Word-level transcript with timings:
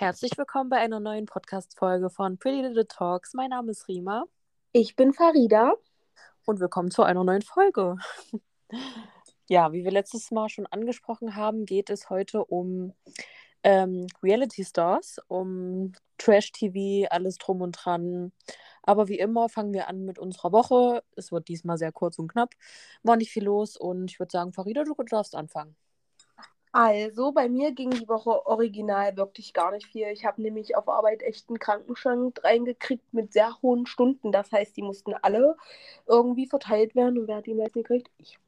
Herzlich 0.00 0.32
willkommen 0.38 0.70
bei 0.70 0.78
einer 0.78 0.98
neuen 0.98 1.26
Podcast-Folge 1.26 2.08
von 2.08 2.38
Pretty 2.38 2.62
Little 2.62 2.86
Talks. 2.88 3.34
Mein 3.34 3.50
Name 3.50 3.70
ist 3.72 3.86
Rima. 3.86 4.24
Ich 4.72 4.96
bin 4.96 5.12
Farida. 5.12 5.74
Und 6.46 6.58
willkommen 6.58 6.90
zu 6.90 7.02
einer 7.02 7.22
neuen 7.22 7.42
Folge. 7.42 7.96
ja, 9.50 9.74
wie 9.74 9.84
wir 9.84 9.90
letztes 9.90 10.30
Mal 10.30 10.48
schon 10.48 10.64
angesprochen 10.64 11.36
haben, 11.36 11.66
geht 11.66 11.90
es 11.90 12.08
heute 12.08 12.42
um 12.46 12.94
ähm, 13.62 14.06
Reality 14.22 14.64
Stars, 14.64 15.20
um 15.28 15.92
Trash-TV, 16.16 17.06
alles 17.10 17.36
drum 17.36 17.60
und 17.60 17.72
dran. 17.72 18.32
Aber 18.82 19.06
wie 19.08 19.18
immer 19.18 19.50
fangen 19.50 19.74
wir 19.74 19.86
an 19.86 20.06
mit 20.06 20.18
unserer 20.18 20.50
Woche. 20.52 21.02
Es 21.14 21.30
wird 21.30 21.48
diesmal 21.48 21.76
sehr 21.76 21.92
kurz 21.92 22.18
und 22.18 22.28
knapp. 22.28 22.54
War 23.02 23.16
nicht 23.16 23.32
viel 23.32 23.44
los 23.44 23.76
und 23.76 24.10
ich 24.10 24.18
würde 24.18 24.32
sagen, 24.32 24.54
Farida, 24.54 24.82
du 24.82 24.94
darfst 25.10 25.34
anfangen. 25.34 25.76
Also, 26.72 27.32
bei 27.32 27.48
mir 27.48 27.72
ging 27.72 27.90
die 27.90 28.08
Woche 28.08 28.46
original 28.46 29.16
wirklich 29.16 29.52
gar 29.52 29.72
nicht 29.72 29.86
viel. 29.86 30.06
Ich 30.08 30.24
habe 30.24 30.40
nämlich 30.40 30.76
auf 30.76 30.88
Arbeit 30.88 31.22
echt 31.22 31.48
einen 31.48 31.58
Krankenschrank 31.58 32.42
reingekriegt 32.44 33.12
mit 33.12 33.32
sehr 33.32 33.60
hohen 33.60 33.86
Stunden. 33.86 34.30
Das 34.30 34.52
heißt, 34.52 34.76
die 34.76 34.82
mussten 34.82 35.14
alle 35.14 35.56
irgendwie 36.06 36.46
verteilt 36.46 36.94
werden. 36.94 37.18
Und 37.18 37.26
wer 37.26 37.36
hat 37.36 37.46
die 37.46 37.54
meisten 37.54 37.82
gekriegt? 37.82 38.08
Ich. 38.18 38.38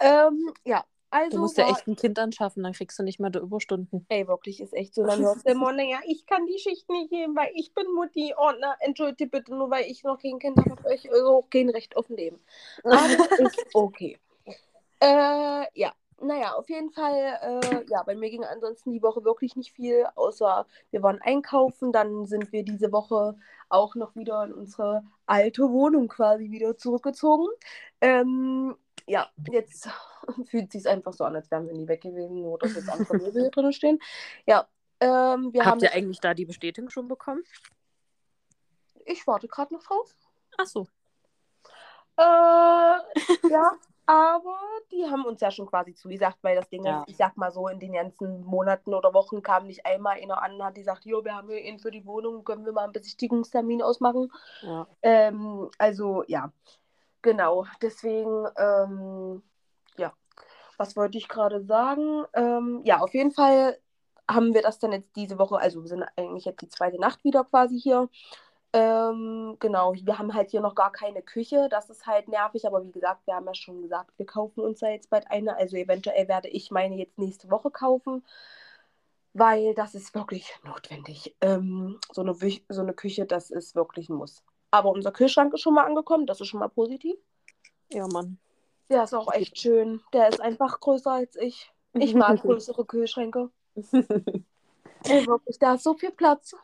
Ähm, 0.00 0.52
ja, 0.64 0.84
also. 1.10 1.36
Du 1.36 1.42
musst 1.42 1.58
ja 1.58 1.68
echt 1.68 1.86
ein 1.86 1.96
Kind 1.96 2.18
anschaffen, 2.18 2.62
dann 2.62 2.72
kriegst 2.72 2.98
du 2.98 3.02
nicht 3.02 3.20
mehr 3.20 3.30
die 3.30 3.38
Überstunden. 3.38 4.06
Ey, 4.08 4.26
wirklich, 4.26 4.60
ist 4.60 4.72
echt 4.72 4.94
so. 4.94 5.04
Dann 5.04 5.20
hörst 5.20 5.46
du 5.46 5.52
immer, 5.52 5.72
naja, 5.72 5.98
ich 6.06 6.24
kann 6.24 6.46
die 6.46 6.58
Schicht 6.58 6.88
nicht 6.88 7.10
geben, 7.10 7.36
weil 7.36 7.50
ich 7.54 7.74
bin 7.74 7.86
Mutti. 7.94 8.34
Oh, 8.38 8.52
na, 8.58 8.76
entschuldige 8.80 9.28
bitte, 9.28 9.54
nur 9.54 9.70
weil 9.70 9.84
ich 9.84 10.04
noch 10.04 10.18
kein 10.18 10.38
Kind 10.38 10.56
habe, 10.58 10.70
habe 10.70 10.94
ich 10.94 11.10
also 11.10 11.44
kein 11.50 11.68
Recht 11.68 11.96
auf 11.96 12.08
Leben. 12.08 12.40
Aber 12.82 12.94
ist 13.38 13.66
okay. 13.74 14.18
Äh, 15.00 15.66
ja, 15.74 15.92
naja, 16.20 16.54
auf 16.54 16.68
jeden 16.68 16.90
Fall, 16.90 17.38
äh, 17.42 17.84
ja, 17.88 18.02
bei 18.02 18.14
mir 18.14 18.30
ging 18.30 18.44
ansonsten 18.44 18.92
die 18.92 19.02
Woche 19.02 19.24
wirklich 19.24 19.56
nicht 19.56 19.72
viel, 19.72 20.06
außer 20.14 20.66
wir 20.90 21.02
waren 21.02 21.20
einkaufen. 21.20 21.92
Dann 21.92 22.26
sind 22.26 22.52
wir 22.52 22.64
diese 22.64 22.92
Woche 22.92 23.36
auch 23.68 23.94
noch 23.94 24.16
wieder 24.16 24.44
in 24.44 24.52
unsere 24.52 25.04
alte 25.26 25.70
Wohnung 25.70 26.08
quasi 26.08 26.50
wieder 26.50 26.76
zurückgezogen. 26.76 27.46
Ähm, 28.00 28.76
ja, 29.06 29.28
jetzt 29.50 29.88
fühlt 30.46 30.74
es 30.74 30.82
sich 30.82 30.88
einfach 30.88 31.12
so 31.12 31.24
an, 31.24 31.36
als 31.36 31.50
wären 31.50 31.66
wir 31.66 31.74
nie 31.74 31.88
weg 31.88 32.02
gewesen, 32.02 32.42
nur 32.42 32.58
dass 32.58 32.74
jetzt 32.74 32.90
andere 32.90 33.16
Möbel 33.16 33.42
hier 33.42 33.50
drin 33.50 33.72
stehen. 33.72 33.98
Ja, 34.46 34.68
ähm, 35.00 35.52
wir 35.52 35.60
Habt 35.60 35.72
haben. 35.72 35.80
ihr 35.80 35.92
eigentlich 35.92 36.20
da 36.20 36.34
die 36.34 36.44
Bestätigung 36.44 36.90
schon 36.90 37.08
bekommen? 37.08 37.44
Ich 39.04 39.26
warte 39.26 39.48
gerade 39.48 39.72
noch 39.72 39.82
drauf. 39.82 40.14
Ach 40.56 40.66
so. 40.66 40.86
Äh, 42.16 42.22
ja, 43.50 43.72
aber 44.08 44.58
die 44.90 45.04
haben 45.04 45.26
uns 45.26 45.42
ja 45.42 45.50
schon 45.50 45.66
quasi 45.66 45.92
zugesagt, 45.94 46.38
weil 46.40 46.56
das 46.56 46.68
Ding 46.70 46.82
Ja. 46.82 47.00
ist, 47.00 47.10
ich 47.10 47.16
sag 47.18 47.36
mal 47.36 47.52
so, 47.52 47.68
in 47.68 47.78
den 47.78 47.92
ganzen 47.92 48.42
Monaten 48.42 48.94
oder 48.94 49.12
Wochen 49.12 49.42
kam 49.42 49.66
nicht 49.66 49.84
einmal 49.84 50.16
einer 50.16 50.42
an, 50.42 50.62
hat 50.64 50.76
gesagt, 50.76 51.04
jo, 51.04 51.22
wir 51.24 51.36
haben 51.36 51.50
hier 51.50 51.62
einen 51.62 51.78
für 51.78 51.90
die 51.90 52.06
Wohnung, 52.06 52.42
können 52.42 52.64
wir 52.64 52.72
mal 52.72 52.84
einen 52.84 52.94
Besichtigungstermin 52.94 53.82
ausmachen. 53.82 54.32
Ja. 54.62 54.86
Ähm, 55.02 55.70
also 55.76 56.24
ja, 56.26 56.50
genau. 57.20 57.66
Deswegen, 57.82 58.46
ähm, 58.56 59.42
ja, 59.98 60.14
was 60.78 60.96
wollte 60.96 61.18
ich 61.18 61.28
gerade 61.28 61.60
sagen? 61.60 62.24
Ähm, 62.32 62.80
ja, 62.84 63.00
auf 63.00 63.12
jeden 63.12 63.32
Fall 63.32 63.78
haben 64.26 64.54
wir 64.54 64.62
das 64.62 64.78
dann 64.78 64.92
jetzt 64.92 65.14
diese 65.16 65.38
Woche, 65.38 65.58
also 65.58 65.82
wir 65.82 65.88
sind 65.88 66.04
eigentlich 66.16 66.46
jetzt 66.46 66.62
die 66.62 66.68
zweite 66.68 66.98
Nacht 66.98 67.24
wieder 67.24 67.44
quasi 67.44 67.78
hier. 67.78 68.08
Ähm, 68.74 69.56
genau, 69.60 69.94
wir 69.94 70.18
haben 70.18 70.34
halt 70.34 70.50
hier 70.50 70.60
noch 70.60 70.74
gar 70.74 70.92
keine 70.92 71.22
Küche, 71.22 71.68
das 71.70 71.88
ist 71.88 72.06
halt 72.06 72.28
nervig, 72.28 72.66
aber 72.66 72.84
wie 72.84 72.92
gesagt, 72.92 73.26
wir 73.26 73.34
haben 73.34 73.46
ja 73.46 73.54
schon 73.54 73.80
gesagt, 73.80 74.12
wir 74.18 74.26
kaufen 74.26 74.60
uns 74.60 74.80
da 74.80 74.90
jetzt 74.90 75.08
bald 75.08 75.30
eine, 75.30 75.56
also 75.56 75.76
eventuell 75.76 76.28
werde 76.28 76.48
ich 76.48 76.70
meine 76.70 76.96
jetzt 76.96 77.16
nächste 77.18 77.50
Woche 77.50 77.70
kaufen, 77.70 78.24
weil 79.32 79.74
das 79.74 79.94
ist 79.94 80.14
wirklich 80.14 80.52
notwendig. 80.64 81.34
Ähm, 81.40 81.98
so 82.12 82.20
eine, 82.20 82.34
so 82.34 82.82
eine 82.82 82.92
Küche, 82.92 83.24
das 83.24 83.50
ist 83.50 83.74
wirklich 83.74 84.10
ein 84.10 84.16
Muss. 84.16 84.42
Aber 84.70 84.90
unser 84.90 85.12
Kühlschrank 85.12 85.54
ist 85.54 85.62
schon 85.62 85.74
mal 85.74 85.86
angekommen, 85.86 86.26
das 86.26 86.42
ist 86.42 86.48
schon 86.48 86.60
mal 86.60 86.68
positiv. 86.68 87.16
Ja, 87.90 88.06
Mann. 88.06 88.38
Der 88.90 89.04
ist 89.04 89.14
auch 89.14 89.32
echt 89.32 89.58
schön, 89.58 90.02
der 90.12 90.28
ist 90.28 90.40
einfach 90.42 90.80
größer 90.80 91.12
als 91.12 91.36
ich. 91.36 91.72
Ich 91.94 92.14
mag 92.14 92.38
größere 92.42 92.84
Kühlschränke. 92.84 93.50
Wirklich, 93.74 95.58
da 95.58 95.74
ist 95.74 95.84
so 95.84 95.94
viel 95.94 96.10
Platz. 96.10 96.54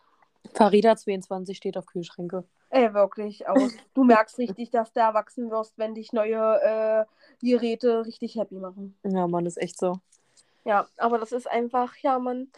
Farida 0.53 0.97
22 0.97 1.57
steht 1.57 1.77
auf 1.77 1.87
Kühlschränke. 1.87 2.45
Ey, 2.71 2.93
wirklich 2.93 3.49
aus. 3.49 3.73
Du 3.95 4.05
merkst 4.05 4.39
richtig, 4.39 4.71
dass 4.71 4.93
du 4.93 5.01
erwachsen 5.01 5.51
wirst, 5.51 5.79
wenn 5.79 5.95
dich 5.95 6.13
neue 6.13 6.61
äh, 6.61 7.05
Geräte 7.41 8.05
richtig 8.05 8.37
happy 8.37 8.57
machen. 8.57 8.97
Ja, 9.05 9.27
Mann, 9.27 9.47
ist 9.47 9.61
echt 9.61 9.79
so. 9.79 10.01
Ja, 10.65 10.87
aber 10.97 11.19
das 11.19 11.33
ist 11.33 11.49
einfach, 11.49 11.97
ja, 11.99 12.19
Mann. 12.19 12.51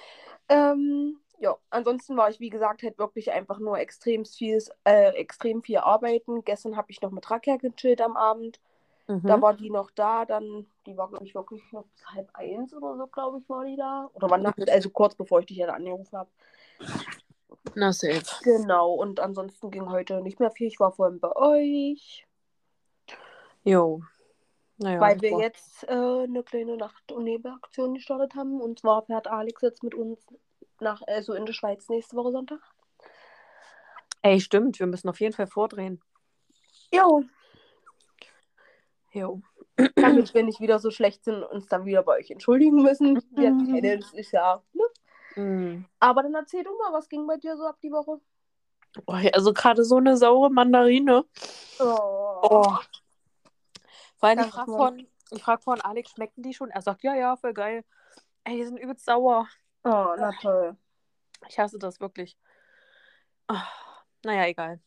Ähm, 0.48 1.18
ja, 1.38 1.56
ansonsten 1.70 2.16
war 2.16 2.30
ich, 2.30 2.40
wie 2.40 2.50
gesagt, 2.50 2.82
halt 2.82 2.98
wirklich 2.98 3.30
einfach 3.32 3.58
nur 3.58 3.78
extrem 3.78 4.24
viel, 4.24 4.62
äh, 4.84 5.10
extrem 5.10 5.62
viel 5.62 5.78
arbeiten. 5.78 6.44
Gestern 6.44 6.76
habe 6.76 6.90
ich 6.90 7.02
noch 7.02 7.10
mit 7.10 7.30
Rakia 7.30 7.56
gechillt 7.56 8.00
am 8.00 8.16
Abend. 8.16 8.60
Da 9.06 9.36
Mhm. 9.36 9.42
war 9.42 9.54
die 9.54 9.70
noch 9.70 9.90
da, 9.92 10.24
dann, 10.24 10.66
die 10.86 10.96
war, 10.96 11.08
glaube 11.08 11.24
ich, 11.24 11.34
wirklich 11.34 11.62
noch 11.72 11.84
bis 11.84 12.06
halb 12.14 12.28
eins 12.34 12.74
oder 12.74 12.96
so, 12.96 13.06
glaube 13.06 13.38
ich, 13.38 13.48
war 13.48 13.64
die 13.64 13.76
da. 13.76 14.08
Oder 14.14 14.30
war 14.30 14.38
nachts, 14.38 14.68
also 14.68 14.90
kurz 14.90 15.14
bevor 15.14 15.40
ich 15.40 15.46
dich 15.46 15.58
ja 15.58 15.68
angerufen 15.68 16.16
habe. 16.16 16.30
Na, 17.74 17.92
safe. 17.92 18.22
Genau, 18.42 18.92
und 18.94 19.20
ansonsten 19.20 19.70
ging 19.70 19.90
heute 19.90 20.20
nicht 20.22 20.40
mehr 20.40 20.50
viel. 20.50 20.68
Ich 20.68 20.80
war 20.80 20.92
vorhin 20.92 21.20
bei 21.20 21.34
euch. 21.34 22.26
Jo. 23.64 24.02
Naja, 24.78 25.00
weil 25.00 25.20
wir 25.20 25.30
super. 25.30 25.42
jetzt 25.42 25.84
äh, 25.84 25.92
eine 25.92 26.42
kleine 26.42 26.76
Nacht- 26.76 27.10
und 27.10 27.24
Nebelaktion 27.24 27.94
gestartet 27.94 28.34
haben. 28.34 28.60
Und 28.60 28.80
zwar 28.80 29.04
fährt 29.06 29.26
Alex 29.26 29.62
jetzt 29.62 29.82
mit 29.82 29.94
uns 29.94 30.18
nach, 30.80 31.02
also 31.06 31.32
in 31.32 31.46
die 31.46 31.54
Schweiz 31.54 31.88
nächste 31.88 32.16
Woche 32.16 32.32
Sonntag. 32.32 32.60
Ey, 34.22 34.40
stimmt, 34.40 34.78
wir 34.78 34.86
müssen 34.86 35.08
auf 35.08 35.20
jeden 35.20 35.34
Fall 35.34 35.46
vordrehen. 35.46 36.00
Jo. 36.92 37.22
Jo. 39.12 39.40
Damit 39.94 40.34
wir 40.34 40.42
nicht 40.42 40.60
wieder 40.60 40.78
so 40.78 40.90
schlecht 40.90 41.24
sind 41.24 41.36
und 41.36 41.44
uns 41.44 41.68
dann 41.68 41.84
wieder 41.84 42.02
bei 42.02 42.18
euch 42.18 42.30
entschuldigen 42.30 42.82
müssen. 42.82 43.22
Wir 43.30 43.50
kennen 43.80 44.00
es, 44.00 44.12
ist 44.12 44.32
ja. 44.32 44.62
Ne? 44.72 44.82
Mhm. 45.36 45.84
Aber 46.00 46.22
dann 46.22 46.34
erzähl 46.34 46.64
du 46.64 46.76
mal, 46.76 46.92
was 46.92 47.08
ging 47.08 47.26
bei 47.26 47.36
dir 47.36 47.56
so 47.56 47.66
ab 47.66 47.76
die 47.82 47.92
Woche? 47.92 48.20
Oh, 49.06 49.12
also 49.32 49.52
gerade 49.52 49.84
so 49.84 49.96
eine 49.96 50.16
saure 50.16 50.50
Mandarine. 50.50 51.24
Oh. 51.78 52.40
Oh. 52.42 52.78
Vor 54.16 54.28
allem, 54.28 54.40
ich 54.40 54.46
frage 54.46 54.72
von, 54.72 55.08
ich 55.30 55.42
frag 55.42 55.62
von 55.62 55.80
Alex, 55.82 56.12
schmecken 56.12 56.42
die 56.42 56.54
schon? 56.54 56.70
Er 56.70 56.80
sagt, 56.80 57.02
ja, 57.02 57.14
ja, 57.14 57.36
voll 57.36 57.52
geil. 57.52 57.84
Ey, 58.44 58.56
die 58.56 58.64
sind 58.64 58.78
übelst 58.78 59.04
sauer. 59.04 59.46
Oh, 59.84 60.14
na 60.16 60.32
toll. 60.40 60.76
Ich 61.48 61.58
hasse 61.58 61.78
das 61.78 62.00
wirklich. 62.00 62.38
Ah, 63.48 63.66
naja, 64.24 64.46
egal. 64.46 64.80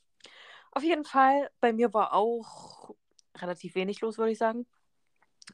Auf 0.72 0.84
jeden 0.84 1.06
Fall, 1.06 1.50
bei 1.60 1.74
mir 1.74 1.94
war 1.94 2.14
auch 2.14 2.96
relativ 3.38 3.76
wenig 3.76 4.02
los, 4.02 4.18
würde 4.18 4.32
ich 4.32 4.38
sagen. 4.38 4.66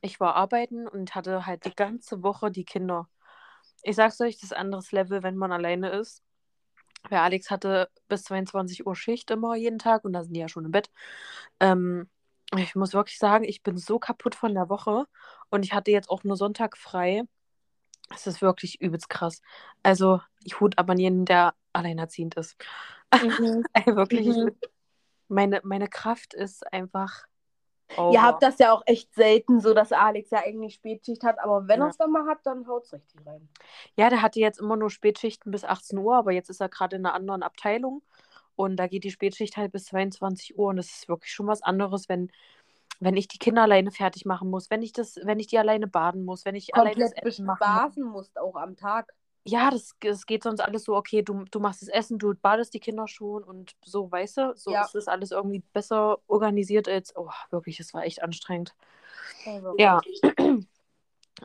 Ich 0.01 0.19
war 0.19 0.35
arbeiten 0.35 0.87
und 0.87 1.15
hatte 1.15 1.45
halt 1.45 1.65
die 1.65 1.75
ganze 1.75 2.23
Woche 2.23 2.51
die 2.51 2.65
Kinder. 2.65 3.09
Ich 3.85 3.95
sag's 3.95 4.19
euch, 4.21 4.35
das 4.35 4.45
ist 4.45 4.53
ein 4.53 4.61
anderes 4.65 4.91
Level, 4.91 5.21
wenn 5.23 5.37
man 5.37 5.51
alleine 5.51 5.89
ist. 5.91 6.23
Weil 7.09 7.19
Alex 7.19 7.51
hatte 7.51 7.89
bis 8.07 8.23
22 8.23 8.87
Uhr 8.87 8.95
Schicht 8.95 9.31
immer 9.31 9.55
jeden 9.55 9.79
Tag 9.79 10.05
und 10.05 10.13
da 10.13 10.23
sind 10.23 10.33
die 10.33 10.39
ja 10.41 10.49
schon 10.49 10.65
im 10.65 10.71
Bett. 10.71 10.89
Ähm, 11.59 12.09
ich 12.57 12.75
muss 12.75 12.93
wirklich 12.93 13.19
sagen, 13.19 13.43
ich 13.45 13.63
bin 13.63 13.77
so 13.77 13.99
kaputt 13.99 14.35
von 14.35 14.53
der 14.55 14.69
Woche 14.69 15.05
und 15.51 15.65
ich 15.65 15.73
hatte 15.73 15.91
jetzt 15.91 16.09
auch 16.09 16.23
nur 16.23 16.37
Sonntag 16.37 16.77
frei. 16.77 17.23
Es 18.13 18.27
ist 18.27 18.41
wirklich 18.41 18.81
übelst 18.81 19.09
krass. 19.09 19.41
Also, 19.83 20.21
ich 20.43 20.59
hut 20.59 20.77
ab 20.77 20.89
an 20.89 20.99
jeden, 20.99 21.25
der 21.25 21.55
alleinerziehend 21.73 22.35
ist. 22.35 22.55
Mhm. 23.21 23.63
Wirklich, 23.85 24.27
ich 24.27 24.37
Mhm. 24.37 24.51
meine, 25.27 25.61
meine 25.63 25.87
Kraft 25.87 26.33
ist 26.33 26.71
einfach. 26.73 27.25
Ihr 27.97 28.03
over. 28.03 28.21
habt 28.21 28.43
das 28.43 28.59
ja 28.59 28.71
auch 28.71 28.83
echt 28.85 29.13
selten 29.13 29.59
so, 29.59 29.73
dass 29.73 29.91
Alex 29.91 30.29
ja 30.31 30.39
eigentlich 30.39 30.75
Spätschicht 30.75 31.23
hat, 31.23 31.39
aber 31.39 31.67
wenn 31.67 31.79
Ja. 31.79 31.85
er 31.85 31.89
es 31.89 31.97
dann 31.97 32.11
mal 32.11 32.25
hat, 32.27 32.39
dann 32.43 32.67
haut's 32.67 32.93
richtig 32.93 33.25
rein. 33.25 33.47
Ja, 33.95 34.09
der 34.09 34.21
hatte 34.21 34.39
jetzt 34.39 34.59
immer 34.59 34.75
nur 34.75 34.89
Spätschichten 34.89 35.51
bis 35.51 35.63
18 35.63 35.97
Uhr, 35.97 36.15
aber 36.15 36.31
jetzt 36.31 36.49
ist 36.49 36.61
er 36.61 36.69
gerade 36.69 36.95
in 36.95 37.05
einer 37.05 37.15
anderen 37.15 37.43
Abteilung 37.43 38.01
und 38.55 38.77
da 38.77 38.87
geht 38.87 39.03
die 39.03 39.11
Spätschicht 39.11 39.57
halt 39.57 39.71
bis 39.71 39.85
22 39.85 40.57
Uhr 40.57 40.67
und 40.69 40.77
das 40.77 40.87
ist 40.87 41.09
wirklich 41.09 41.31
schon 41.33 41.47
was 41.47 41.61
anderes, 41.61 42.09
wenn, 42.09 42.31
wenn 42.99 43.17
ich 43.17 43.27
die 43.27 43.39
Kinder 43.39 43.63
alleine 43.63 43.91
fertig 43.91 44.25
machen 44.25 44.49
muss, 44.49 44.69
wenn 44.69 44.81
ich 44.81 44.93
das, 44.93 45.19
wenn 45.23 45.39
ich 45.39 45.47
die 45.47 45.59
alleine 45.59 45.87
baden 45.87 46.23
muss, 46.23 46.45
wenn 46.45 46.55
ich 46.55 46.75
alleine 46.75 46.95
das 46.95 47.13
komplett 47.13 47.33
Essen 47.33 47.45
machen 47.45 48.03
muss. 48.03 48.13
musst, 48.13 48.39
auch 48.39 48.55
am 48.55 48.75
Tag. 48.75 49.11
Ja, 49.47 49.69
das, 49.69 49.91
das 49.99 50.25
geht 50.25 50.43
sonst 50.43 50.59
alles 50.59 50.83
so, 50.85 50.95
okay, 50.95 51.21
du, 51.21 51.45
du 51.51 51.59
machst 51.59 51.81
das 51.83 51.89
Essen, 51.89 52.17
du 52.17 52.33
badest 52.33 52.73
die 52.73 52.79
Kinder 52.79 53.07
schon 53.07 53.43
und 53.43 53.75
so, 53.85 54.11
weißt 54.11 54.37
du, 54.37 54.53
so 54.55 54.71
Ja. 54.71 54.81
ist 54.81 54.95
das 54.95 55.07
alles 55.07 55.31
irgendwie 55.31 55.61
besser 55.71 56.17
organisiert 56.27 56.87
als, 56.89 57.15
oh, 57.15 57.29
wirklich, 57.51 57.79
es 57.79 57.93
war 57.93 58.03
echt 58.03 58.23
anstrengend. 58.23 58.73
Also, 59.45 59.75
Ja. 59.77 60.01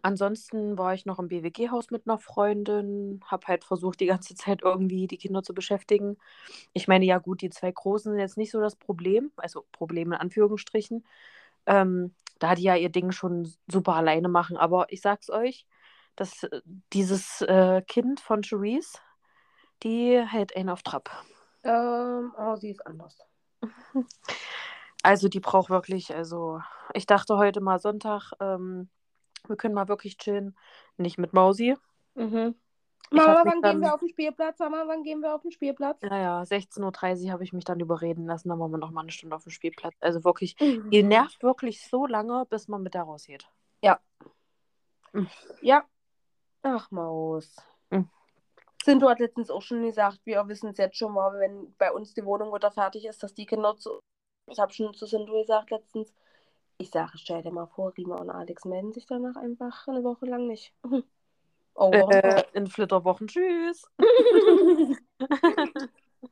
Ansonsten 0.03 0.79
war 0.79 0.95
ich 0.95 1.05
noch 1.05 1.19
im 1.19 1.29
BWG-Haus 1.29 1.91
mit 1.91 2.07
einer 2.07 2.19
Freundin, 2.19 3.21
habe 3.27 3.49
halt 3.49 3.65
versucht, 3.65 4.01
die 4.01 4.07
ganze 4.07 4.35
Zeit 4.35 4.63
irgendwie 4.63 5.07
die 5.09 5.19
Kinder 5.19 5.43
zu 5.43 5.53
beschäftigen. 5.53 6.17
Ich 6.73 6.87
meine, 6.89 7.05
ja 7.05 7.19
gut, 7.19 7.43
die 7.43 7.51
zwei 7.51 7.73
Großen 7.73 8.13
sind 8.13 8.21
jetzt 8.21 8.37
nicht 8.39 8.53
so 8.53 8.61
das 8.61 8.77
Problem, 8.77 9.33
also 9.37 9.67
Problem 9.73 10.13
in 10.13 10.19
Anführungsstrichen. 10.19 11.05
Ähm, 11.67 12.15
da 12.39 12.55
die 12.55 12.63
ja 12.63 12.77
ihr 12.77 12.89
Ding 12.89 13.13
schon 13.13 13.53
super 13.71 13.95
alleine 13.97 14.29
machen. 14.29 14.57
Aber 14.57 14.91
ich 14.93 15.01
sag's 15.03 15.29
euch, 15.29 15.67
dass 16.17 16.43
äh, 16.45 16.61
dieses 16.93 17.41
äh, 17.43 17.83
Kind 17.83 18.21
von 18.21 18.43
Cherise, 18.43 18.99
Die 19.83 20.19
hält 20.21 20.55
einen 20.57 20.69
auf 20.69 20.83
Trab. 20.83 21.11
Ähm, 21.65 22.35
oh, 22.39 22.57
sie 22.57 22.71
ist 22.71 22.87
anders. 22.87 23.19
Also 25.03 25.29
die 25.29 25.41
braucht 25.41 25.71
wirklich, 25.71 26.15
also 26.15 26.61
ich 26.93 27.07
dachte 27.07 27.39
heute 27.39 27.63
mal 27.63 27.79
Sonntag, 27.79 28.33
ähm, 28.39 28.91
wir 29.49 29.57
können 29.57 29.73
mal 29.75 29.89
wirklich 29.89 30.19
chillen. 30.19 30.55
Nicht 30.99 31.17
mit 31.17 31.33
Mausi. 31.33 31.75
Mhm. 32.17 32.55
Mama, 33.11 33.43
wann 33.47 33.63
dann- 33.63 33.77
gehen 33.77 33.81
wir 33.81 33.95
auf 33.95 34.01
den 34.01 34.11
Spielplatz? 34.11 34.59
Mama, 34.59 34.83
wann 34.87 35.03
gehen 35.03 35.21
wir 35.21 35.35
auf 35.35 35.41
den 35.41 35.53
Spielplatz? 35.53 36.03
Naja, 36.03 36.43
16.30 36.43 37.25
Uhr 37.25 37.33
habe 37.33 37.45
ich 37.45 37.55
mich 37.55 37.65
dann 37.65 37.81
überreden 37.81 38.27
lassen, 38.27 38.51
dann 38.51 38.61
waren 38.61 38.71
wir 38.71 38.77
noch 38.77 38.91
mal 38.91 39.01
eine 39.01 39.11
Stunde 39.11 39.35
auf 39.35 39.45
dem 39.45 39.51
Spielplatz. 39.53 39.95
Also 40.01 40.23
wirklich, 40.23 40.55
Mhm. 40.61 40.89
ihr 40.91 41.03
nervt 41.03 41.43
wirklich 41.43 41.89
so 41.89 42.05
lange, 42.07 42.45
bis 42.51 42.69
man 42.69 42.83
mit 42.83 42.93
der 42.93 43.05
rausgeht. 43.05 43.49
Ja. 43.83 43.99
Ach, 46.63 46.91
Maus. 46.91 47.57
Mhm. 47.91 48.09
Sinto 48.83 49.09
hat 49.09 49.21
letztens 49.21 49.51
auch 49.51 49.63
schon 49.63 49.83
gesagt, 49.83 50.21
wir 50.25 50.47
wissen 50.49 50.71
es 50.71 50.79
jetzt 50.79 50.97
schon 50.97 51.13
mal, 51.13 51.39
wenn 51.39 51.75
bei 51.77 51.93
uns 51.93 52.15
die 52.15 52.25
Wohnung 52.25 52.53
wieder 52.55 52.71
fertig 52.71 53.05
ist, 53.07 53.23
dass 53.23 53.35
die 53.35 53.47
Kinder 53.47 53.77
zu. 53.77 54.01
Ich 54.47 54.59
habe 54.59 54.73
schon 54.73 54.95
zu 54.95 55.07
Sinto 55.07 55.33
gesagt 55.33 55.71
letztens. 55.71 56.15
Ich 56.79 56.91
sage, 56.91 57.13
stell 57.17 57.43
dir 57.43 57.53
mal 57.53 57.67
vor, 57.67 57.93
Rima 57.97 58.17
und 58.17 58.31
Alex 58.31 58.65
melden 58.65 58.93
sich 58.93 59.07
danach 59.07 59.37
einfach 59.37 59.87
eine 59.87 60.03
Woche 60.03 60.27
lang 60.27 60.47
nicht. 60.47 60.75
Oh, 61.75 61.93
Äh, 61.93 62.43
in 62.53 62.67
Flitterwochen, 62.67 63.29
tschüss. 63.29 63.89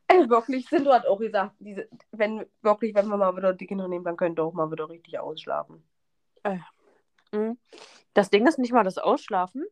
Ey, 0.07 0.29
wirklich, 0.29 0.67
Sinto 0.67 0.91
hat 0.91 1.07
auch 1.07 1.17
gesagt, 1.17 1.55
diese, 1.59 1.87
wenn 2.11 2.45
wirklich, 2.61 2.93
wenn 2.93 3.07
wir 3.07 3.17
mal 3.17 3.35
wieder 3.35 3.53
die 3.53 3.65
Kinder 3.65 3.87
nehmen, 3.87 4.03
dann 4.03 4.17
könnt 4.17 4.37
ihr 4.37 4.43
auch 4.43 4.53
mal 4.53 4.69
wieder 4.69 4.89
richtig 4.89 5.17
ausschlafen. 5.17 5.83
Mhm. 7.31 7.57
Das 8.13 8.29
Ding 8.29 8.45
ist 8.47 8.59
nicht 8.59 8.73
mal 8.73 8.83
das 8.83 8.97
Ausschlafen, 8.97 9.65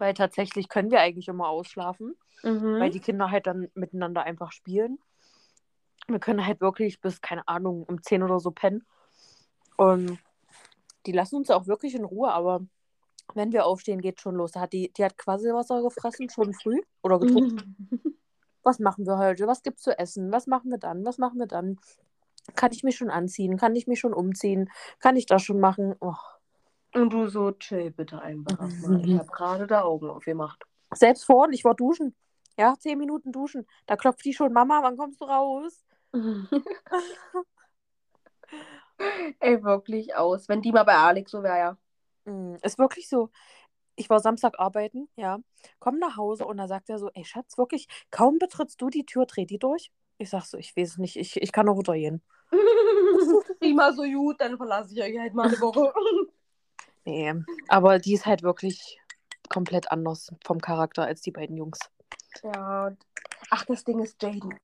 weil 0.00 0.14
tatsächlich 0.14 0.68
können 0.68 0.90
wir 0.90 1.00
eigentlich 1.00 1.28
immer 1.28 1.48
ausschlafen, 1.48 2.16
Mhm. 2.42 2.80
weil 2.80 2.90
die 2.90 3.00
Kinder 3.00 3.30
halt 3.30 3.46
dann 3.46 3.68
miteinander 3.74 4.22
einfach 4.22 4.50
spielen. 4.50 4.98
Wir 6.08 6.18
können 6.18 6.44
halt 6.46 6.60
wirklich 6.60 7.00
bis, 7.00 7.20
keine 7.20 7.46
Ahnung, 7.46 7.84
um 7.84 8.02
10 8.02 8.22
oder 8.22 8.40
so 8.40 8.50
pennen. 8.50 8.84
Und 9.76 10.18
die 11.06 11.12
lassen 11.12 11.36
uns 11.36 11.50
auch 11.50 11.66
wirklich 11.66 11.94
in 11.94 12.04
Ruhe, 12.04 12.32
aber 12.32 12.60
wenn 13.34 13.52
wir 13.52 13.66
aufstehen, 13.66 14.00
geht 14.00 14.20
schon 14.20 14.34
los. 14.34 14.52
Da 14.52 14.60
hat 14.60 14.72
die, 14.72 14.92
die 14.92 15.04
hat 15.04 15.16
Quasselwasser 15.18 15.82
gefressen, 15.82 16.28
schon 16.30 16.52
früh 16.54 16.80
oder 17.02 17.18
getrunken. 17.20 17.76
Was 18.62 18.78
machen 18.78 19.06
wir 19.06 19.18
heute? 19.18 19.46
Was 19.46 19.62
gibt's 19.62 19.82
zu 19.82 19.98
essen? 19.98 20.32
Was 20.32 20.46
machen 20.46 20.70
wir 20.70 20.78
dann? 20.78 21.04
Was 21.04 21.16
machen 21.18 21.38
wir 21.38 21.46
dann? 21.46 21.78
Kann 22.56 22.72
ich 22.72 22.82
mich 22.82 22.96
schon 22.96 23.10
anziehen? 23.10 23.56
Kann 23.56 23.76
ich 23.76 23.86
mich 23.86 24.00
schon 24.00 24.12
umziehen? 24.14 24.70
Kann 24.98 25.16
ich 25.16 25.26
das 25.26 25.42
schon 25.42 25.60
machen? 25.60 25.94
Oh. 26.00 26.14
Und 26.94 27.12
du 27.12 27.28
so, 27.28 27.52
chill 27.52 27.90
bitte 27.90 28.20
einfach 28.20 28.60
erstmal. 28.60 29.04
Ich 29.06 29.18
habe 29.18 29.30
gerade 29.30 29.66
da 29.66 29.82
Augen 29.82 30.10
aufgemacht. 30.10 30.64
Selbst 30.92 31.24
vorhin, 31.24 31.52
ich 31.52 31.64
war 31.64 31.74
duschen. 31.74 32.14
Ja, 32.58 32.74
zehn 32.78 32.98
Minuten 32.98 33.32
duschen. 33.32 33.66
Da 33.86 33.96
klopft 33.96 34.24
die 34.24 34.34
schon, 34.34 34.52
Mama, 34.52 34.82
wann 34.82 34.96
kommst 34.96 35.20
du 35.20 35.24
raus? 35.24 35.84
Ey, 39.38 39.62
wirklich 39.62 40.14
aus. 40.14 40.48
Wenn 40.48 40.60
die 40.60 40.72
mal 40.72 40.82
bei 40.84 40.96
Alex 40.96 41.30
so 41.30 41.42
wäre, 41.42 41.58
ja. 41.58 41.76
Mm, 42.24 42.56
Ist 42.62 42.78
wirklich 42.78 43.08
so. 43.08 43.30
Ich 43.96 44.10
war 44.10 44.20
Samstag 44.20 44.58
arbeiten, 44.58 45.08
ja. 45.16 45.38
Komm 45.78 45.98
nach 45.98 46.16
Hause 46.16 46.44
und 46.46 46.56
da 46.56 46.68
sagt 46.68 46.90
er 46.90 46.98
so, 46.98 47.10
ey 47.14 47.24
Schatz, 47.24 47.56
wirklich, 47.56 47.86
kaum 48.10 48.38
betrittst 48.38 48.80
du 48.80 48.90
die 48.90 49.04
Tür, 49.06 49.26
dreh 49.26 49.44
die 49.46 49.58
durch. 49.58 49.90
Ich 50.18 50.30
sag 50.30 50.44
so, 50.44 50.58
ich 50.58 50.76
weiß 50.76 50.98
nicht, 50.98 51.16
ich, 51.16 51.40
ich 51.40 51.52
kann 51.52 51.66
noch 51.66 51.74
runtergehen. 51.76 52.22
Prima, 53.60 53.92
so 53.92 54.02
gut, 54.02 54.40
dann 54.40 54.56
verlasse 54.56 54.94
ich 54.94 55.02
euch 55.02 55.18
halt 55.18 55.34
mal 55.34 55.48
eine 55.48 55.60
Woche. 55.60 55.92
Nee, 57.04 57.34
aber 57.68 57.98
die 57.98 58.14
ist 58.14 58.26
halt 58.26 58.42
wirklich 58.42 59.00
komplett 59.48 59.90
anders 59.90 60.32
vom 60.44 60.60
Charakter 60.60 61.04
als 61.04 61.22
die 61.22 61.32
beiden 61.32 61.56
Jungs. 61.56 61.78
ja. 62.42 62.94
Ach, 63.50 63.64
das 63.64 63.84
Ding 63.84 63.98
ist 64.00 64.22
Jaden. 64.22 64.56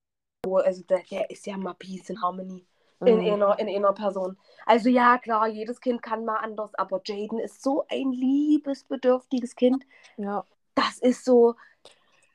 Also 0.47 0.83
der, 0.85 1.03
der 1.11 1.29
ist 1.31 1.47
ja 1.47 1.57
mal 1.57 1.75
Peace 1.75 2.11
in 2.11 2.21
Harmony. 2.23 2.67
In, 3.05 3.19
Mm. 3.19 3.33
einer, 3.35 3.59
in 3.59 3.69
einer 3.69 3.93
Person. 3.93 4.39
Also 4.65 4.89
ja, 4.89 5.19
klar, 5.19 5.49
jedes 5.49 5.81
Kind 5.81 6.01
kann 6.03 6.25
mal 6.25 6.37
anders, 6.37 6.75
aber 6.77 7.01
Jaden 7.05 7.39
ist 7.39 7.63
so 7.63 7.85
ein 7.89 8.13
liebesbedürftiges 8.13 9.55
Kind. 9.57 9.85
Ja. 10.17 10.45
Das 10.75 10.99
ist 10.99 11.25
so 11.25 11.57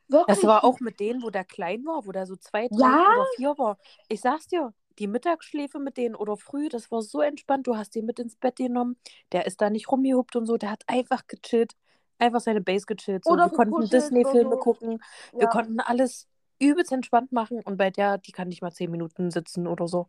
wirklich. 0.07 0.37
Das 0.39 0.45
war 0.47 0.63
auch 0.63 0.79
mit 0.79 0.99
denen, 0.99 1.23
wo 1.23 1.29
der 1.29 1.45
klein 1.45 1.85
war, 1.85 2.05
wo 2.05 2.11
der 2.11 2.25
so 2.25 2.35
zwei, 2.35 2.67
drei 2.67 2.79
Ja. 2.79 3.13
oder 3.13 3.25
vier 3.35 3.57
war. 3.57 3.77
Ich 4.07 4.21
sag's 4.21 4.47
dir, 4.47 4.73
die 4.99 5.07
Mittagsschläfe 5.07 5.79
mit 5.79 5.97
denen 5.97 6.15
oder 6.15 6.37
früh, 6.37 6.69
das 6.69 6.91
war 6.91 7.01
so 7.01 7.21
entspannt. 7.21 7.67
Du 7.67 7.75
hast 7.75 7.95
den 7.95 8.05
mit 8.05 8.19
ins 8.19 8.35
Bett 8.35 8.57
genommen. 8.57 8.97
Der 9.31 9.45
ist 9.45 9.61
da 9.61 9.69
nicht 9.69 9.91
rumgehuppt 9.91 10.35
und 10.35 10.45
so. 10.45 10.57
Der 10.57 10.71
hat 10.71 10.83
einfach 10.87 11.27
gechillt. 11.27 11.73
Einfach 12.19 12.39
seine 12.39 12.61
Base 12.61 12.85
gechillt. 12.85 13.23
So. 13.25 13.31
Oder 13.31 13.49
Wir 13.49 13.55
konnten 13.55 13.89
Disney-Filme 13.89 14.51
so. 14.51 14.57
gucken. 14.57 15.01
Wir 15.31 15.43
ja. 15.43 15.49
konnten 15.49 15.79
alles 15.79 16.27
übelst 16.59 16.91
entspannt 16.91 17.31
machen. 17.31 17.61
Und 17.63 17.77
bei 17.77 17.89
der, 17.89 18.17
die 18.17 18.31
kann 18.31 18.49
nicht 18.49 18.61
mal 18.61 18.71
zehn 18.71 18.91
Minuten 18.91 19.31
sitzen 19.31 19.67
oder 19.67 19.87
so. 19.87 20.07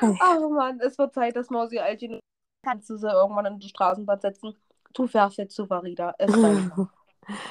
Ach 0.00 0.40
Mann, 0.50 0.80
es 0.80 0.98
wird 0.98 1.14
Zeit, 1.14 1.36
dass 1.36 1.50
Mausi 1.50 1.78
Altin 1.78 2.18
kannst 2.64 2.88
du 2.90 2.96
sie 2.96 3.08
irgendwann 3.08 3.46
in 3.46 3.58
die 3.58 3.68
Straßenbahn 3.68 4.20
setzen. 4.20 4.54
Du 4.94 5.06
fährst 5.06 5.38
jetzt 5.38 5.54
zu 5.54 5.66
Farida. 5.66 6.14
Es 6.18 6.32
reicht. 6.36 6.70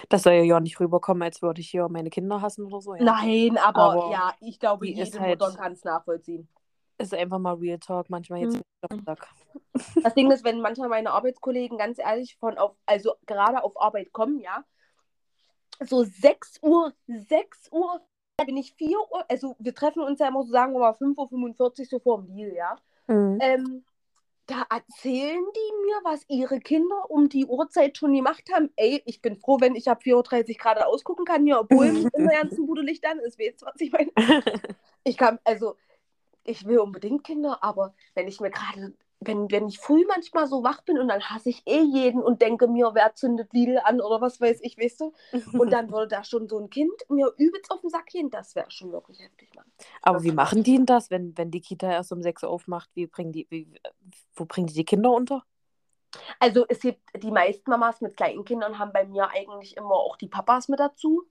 Das 0.10 0.24
soll 0.24 0.34
ja 0.34 0.60
nicht 0.60 0.80
rüberkommen, 0.80 1.24
als 1.24 1.42
würde 1.42 1.62
ich 1.62 1.70
hier 1.70 1.88
meine 1.90 2.10
Kinder 2.10 2.42
hassen 2.42 2.66
oder 2.66 2.82
so. 2.82 2.96
Ja. 2.96 3.04
Nein, 3.04 3.58
aber, 3.58 3.82
Aber 3.94 4.12
ja, 4.12 4.34
ich 4.42 4.60
glaube, 4.60 4.88
jede 4.88 5.20
halt- 5.20 5.40
Mutter 5.40 5.56
kann 5.58 5.74
es 5.74 5.84
nachvollziehen. 5.84 6.48
Ist 6.98 7.14
einfach 7.14 7.40
mal 7.40 7.56
Real 7.56 7.80
Talk. 7.80 8.10
Manchmal 8.10 8.42
jetzt 8.42 8.56
Mhm. 8.90 9.06
Das 10.04 10.14
Ding 10.16 10.32
ist, 10.32 10.44
wenn 10.44 10.60
manchmal 10.62 10.90
meine 10.90 11.12
Arbeitskollegen 11.12 11.78
ganz 11.78 12.00
ehrlich 12.00 12.36
von 12.38 12.58
auf, 12.58 12.76
also 12.86 13.14
gerade 13.26 13.64
auf 13.64 13.80
Arbeit 13.80 14.12
kommen, 14.12 14.40
ja, 14.40 14.64
so 15.80 16.04
6 16.04 16.60
Uhr, 16.62 16.94
6 17.08 17.70
Uhr, 17.72 18.02
bin 18.46 18.58
ich 18.58 18.74
4 18.74 18.98
Uhr, 19.00 19.24
also 19.30 19.56
wir 19.60 19.74
treffen 19.74 20.02
uns 20.02 20.20
ja 20.20 20.28
immer 20.28 20.44
so, 20.44 20.52
sagen 20.52 20.74
wir 20.74 20.80
mal 20.80 20.94
5.45 20.94 21.60
Uhr 21.60 21.86
so 21.90 22.00
vor 22.00 22.22
dem 22.22 22.36
Deal, 22.36 22.54
ja. 22.54 22.76
Mhm. 23.08 23.38
Ähm, 23.42 23.84
da 24.51 24.65
erzählen 24.69 25.44
die 25.56 25.86
mir, 25.86 26.01
was 26.03 26.25
ihre 26.27 26.59
Kinder 26.59 27.09
um 27.09 27.30
die 27.30 27.45
Uhrzeit 27.45 27.98
schon 27.98 28.13
gemacht 28.13 28.44
haben. 28.53 28.69
Ey, 28.75 29.01
ich 29.06 29.21
bin 29.21 29.38
froh, 29.38 29.57
wenn 29.62 29.75
ich 29.75 29.89
ab 29.89 30.01
4.30 30.03 30.50
Uhr 30.50 30.56
gerade 30.56 30.88
ausgucken 30.88 31.24
kann, 31.24 31.45
hier, 31.45 31.62
obwohl 31.62 31.88
in 31.88 32.09
der 32.25 32.42
ganzen 32.42 32.65
Bude 32.65 32.81
Licht 32.81 33.06
an 33.06 33.19
ist. 33.19 33.39
Weißt 33.39 33.62
du, 33.62 33.65
was 33.65 33.80
ich 33.80 33.92
meine? 33.92 34.12
Ich 35.03 35.18
kann, 35.18 35.39
also, 35.45 35.77
ich 36.44 36.63
will 36.68 36.77
unbedingt 36.77 37.24
Kinder, 37.24 37.63
aber 37.63 37.96
wenn 38.13 38.27
ich 38.27 38.39
mir 38.39 38.51
gerade, 38.51 38.93
wenn, 39.24 39.51
wenn 39.51 39.68
ich 39.68 39.80
früh 39.80 40.04
manchmal 40.08 40.48
so 40.48 40.63
wach 40.63 40.82
bin 40.82 40.98
und 40.98 41.08
dann 41.08 41.22
hasse 41.22 41.50
ich 41.50 41.62
eh 41.68 41.82
jeden 41.82 42.22
und 42.24 42.42
denke 42.42 42.68
mir, 42.68 42.92
wer 42.94 43.13
zündet 43.13 43.54
Lidl 43.54 43.80
an 43.84 44.01
oder 44.01 44.20
was 44.20 44.42
weiß 44.42 44.60
ich, 44.62 44.78
weißt 44.78 45.01
du? 45.01 45.13
Und 45.54 45.72
dann 45.72 45.92
würde 45.92 46.08
da 46.08 46.24
schon 46.24 46.48
so 46.48 46.58
ein 46.58 46.72
Kind 46.72 46.92
mir 47.08 47.32
übelst 47.38 47.70
auf 47.70 47.82
den 47.82 47.92
Sack 47.92 48.08
gehen, 48.08 48.32
das 48.32 48.56
wäre 48.56 48.72
schon 48.72 48.92
wirklich 48.92 49.20
heftig, 49.20 49.54
Mann. 49.56 49.66
Aber 50.01 50.24
wie 50.24 50.32
machen 50.32 50.63
die 50.63 50.75
denn 50.75 50.88
das, 50.88 51.12
wenn, 51.12 51.38
wenn 51.38 51.51
die 51.51 51.62
Kita 51.62 51.92
erst 51.92 52.12
um 52.12 52.24
6 52.24 52.44
Uhr 52.44 52.50
aufmacht? 52.50 52.90
Wie 52.96 53.06
bringen 53.06 53.32
die, 53.32 53.46
wie, 53.51 53.68
wo 54.34 54.46
bringen 54.46 54.68
die 54.68 54.74
die 54.74 54.86
Kinder 54.86 55.12
unter? 55.12 55.46
Also 56.40 56.66
es 56.68 56.80
gibt 56.82 57.00
die 57.22 57.32
meisten 57.32 57.70
Mamas 57.70 58.01
mit 58.01 58.18
kleinen 58.18 58.44
Kindern 58.44 58.80
haben 58.80 58.92
bei 58.92 59.06
mir 59.06 59.30
eigentlich 59.30 59.78
immer 59.78 59.94
auch 59.94 60.18
die 60.18 60.28
Papas 60.28 60.68
mit 60.68 60.80
dazu. 60.80 61.24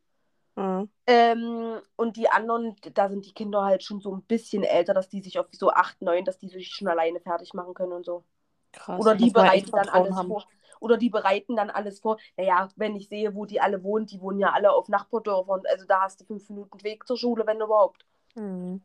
Mhm. 0.60 0.90
Ähm, 1.06 1.80
und 1.96 2.16
die 2.16 2.28
anderen, 2.28 2.76
da 2.92 3.08
sind 3.08 3.24
die 3.24 3.32
Kinder 3.32 3.64
halt 3.64 3.82
schon 3.82 4.00
so 4.00 4.14
ein 4.14 4.22
bisschen 4.22 4.62
älter, 4.62 4.92
dass 4.92 5.08
die 5.08 5.22
sich 5.22 5.38
auf 5.38 5.46
so 5.52 5.70
8, 5.70 6.02
9, 6.02 6.24
dass 6.24 6.38
die 6.38 6.48
sich 6.48 6.68
schon 6.68 6.88
alleine 6.88 7.18
fertig 7.20 7.54
machen 7.54 7.72
können 7.72 7.92
und 7.92 8.04
so. 8.04 8.24
Krass. 8.72 9.00
Oder 9.00 9.14
die 9.14 9.30
bereiten 9.30 9.70
dann 9.70 9.88
alles 9.88 10.14
haben. 10.14 10.28
vor. 10.28 10.44
Oder 10.78 10.98
die 10.98 11.10
bereiten 11.10 11.56
dann 11.56 11.70
alles 11.70 12.00
vor. 12.00 12.18
Naja, 12.36 12.68
wenn 12.76 12.94
ich 12.94 13.08
sehe, 13.08 13.34
wo 13.34 13.46
die 13.46 13.60
alle 13.60 13.82
wohnen, 13.82 14.06
die 14.06 14.20
wohnen 14.20 14.38
ja 14.38 14.50
alle 14.52 14.72
auf 14.72 14.88
Nachbardörfern. 14.88 15.62
Also 15.70 15.86
da 15.86 16.02
hast 16.02 16.20
du 16.20 16.24
fünf 16.26 16.48
Minuten 16.50 16.82
Weg 16.84 17.06
zur 17.06 17.16
Schule, 17.16 17.46
wenn 17.46 17.60
überhaupt. 17.60 18.04
Mhm. 18.34 18.82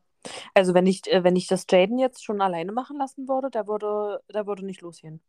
Also 0.53 0.74
wenn 0.74 0.88
ich, 0.88 1.05
äh, 1.12 1.24
wenn 1.24 1.36
ich 1.36 1.48
das 1.48 1.65
Jaden 1.70 2.00
jetzt 2.00 2.24
schon 2.24 2.41
alleine 2.41 2.72
machen 2.72 2.98
lassen 2.98 3.27
würde, 3.27 3.50
der 3.50 3.67
würde, 3.67 4.22
der 4.34 4.48
würde 4.48 4.65
nicht 4.65 4.82
losgehen. 4.82 5.22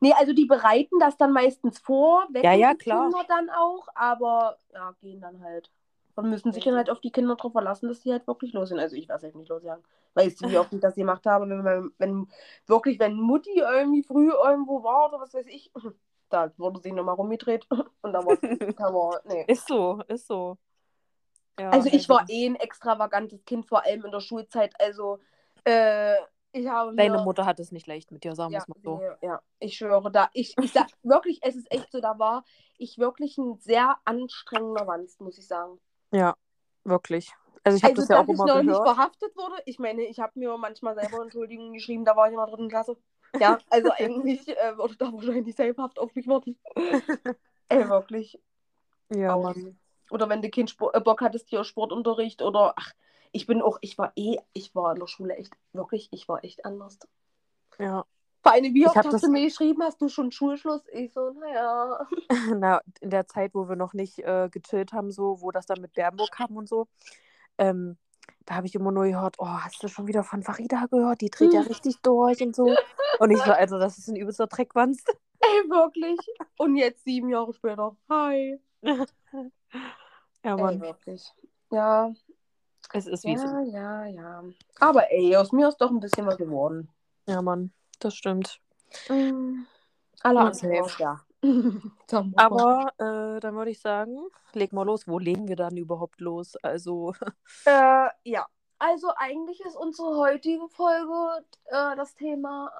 Nee, 0.00 0.12
also 0.18 0.32
die 0.32 0.46
bereiten 0.46 0.98
das 0.98 1.16
dann 1.16 1.32
meistens 1.32 1.78
vor, 1.78 2.26
wecken 2.30 2.42
Ja, 2.44 2.52
ja, 2.54 2.70
die 2.72 2.78
klar. 2.78 3.04
Kinder 3.04 3.24
dann 3.28 3.50
auch, 3.50 3.86
aber 3.94 4.58
ja, 4.72 4.92
gehen 5.00 5.20
dann 5.20 5.42
halt. 5.42 5.70
Und 6.16 6.28
müssen 6.28 6.52
sich 6.52 6.64
dann 6.64 6.74
halt 6.74 6.90
auf 6.90 7.00
die 7.00 7.12
Kinder 7.12 7.36
drauf 7.36 7.52
verlassen, 7.52 7.88
dass 7.88 8.00
die 8.00 8.12
halt 8.12 8.26
wirklich 8.26 8.52
los 8.52 8.68
sind. 8.68 8.78
Also 8.78 8.96
ich 8.96 9.08
weiß 9.08 9.22
halt 9.22 9.34
nicht 9.36 9.48
losjagen. 9.48 9.82
Weißt 10.14 10.40
du, 10.42 10.50
wie 10.50 10.58
oft 10.58 10.72
ich 10.72 10.80
das 10.80 10.94
gemacht 10.94 11.24
habe, 11.24 11.48
wenn, 11.48 11.62
man- 11.62 11.92
wenn 11.98 12.28
wirklich, 12.66 12.98
wenn 12.98 13.14
Mutti 13.14 13.58
irgendwie 13.58 14.02
früh 14.02 14.30
irgendwo 14.30 14.82
war 14.82 15.08
oder 15.08 15.20
was 15.20 15.32
weiß 15.32 15.46
ich, 15.46 15.72
da 16.28 16.50
wurde 16.58 16.80
sie 16.80 16.92
nochmal 16.92 17.14
rumgedreht 17.14 17.66
und 18.02 18.12
da 18.12 18.24
war, 18.24 18.36
war 18.78 19.20
nee. 19.24 19.44
Ist 19.46 19.66
so, 19.66 20.02
ist 20.08 20.26
so. 20.26 20.58
Ja, 21.58 21.70
Also 21.70 21.88
ich 21.88 22.08
war 22.08 22.24
eh 22.28 22.46
ein 22.46 22.56
extravagantes 22.56 23.44
Kind, 23.44 23.66
vor 23.66 23.84
allem 23.84 24.04
in 24.04 24.10
der 24.12 24.20
Schulzeit. 24.20 24.74
Also 24.80 25.18
äh, 25.64 26.14
ich 26.52 26.66
habe 26.68 26.94
Deine 26.96 27.18
Mutter 27.22 27.44
hat 27.46 27.60
es 27.60 27.72
nicht 27.72 27.86
leicht 27.86 28.10
mit 28.12 28.24
dir, 28.24 28.34
sagen 28.34 28.50
wir 28.50 28.58
ja, 28.58 28.62
es 28.62 28.68
mal 28.68 28.76
so. 28.82 29.00
ja, 29.22 29.40
ich 29.58 29.76
schwöre, 29.76 30.10
da 30.10 30.30
ich, 30.32 30.56
ich 30.60 30.72
sag 30.72 30.88
wirklich, 31.02 31.38
es 31.42 31.56
ist 31.56 31.70
echt 31.70 31.90
so, 31.92 32.00
da 32.00 32.18
war 32.18 32.44
ich 32.78 32.98
wirklich 32.98 33.38
ein 33.38 33.58
sehr 33.58 33.96
anstrengender 34.04 34.86
Wanst, 34.86 35.20
muss 35.20 35.38
ich 35.38 35.46
sagen. 35.46 35.78
Ja, 36.12 36.34
wirklich. 36.84 37.32
Also 37.62 37.76
ich 37.76 37.84
habe 37.84 37.94
Also, 37.94 38.02
das 38.02 38.08
ja 38.08 38.18
auch 38.18 38.28
ich 38.28 38.34
immer 38.34 38.46
noch 38.46 38.62
nicht 38.62 38.66
gehört. 38.66 38.82
verhaftet 38.82 39.36
wurde, 39.36 39.62
ich 39.66 39.78
meine, 39.78 40.02
ich 40.02 40.18
habe 40.18 40.38
mir 40.38 40.56
manchmal 40.56 40.94
selber 40.94 41.22
Entschuldigungen 41.22 41.72
geschrieben, 41.74 42.04
da 42.04 42.16
war 42.16 42.26
ich 42.26 42.32
in 42.32 42.38
der 42.38 42.46
dritten 42.46 42.68
Klasse. 42.68 42.96
Ja, 43.38 43.58
also 43.70 43.90
eigentlich 43.98 44.48
äh, 44.48 44.76
würde 44.76 44.96
da 44.96 45.12
wahrscheinlich 45.12 45.54
selbsthaft 45.54 45.98
auf 45.98 46.14
mich 46.14 46.26
warten. 46.26 46.58
Ey, 47.68 47.88
wirklich. 47.88 48.40
Ja. 49.10 49.36
Mann. 49.36 49.78
Oder 50.10 50.28
wenn 50.28 50.42
du 50.42 50.50
keinen 50.50 50.68
Sport, 50.68 50.94
äh, 50.96 51.00
Bock 51.00 51.20
hattest 51.20 51.48
hier 51.48 51.64
Sportunterricht 51.64 52.42
oder 52.42 52.74
ach, 52.76 52.92
ich 53.32 53.46
bin 53.46 53.62
auch, 53.62 53.78
ich 53.80 53.96
war 53.98 54.12
eh, 54.16 54.38
ich 54.52 54.74
war 54.74 54.92
in 54.92 55.00
der 55.00 55.06
Schule 55.06 55.36
echt, 55.36 55.52
wirklich, 55.72 56.08
ich 56.12 56.28
war 56.28 56.42
echt 56.44 56.64
anders. 56.64 56.98
Ja. 57.78 58.04
Vor 58.42 58.52
allem, 58.52 58.72
wie 58.74 58.86
oft 58.86 58.96
hast 58.96 59.12
das- 59.12 59.20
du 59.20 59.30
mir 59.30 59.44
geschrieben, 59.44 59.82
hast 59.82 60.00
du 60.00 60.08
schon 60.08 60.32
Schulschluss? 60.32 60.82
Ich 60.92 61.12
so, 61.12 61.30
naja. 61.32 62.06
Na, 62.56 62.80
in 63.00 63.10
der 63.10 63.26
Zeit, 63.26 63.54
wo 63.54 63.68
wir 63.68 63.76
noch 63.76 63.92
nicht 63.92 64.18
äh, 64.20 64.48
gechillt 64.50 64.92
haben, 64.92 65.10
so, 65.10 65.40
wo 65.42 65.50
das 65.50 65.66
dann 65.66 65.80
mit 65.80 65.92
Bernburg 65.92 66.30
kam 66.32 66.56
und 66.56 66.68
so, 66.68 66.86
ähm, 67.58 67.98
da 68.46 68.54
habe 68.54 68.66
ich 68.66 68.74
immer 68.74 68.92
nur 68.92 69.04
gehört, 69.04 69.36
oh, 69.38 69.46
hast 69.46 69.82
du 69.82 69.88
schon 69.88 70.06
wieder 70.06 70.24
von 70.24 70.42
Farida 70.42 70.86
gehört? 70.90 71.20
Die 71.20 71.28
dreht 71.30 71.52
ja 71.52 71.60
richtig 71.68 72.00
durch 72.00 72.40
und 72.42 72.56
so. 72.56 72.74
Und 73.18 73.30
ich 73.30 73.38
so, 73.42 73.52
also, 73.52 73.78
das 73.78 73.98
ist 73.98 74.08
ein 74.08 74.16
übelster 74.16 74.46
Dreckwanst. 74.46 75.06
Ey, 75.40 75.68
wirklich. 75.70 76.18
Und 76.58 76.76
jetzt 76.76 77.04
sieben 77.04 77.28
Jahre 77.28 77.52
später. 77.52 77.94
Hi. 78.08 78.58
Ja, 80.42 80.56
Ey, 80.56 80.62
Mann. 80.62 80.80
wirklich. 80.80 81.30
Ja, 81.70 82.12
Es 82.92 83.06
ist 83.06 83.24
wie 83.24 83.34
es 83.34 83.42
ja, 83.42 83.62
ja, 83.62 84.04
ja. 84.06 84.44
Aber 84.80 85.10
ey, 85.12 85.36
aus 85.36 85.52
mir 85.52 85.68
ist 85.68 85.80
doch 85.80 85.90
ein 85.90 86.00
bisschen 86.00 86.26
was 86.26 86.36
geworden. 86.36 86.88
Ja, 87.26 87.40
Mann. 87.42 87.72
Das 88.00 88.14
stimmt. 88.14 88.60
Mm. 89.08 89.62
Alle 90.22 90.52
Ja, 90.98 91.20
ja. 92.10 92.24
Aber 92.36 92.92
äh, 92.98 93.40
dann 93.40 93.54
würde 93.54 93.70
ich 93.70 93.80
sagen, 93.80 94.18
leg 94.52 94.72
mal 94.72 94.84
los. 94.84 95.06
Wo 95.06 95.18
legen 95.18 95.48
wir 95.48 95.56
dann 95.56 95.76
überhaupt 95.76 96.20
los? 96.20 96.56
Also, 96.56 97.14
Äh, 97.64 98.08
ja, 98.24 98.46
also 98.78 99.12
eigentlich 99.16 99.60
ist 99.60 99.76
unsere 99.76 100.16
heutige 100.16 100.68
Folge 100.68 101.44
äh, 101.66 101.96
das 101.96 102.14
Thema 102.14 102.70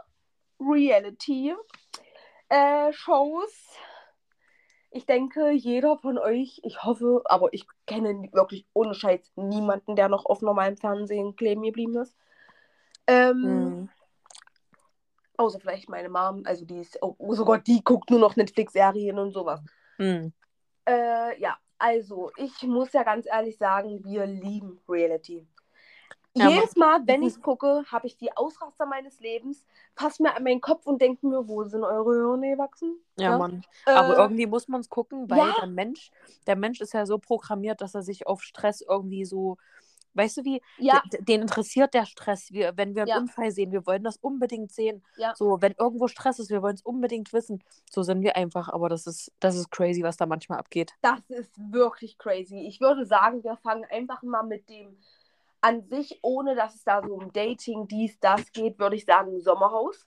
Reality 0.58 1.54
äh, 2.48 2.92
Shows. 2.92 3.52
Ich 4.92 5.06
denke, 5.06 5.50
jeder 5.52 5.96
von 5.98 6.18
euch, 6.18 6.60
ich 6.64 6.82
hoffe, 6.82 7.22
aber 7.26 7.52
ich 7.52 7.66
kenne 7.86 8.28
wirklich 8.32 8.66
ohne 8.72 8.94
Scheiß 8.94 9.32
niemanden, 9.36 9.94
der 9.94 10.08
noch 10.08 10.26
auf 10.26 10.42
normalem 10.42 10.76
Fernsehen 10.76 11.36
kleben 11.36 11.62
geblieben 11.62 11.96
ist. 11.96 12.16
Ähm, 13.06 13.82
mh, 13.82 13.88
außer 15.36 15.60
vielleicht 15.60 15.88
meine 15.88 16.08
Mom, 16.08 16.42
also 16.44 16.64
die 16.64 16.80
ist, 16.80 16.98
oh, 17.02 17.14
oh 17.18 17.44
Gott, 17.44 17.66
die 17.66 17.82
guckt 17.84 18.10
nur 18.10 18.18
noch 18.18 18.36
Netflix-Serien 18.36 19.18
und 19.18 19.32
sowas. 19.32 19.60
mh. 19.98 20.30
Äh, 20.88 21.40
ja, 21.40 21.56
also 21.78 22.30
ich 22.36 22.62
muss 22.62 22.92
ja 22.92 23.04
ganz 23.04 23.26
ehrlich 23.26 23.56
sagen, 23.58 24.04
wir 24.04 24.26
lieben 24.26 24.80
Reality. 24.88 25.46
Ja, 26.36 26.48
Jedes 26.48 26.76
Mal, 26.76 27.00
wenn 27.06 27.22
ich 27.22 27.34
es 27.34 27.40
gucke, 27.42 27.84
habe 27.90 28.06
ich 28.06 28.16
die 28.16 28.34
Ausraster 28.36 28.86
meines 28.86 29.18
Lebens, 29.18 29.64
fasse 29.96 30.22
mir 30.22 30.36
an 30.36 30.44
meinen 30.44 30.60
Kopf 30.60 30.86
und 30.86 31.02
denke 31.02 31.26
mir, 31.26 31.48
wo 31.48 31.64
sind 31.64 31.82
eure 31.82 32.14
Hirne 32.14 32.52
gewachsen? 32.52 33.00
ja, 33.18 33.30
Ja. 33.30 33.38
Mann. 33.38 33.64
Aber 33.84 34.16
Äh, 34.16 34.20
irgendwie 34.22 34.46
muss 34.46 34.68
man 34.68 34.80
es 34.80 34.88
gucken, 34.88 35.28
weil 35.28 35.38
ja. 35.38 35.54
der 35.58 35.66
Mensch, 35.66 36.12
der 36.46 36.54
Mensch 36.54 36.80
ist 36.80 36.94
ja 36.94 37.04
so 37.04 37.18
programmiert, 37.18 37.80
dass 37.80 37.96
er 37.96 38.02
sich 38.02 38.28
auf 38.28 38.42
Stress 38.42 38.80
irgendwie 38.80 39.24
so, 39.24 39.56
weißt 40.14 40.36
du 40.36 40.44
wie, 40.44 40.62
ja, 40.78 41.02
d- 41.12 41.18
den 41.20 41.42
interessiert 41.42 41.94
der 41.94 42.04
Stress. 42.06 42.52
Wir, 42.52 42.76
wenn 42.76 42.94
wir 42.94 43.02
einen 43.02 43.08
Ja. 43.08 43.18
Unfall 43.18 43.50
sehen, 43.50 43.72
wir 43.72 43.84
wollen 43.84 44.04
das 44.04 44.16
unbedingt 44.18 44.70
sehen. 44.70 45.02
Ja. 45.16 45.34
So, 45.34 45.60
wenn 45.60 45.72
irgendwo 45.72 46.06
Stress 46.06 46.38
ist, 46.38 46.50
wir 46.50 46.62
wollen 46.62 46.76
es 46.76 46.82
unbedingt 46.82 47.32
wissen. 47.32 47.60
So 47.90 48.04
sind 48.04 48.22
wir 48.22 48.36
einfach, 48.36 48.68
aber 48.68 48.88
das 48.88 49.08
ist, 49.08 49.32
das 49.40 49.56
ist 49.56 49.72
crazy, 49.72 50.04
was 50.04 50.16
da 50.16 50.26
manchmal 50.26 50.60
abgeht. 50.60 50.92
das 51.02 51.18
ist 51.28 51.50
wirklich 51.72 52.18
crazy. 52.18 52.60
Ich 52.68 52.80
würde 52.80 53.04
sagen, 53.04 53.42
wir 53.42 53.56
fangen 53.56 53.84
einfach 53.90 54.22
mal 54.22 54.44
mit 54.44 54.68
dem 54.68 54.96
an 55.60 55.82
sich, 55.88 56.18
ohne 56.22 56.54
dass 56.54 56.74
es 56.74 56.84
da 56.84 57.02
so 57.06 57.14
um 57.14 57.32
Dating, 57.32 57.86
dies, 57.88 58.18
das 58.20 58.50
geht, 58.52 58.78
würde 58.78 58.96
ich 58.96 59.04
sagen, 59.04 59.40
Sommerhaus. 59.40 60.06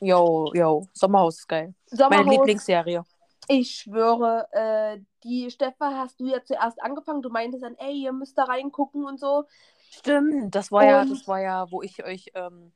Yo, 0.00 0.50
yo, 0.54 0.86
Sommerhaus 0.92 1.38
ist 1.40 1.48
geil. 1.48 1.74
Meine 1.90 1.96
Sommerhaus, 1.98 2.30
Lieblingsserie. 2.30 3.04
ich 3.48 3.70
schwöre, 3.76 4.48
äh, 4.52 5.00
die 5.22 5.50
Steffa 5.50 5.90
hast 5.96 6.18
du 6.20 6.26
ja 6.26 6.42
zuerst 6.42 6.80
angefangen. 6.82 7.22
Du 7.22 7.28
meintest 7.30 7.62
dann, 7.62 7.76
ey, 7.76 7.92
ihr 8.02 8.12
müsst 8.12 8.36
da 8.38 8.44
reingucken 8.44 9.04
und 9.04 9.20
so. 9.20 9.44
Stimmt, 9.90 10.54
das 10.54 10.72
war 10.72 10.84
ja, 10.84 11.02
Und- 11.02 11.10
das 11.10 11.28
war 11.28 11.40
ja, 11.40 11.70
wo 11.70 11.82
ich 11.82 12.02
euch 12.04 12.30
ähm, 12.34 12.72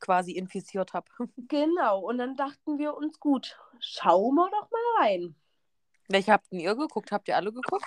quasi 0.00 0.32
infiziert 0.32 0.92
habe. 0.94 1.06
Genau, 1.48 2.00
und 2.00 2.18
dann 2.18 2.36
dachten 2.36 2.78
wir 2.78 2.94
uns, 2.96 3.20
gut, 3.20 3.56
schauen 3.80 4.34
wir 4.34 4.50
doch 4.50 4.70
mal 4.70 5.02
rein. 5.04 5.34
Welche 6.08 6.32
habt 6.32 6.52
denn 6.52 6.60
ihr 6.60 6.74
geguckt? 6.74 7.12
Habt 7.12 7.28
ihr 7.28 7.36
alle 7.36 7.52
geguckt? 7.52 7.86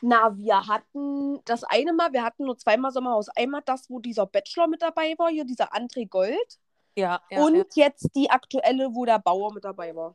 Na, 0.00 0.36
wir 0.36 0.66
hatten 0.66 1.40
das 1.44 1.64
eine 1.64 1.92
Mal, 1.92 2.12
wir 2.12 2.22
hatten 2.22 2.44
nur 2.44 2.56
zweimal 2.56 2.92
Sommerhaus. 2.92 3.28
Einmal 3.30 3.62
das, 3.64 3.90
wo 3.90 3.98
dieser 3.98 4.26
Bachelor 4.26 4.68
mit 4.68 4.82
dabei 4.82 5.14
war, 5.18 5.28
hier 5.28 5.44
dieser 5.44 5.72
André 5.72 6.08
Gold. 6.08 6.58
Ja, 6.96 7.22
ja. 7.30 7.42
und 7.42 7.74
ja. 7.74 7.86
jetzt 7.86 8.14
die 8.14 8.30
aktuelle, 8.30 8.94
wo 8.94 9.04
der 9.04 9.18
Bauer 9.18 9.52
mit 9.52 9.64
dabei 9.64 9.94
war. 9.96 10.14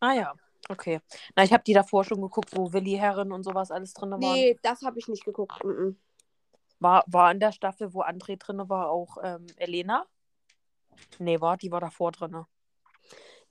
Ah 0.00 0.14
ja, 0.14 0.34
okay. 0.68 1.00
Na, 1.36 1.44
ich 1.44 1.52
habe 1.52 1.62
die 1.62 1.74
davor 1.74 2.04
schon 2.04 2.20
geguckt, 2.20 2.56
wo 2.56 2.72
Willi 2.72 2.92
Herren 2.92 3.30
und 3.30 3.44
sowas 3.44 3.70
alles 3.70 3.92
drin 3.92 4.10
waren. 4.10 4.20
Nee, 4.20 4.58
das 4.62 4.82
habe 4.82 4.98
ich 4.98 5.06
nicht 5.08 5.24
geguckt. 5.24 5.62
Mhm. 5.62 5.96
War, 6.80 7.04
war 7.06 7.30
in 7.30 7.38
der 7.38 7.52
Staffel, 7.52 7.94
wo 7.94 8.02
André 8.02 8.36
drin 8.36 8.68
war, 8.68 8.90
auch 8.90 9.18
ähm, 9.22 9.46
Elena? 9.56 10.06
Nee, 11.18 11.40
war, 11.40 11.56
die 11.56 11.70
war 11.70 11.80
davor 11.80 12.10
drin. 12.10 12.44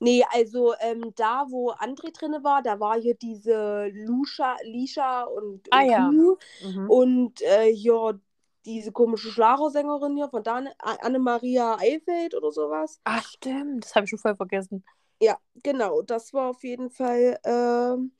Nee, 0.02 0.24
also 0.32 0.74
ähm, 0.80 1.12
da, 1.14 1.46
wo 1.48 1.70
André 1.72 2.12
drin 2.12 2.34
war, 2.42 2.60
da 2.62 2.80
war 2.80 3.00
hier 3.00 3.14
diese 3.14 3.86
Lusha, 3.92 4.56
Lisha 4.64 5.22
und, 5.22 5.68
Ah, 5.70 5.82
und 5.82 5.90
ja. 5.90 6.10
Kuh 6.10 6.36
Mhm. 6.60 6.88
und 6.88 7.42
äh, 7.42 7.72
hier 7.72 8.20
diese 8.64 8.90
komische 8.92 9.30
Schlagersängerin 9.30 10.16
hier 10.16 10.28
von 10.28 10.42
Dan 10.42 10.68
Annemaria 10.78 11.76
Eifeld 11.78 12.34
oder 12.34 12.50
sowas. 12.50 13.00
Ach, 13.04 13.24
stimmt. 13.28 13.84
Das 13.84 13.94
habe 13.94 14.04
ich 14.04 14.10
schon 14.10 14.18
voll 14.18 14.36
vergessen. 14.36 14.84
Ja, 15.20 15.38
genau, 15.62 16.02
das 16.02 16.32
war 16.32 16.50
auf 16.50 16.64
jeden 16.64 16.90
Fall 16.90 17.38
ähm, 17.44 18.12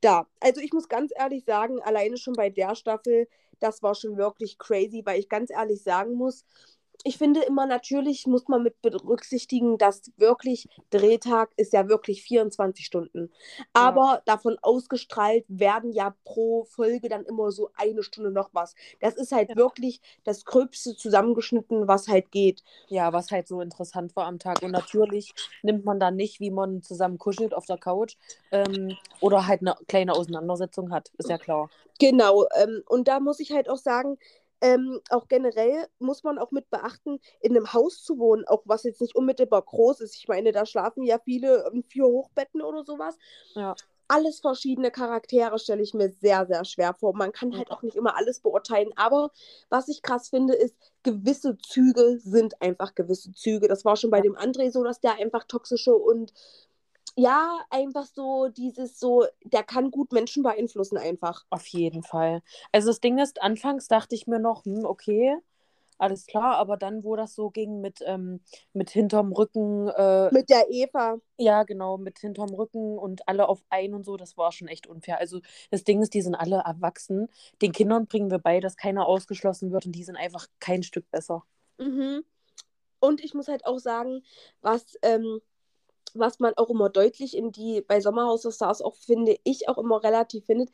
da. 0.00 0.26
Also 0.40 0.60
ich 0.60 0.72
muss 0.72 0.88
ganz 0.88 1.12
ehrlich 1.16 1.44
sagen, 1.44 1.80
alleine 1.82 2.16
schon 2.16 2.34
bei 2.34 2.50
der 2.50 2.74
Staffel, 2.74 3.28
das 3.60 3.82
war 3.82 3.94
schon 3.94 4.16
wirklich 4.16 4.58
crazy, 4.58 5.02
weil 5.04 5.20
ich 5.20 5.28
ganz 5.28 5.50
ehrlich 5.50 5.82
sagen 5.82 6.14
muss, 6.14 6.44
ich 7.08 7.16
finde 7.16 7.40
immer 7.40 7.64
natürlich 7.66 8.26
muss 8.26 8.48
man 8.48 8.62
mit 8.62 8.82
berücksichtigen, 8.82 9.78
dass 9.78 10.12
wirklich 10.18 10.68
Drehtag 10.90 11.50
ist 11.56 11.72
ja 11.72 11.88
wirklich 11.88 12.22
24 12.22 12.84
Stunden. 12.84 13.32
Aber 13.72 14.20
davon 14.26 14.58
ausgestrahlt 14.60 15.46
werden 15.48 15.90
ja 15.92 16.14
pro 16.24 16.64
Folge 16.64 17.08
dann 17.08 17.24
immer 17.24 17.50
so 17.50 17.70
eine 17.76 18.02
Stunde 18.02 18.30
noch 18.30 18.50
was. 18.52 18.74
Das 19.00 19.14
ist 19.14 19.32
halt 19.32 19.48
Ja. 19.48 19.56
wirklich 19.56 20.02
das 20.24 20.44
Gröbste 20.44 20.96
zusammengeschnitten, 20.96 21.88
was 21.88 22.08
halt 22.08 22.30
geht. 22.30 22.62
Ja, 22.88 23.10
was 23.14 23.30
halt 23.30 23.48
so 23.48 23.62
interessant 23.62 24.14
war 24.14 24.26
am 24.26 24.38
Tag. 24.38 24.62
Und 24.62 24.72
natürlich 24.72 25.32
nimmt 25.62 25.86
man 25.86 25.98
dann 25.98 26.14
nicht, 26.14 26.40
wie 26.40 26.50
man 26.50 26.82
zusammen 26.82 27.16
kuschelt 27.16 27.54
auf 27.54 27.64
der 27.64 27.78
Couch 27.78 28.16
ähm, 28.50 28.98
oder 29.20 29.46
halt 29.46 29.62
eine 29.62 29.76
kleine 29.88 30.12
Auseinandersetzung 30.12 30.92
hat. 30.92 31.10
Ist 31.16 31.30
ja 31.30 31.38
klar. 31.38 31.70
Genau, 31.98 32.44
ähm, 32.62 32.82
und 32.86 33.08
da 33.08 33.18
muss 33.18 33.40
ich 33.40 33.52
halt 33.52 33.70
auch 33.70 33.78
sagen, 33.78 34.18
ähm, 34.60 35.00
auch 35.10 35.28
generell 35.28 35.86
muss 35.98 36.24
man 36.24 36.38
auch 36.38 36.50
mit 36.50 36.70
beachten, 36.70 37.20
in 37.40 37.56
einem 37.56 37.72
Haus 37.72 38.02
zu 38.02 38.18
wohnen, 38.18 38.46
auch 38.46 38.62
was 38.64 38.84
jetzt 38.84 39.00
nicht 39.00 39.14
unmittelbar 39.14 39.62
groß 39.62 40.00
ist. 40.00 40.16
Ich 40.16 40.28
meine, 40.28 40.52
da 40.52 40.66
schlafen 40.66 41.04
ja 41.04 41.18
viele 41.18 41.70
in 41.72 41.82
vier 41.84 42.04
Hochbetten 42.04 42.62
oder 42.62 42.84
sowas. 42.84 43.16
Ja. 43.54 43.74
Alles 44.10 44.40
verschiedene 44.40 44.90
Charaktere 44.90 45.58
stelle 45.58 45.82
ich 45.82 45.92
mir 45.92 46.10
sehr, 46.10 46.46
sehr 46.46 46.64
schwer 46.64 46.94
vor. 46.94 47.14
Man 47.14 47.30
kann 47.30 47.54
halt 47.56 47.70
auch 47.70 47.82
nicht 47.82 47.94
immer 47.94 48.16
alles 48.16 48.40
beurteilen. 48.40 48.90
Aber 48.96 49.30
was 49.68 49.88
ich 49.88 50.00
krass 50.00 50.30
finde, 50.30 50.54
ist, 50.54 50.74
gewisse 51.02 51.58
Züge 51.58 52.18
sind 52.18 52.60
einfach 52.62 52.94
gewisse 52.94 53.32
Züge. 53.34 53.68
Das 53.68 53.84
war 53.84 53.96
schon 53.96 54.10
bei 54.10 54.22
dem 54.22 54.34
André 54.34 54.70
so, 54.70 54.82
dass 54.82 55.00
der 55.00 55.16
einfach 55.16 55.44
toxische 55.44 55.94
und 55.94 56.32
ja, 57.16 57.58
einfach 57.70 58.06
so 58.06 58.48
dieses 58.48 58.98
so, 58.98 59.24
der 59.44 59.62
kann 59.62 59.90
gut 59.90 60.12
Menschen 60.12 60.42
beeinflussen 60.42 60.98
einfach. 60.98 61.44
Auf 61.50 61.66
jeden 61.68 62.02
Fall. 62.02 62.42
Also 62.72 62.88
das 62.88 63.00
Ding 63.00 63.18
ist, 63.18 63.42
anfangs 63.42 63.88
dachte 63.88 64.14
ich 64.14 64.26
mir 64.26 64.38
noch, 64.38 64.64
hm, 64.64 64.84
okay, 64.84 65.36
alles 65.98 66.26
klar, 66.26 66.56
aber 66.56 66.76
dann, 66.76 67.02
wo 67.02 67.16
das 67.16 67.34
so 67.34 67.50
ging 67.50 67.80
mit, 67.80 68.00
ähm, 68.06 68.40
mit 68.72 68.90
hinterm 68.90 69.32
Rücken, 69.32 69.88
äh, 69.88 70.32
Mit 70.32 70.48
der 70.48 70.70
Eva. 70.70 71.18
ja 71.38 71.64
genau, 71.64 71.98
mit 71.98 72.20
hinterm 72.20 72.50
Rücken 72.50 72.96
und 72.98 73.26
alle 73.26 73.48
auf 73.48 73.60
ein 73.68 73.94
und 73.94 74.04
so, 74.04 74.16
das 74.16 74.36
war 74.36 74.52
schon 74.52 74.68
echt 74.68 74.86
unfair. 74.86 75.18
Also 75.18 75.40
das 75.72 75.82
Ding 75.82 76.00
ist, 76.00 76.14
die 76.14 76.22
sind 76.22 76.36
alle 76.36 76.58
erwachsen. 76.64 77.28
Den 77.62 77.72
Kindern 77.72 78.06
bringen 78.06 78.30
wir 78.30 78.38
bei, 78.38 78.60
dass 78.60 78.76
keiner 78.76 79.06
ausgeschlossen 79.06 79.72
wird 79.72 79.86
und 79.86 79.92
die 79.92 80.04
sind 80.04 80.16
einfach 80.16 80.46
kein 80.60 80.84
Stück 80.84 81.10
besser. 81.10 81.44
Mhm. 81.78 82.24
Und 83.00 83.22
ich 83.22 83.34
muss 83.34 83.48
halt 83.48 83.66
auch 83.66 83.78
sagen, 83.78 84.22
was, 84.60 84.96
ähm, 85.02 85.40
was 86.14 86.40
man 86.40 86.54
auch 86.56 86.70
immer 86.70 86.88
deutlich 86.90 87.36
in 87.36 87.52
die, 87.52 87.82
bei 87.82 88.00
Sommerhaus 88.00 88.46
of 88.46 88.54
Stars 88.54 88.82
auch 88.82 88.96
finde, 88.96 89.36
ich 89.44 89.68
auch 89.68 89.78
immer 89.78 90.02
relativ 90.02 90.46
findet, 90.46 90.70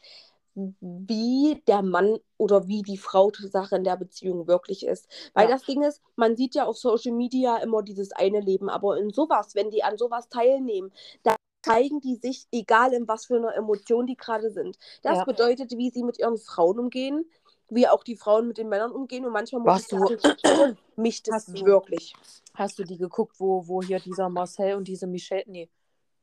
wie 0.54 1.62
der 1.66 1.82
Mann 1.82 2.18
oder 2.36 2.68
wie 2.68 2.82
die 2.82 2.96
Frau 2.96 3.30
Sache 3.32 3.76
in 3.76 3.84
der 3.84 3.96
Beziehung 3.96 4.46
wirklich 4.46 4.86
ist. 4.86 5.08
Weil 5.34 5.48
Ja. 5.48 5.54
das 5.54 5.64
Ding 5.64 5.82
ist, 5.82 6.00
man 6.16 6.36
sieht 6.36 6.54
ja 6.54 6.66
auf 6.66 6.76
Social 6.76 7.12
Media 7.12 7.56
immer 7.56 7.82
dieses 7.82 8.12
eine 8.12 8.40
Leben, 8.40 8.68
aber 8.68 8.96
in 8.98 9.10
sowas, 9.10 9.54
wenn 9.54 9.70
die 9.70 9.82
an 9.82 9.98
sowas 9.98 10.28
teilnehmen, 10.28 10.92
da 11.24 11.34
zeigen 11.64 12.00
die 12.00 12.16
sich, 12.16 12.46
egal 12.52 12.92
in 12.92 13.08
was 13.08 13.26
für 13.26 13.36
einer 13.36 13.54
Emotion 13.56 14.06
die 14.06 14.16
gerade 14.16 14.50
sind. 14.50 14.78
Das 15.02 15.18
Ja. 15.18 15.24
bedeutet, 15.24 15.72
wie 15.76 15.90
sie 15.90 16.04
mit 16.04 16.18
ihren 16.18 16.36
Frauen 16.36 16.78
umgehen, 16.78 17.24
wie 17.68 17.88
auch 17.88 18.04
die 18.04 18.16
Frauen 18.16 18.46
mit 18.48 18.58
den 18.58 18.68
Männern 18.68 18.92
umgehen 18.92 19.24
und 19.24 19.32
manchmal 19.32 19.62
muss 19.62 19.86
du- 19.88 19.98
sagen, 20.18 20.78
mich 20.96 21.22
das 21.22 21.34
Hast 21.48 21.60
du- 21.60 21.64
wirklich. 21.66 22.14
Hast 22.54 22.78
du 22.78 22.84
die 22.84 22.98
geguckt, 22.98 23.40
wo, 23.40 23.66
wo 23.66 23.82
hier 23.82 23.98
dieser 23.98 24.28
Marcel 24.28 24.74
und 24.74 24.86
diese 24.86 25.06
Michelle, 25.06 25.44
nee, 25.46 25.68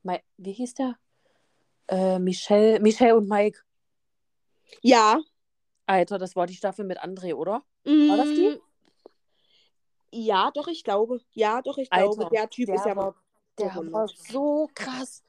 Mai- 0.02 0.22
wie 0.38 0.52
hieß 0.52 0.74
der? 0.74 0.96
Äh, 1.88 2.18
Michelle, 2.18 2.80
Michelle 2.80 3.16
und 3.16 3.28
Mike. 3.28 3.60
Ja. 4.80 5.20
Alter, 5.86 6.18
das 6.18 6.34
war 6.36 6.46
die 6.46 6.54
Staffel 6.54 6.84
mit 6.86 7.00
André, 7.02 7.34
oder? 7.34 7.62
War 7.84 8.16
das 8.16 8.28
die? 8.28 8.48
Mm, 8.48 8.60
Ja, 10.12 10.50
doch, 10.52 10.68
ich 10.68 10.84
glaube. 10.84 11.20
Ja, 11.32 11.60
doch, 11.60 11.76
ich 11.78 11.90
glaube. 11.90 12.22
Alter, 12.24 12.30
Der 12.30 12.48
Typ 12.48 12.68
ist 12.70 12.86
ja 12.86 12.96
war, 12.96 13.14
der 13.58 13.74
war 13.92 14.08
so 14.08 14.70
krass. 14.74 15.22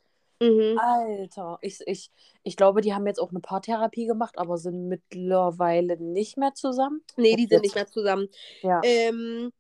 Mhm. 0.44 0.78
Alter, 0.78 1.58
ich, 1.62 1.80
ich, 1.86 2.12
ich 2.44 2.58
glaube, 2.58 2.82
die 2.82 2.94
haben 2.94 3.08
jetzt 3.08 3.20
auch 3.20 3.30
eine 3.32 3.40
Paartherapie 3.40 4.06
gemacht, 4.06 4.38
aber 4.38 4.58
sind 4.58 4.88
mittlerweile 4.88 5.98
nicht 5.98 6.38
mehr 6.38 6.54
zusammen. 6.54 7.02
Nee, 7.18 7.36
die 7.36 7.44
Und 7.44 7.50
sind 7.50 7.52
jetzt- 7.52 7.62
nicht 7.64 7.76
mehr 7.76 7.88
zusammen. 7.88 8.28
Ja. 8.62 8.82
Ähm, 8.84 9.52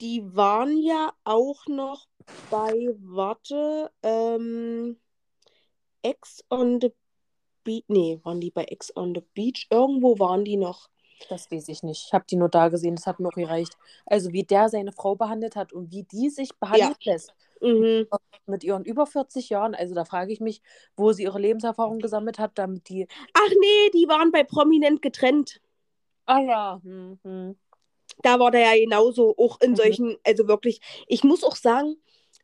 die 0.00 0.22
waren 0.34 0.76
ja 0.78 1.12
auch 1.24 1.66
noch 1.68 2.06
bei, 2.50 2.94
warte, 2.98 3.90
ähm, 4.02 4.98
Ex 6.02 6.44
on 6.50 6.80
the 6.80 6.92
Beach. 7.64 7.84
Nee, 7.88 8.20
waren 8.22 8.40
die 8.40 8.50
bei 8.50 8.64
Ex 8.64 8.94
on 8.96 9.14
the 9.14 9.22
Beach? 9.34 9.66
Irgendwo 9.70 10.18
waren 10.18 10.44
die 10.44 10.56
noch. 10.56 10.88
Das 11.30 11.50
weiß 11.50 11.68
ich 11.68 11.82
nicht. 11.82 12.04
Ich 12.06 12.12
habe 12.12 12.26
die 12.28 12.36
nur 12.36 12.50
da 12.50 12.68
gesehen, 12.68 12.94
das 12.94 13.06
hat 13.06 13.20
mir 13.20 13.28
auch 13.28 13.32
gereicht. 13.32 13.76
Also 14.04 14.32
wie 14.32 14.44
der 14.44 14.68
seine 14.68 14.92
Frau 14.92 15.14
behandelt 15.14 15.56
hat 15.56 15.72
und 15.72 15.90
wie 15.90 16.02
die 16.02 16.28
sich 16.28 16.54
behandelt 16.58 17.04
lässt 17.04 17.34
Mhm. 17.62 18.06
mit 18.46 18.62
ihren 18.64 18.84
über 18.84 19.06
40 19.06 19.50
Jahren. 19.50 19.74
Also 19.74 19.94
da 19.94 20.04
frage 20.04 20.32
ich 20.32 20.40
mich, 20.40 20.62
wo 20.96 21.12
sie 21.12 21.24
ihre 21.24 21.38
Lebenserfahrung 21.40 21.98
gesammelt 21.98 22.38
hat, 22.38 22.52
damit 22.56 22.88
die. 22.88 23.06
Ach 23.34 23.50
nee, 23.60 23.90
die 23.94 24.08
waren 24.08 24.30
bei 24.32 24.44
Prominent 24.44 25.02
getrennt. 25.02 25.60
Ah 26.28 26.40
ja. 26.40 26.80
Hm, 26.82 27.18
hm. 27.24 27.56
Da 28.22 28.38
war 28.40 28.50
der 28.50 28.60
ja 28.62 28.84
genauso, 28.84 29.34
auch 29.38 29.60
in 29.60 29.72
Mhm. 29.72 29.76
solchen, 29.76 30.16
also 30.24 30.48
wirklich, 30.48 30.80
ich 31.08 31.24
muss 31.24 31.44
auch 31.44 31.56
sagen, 31.56 31.96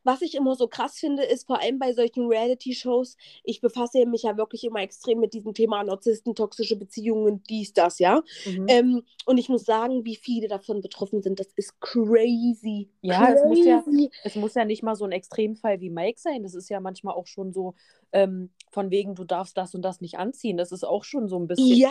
was 0.04 0.22
ich 0.22 0.34
immer 0.34 0.54
so 0.54 0.66
krass 0.68 0.98
finde, 0.98 1.22
ist 1.22 1.46
vor 1.46 1.60
allem 1.60 1.78
bei 1.78 1.92
solchen 1.92 2.26
Reality-Shows, 2.26 3.16
ich 3.44 3.60
befasse 3.60 4.04
mich 4.06 4.22
ja 4.24 4.36
wirklich 4.36 4.64
immer 4.64 4.80
extrem 4.80 5.20
mit 5.20 5.34
diesem 5.34 5.54
Thema 5.54 5.82
Narzissten, 5.84 6.34
toxische 6.34 6.76
Beziehungen, 6.76 7.42
dies, 7.48 7.72
das, 7.72 7.98
ja. 7.98 8.22
Mhm. 8.46 8.66
Ähm, 8.68 9.02
und 9.26 9.38
ich 9.38 9.48
muss 9.48 9.64
sagen, 9.64 10.04
wie 10.04 10.16
viele 10.16 10.48
davon 10.48 10.80
betroffen 10.80 11.22
sind, 11.22 11.40
das 11.40 11.48
ist 11.56 11.80
crazy. 11.80 12.88
Ja, 13.00 13.32
es 13.32 13.44
muss 13.44 13.64
ja- 13.64 13.82
Crazy. 13.82 14.10
Es 14.24 14.34
muss 14.36 14.54
ja 14.54 14.64
nicht 14.64 14.82
mal 14.82 14.94
so 14.96 15.04
ein 15.04 15.12
Extremfall 15.12 15.80
wie 15.80 15.90
Mike 15.90 16.18
sein. 16.20 16.42
Das 16.42 16.54
ist 16.54 16.68
ja 16.68 16.80
manchmal 16.80 17.14
auch 17.14 17.26
schon 17.26 17.52
so, 17.52 17.74
ähm, 18.12 18.50
von 18.70 18.90
wegen, 18.90 19.14
du 19.14 19.24
darfst 19.24 19.56
das 19.56 19.74
und 19.74 19.82
das 19.82 20.00
nicht 20.00 20.18
anziehen. 20.18 20.56
Das 20.56 20.72
ist 20.72 20.84
auch 20.84 21.04
schon 21.04 21.28
so 21.28 21.38
ein 21.38 21.46
bisschen. 21.46 21.76
Ja. 21.76 21.90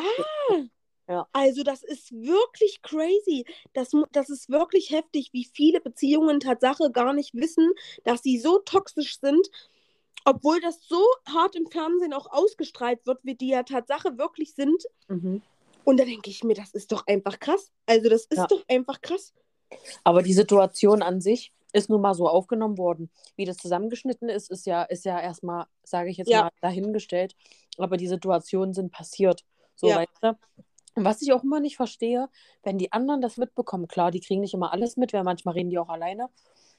Ja. 1.12 1.28
Also 1.34 1.64
das 1.64 1.84
ist 1.84 2.12
wirklich 2.14 2.82
crazy. 2.82 3.46
Das, 3.74 3.92
das 4.14 4.30
ist 4.30 4.50
wirklich 4.50 4.92
heftig, 4.92 5.30
wie 5.34 5.44
viele 5.46 5.82
Beziehungen 5.82 6.40
Tatsache 6.40 6.90
gar 6.92 7.14
nicht 7.14 7.34
wissen, 7.34 7.72
dass 8.06 8.22
sie 8.24 8.40
so 8.40 8.60
toxisch 8.60 9.20
sind, 9.20 9.50
obwohl 10.24 10.62
das 10.62 10.82
so 10.88 11.04
hart 11.28 11.56
im 11.56 11.68
Fernsehen 11.68 12.14
auch 12.14 12.32
ausgestrahlt 12.32 13.06
wird, 13.06 13.20
wie 13.24 13.36
die 13.36 13.50
ja 13.50 13.64
Tatsache 13.64 14.18
wirklich 14.18 14.56
sind. 14.56 14.86
Mhm. 15.10 15.42
Und 15.84 16.00
da 16.00 16.06
denke 16.06 16.30
ich 16.30 16.44
mir, 16.44 16.54
das 16.54 16.72
ist 16.72 16.92
doch 16.92 17.06
einfach 17.08 17.40
krass. 17.40 17.72
Also 17.88 18.08
das 18.10 18.26
ist 18.26 18.38
Ja. 18.38 18.48
doch 18.48 18.64
einfach 18.70 19.02
krass. 19.02 19.34
Aber 20.04 20.22
die 20.22 20.34
Situation 20.34 21.02
an 21.02 21.22
sich 21.22 21.52
ist 21.74 21.90
nun 21.90 22.02
mal 22.02 22.14
so 22.14 22.28
aufgenommen 22.28 22.78
worden. 22.78 23.10
Wie 23.36 23.46
das 23.46 23.58
zusammengeschnitten 23.58 24.30
ist, 24.30 24.52
ist 24.52 24.66
ja, 24.66 24.84
ist 24.84 25.06
ja 25.06 25.20
erstmal, 25.20 25.66
sage 25.84 26.10
ich 26.10 26.18
jetzt 26.18 26.30
Ja. 26.30 26.44
mal, 26.44 26.52
dahingestellt. 26.62 27.36
Aber 27.78 27.98
die 27.98 28.08
Situationen 28.08 28.74
sind 28.74 28.92
passiert. 28.92 29.44
So, 29.76 29.88
Ja. 29.90 29.98
weißt 29.98 30.10
du? 30.22 30.38
Und 30.96 31.06
was 31.06 31.22
ich 31.22 31.32
auch 31.34 31.44
immer 31.44 31.60
nicht 31.60 31.78
verstehe, 31.78 32.30
wenn 32.64 32.78
die 32.78 32.92
anderen 32.92 33.22
das 33.22 33.38
mitbekommen, 33.38 33.88
klar, 33.88 34.12
die 34.12 34.20
kriegen 34.20 34.42
nicht 34.42 34.54
immer 34.54 34.74
alles 34.74 34.98
mit, 34.98 35.14
weil 35.14 35.24
manchmal 35.24 35.54
reden 35.54 35.70
die 35.70 35.80
auch 35.80 35.90
alleine, 35.90 36.30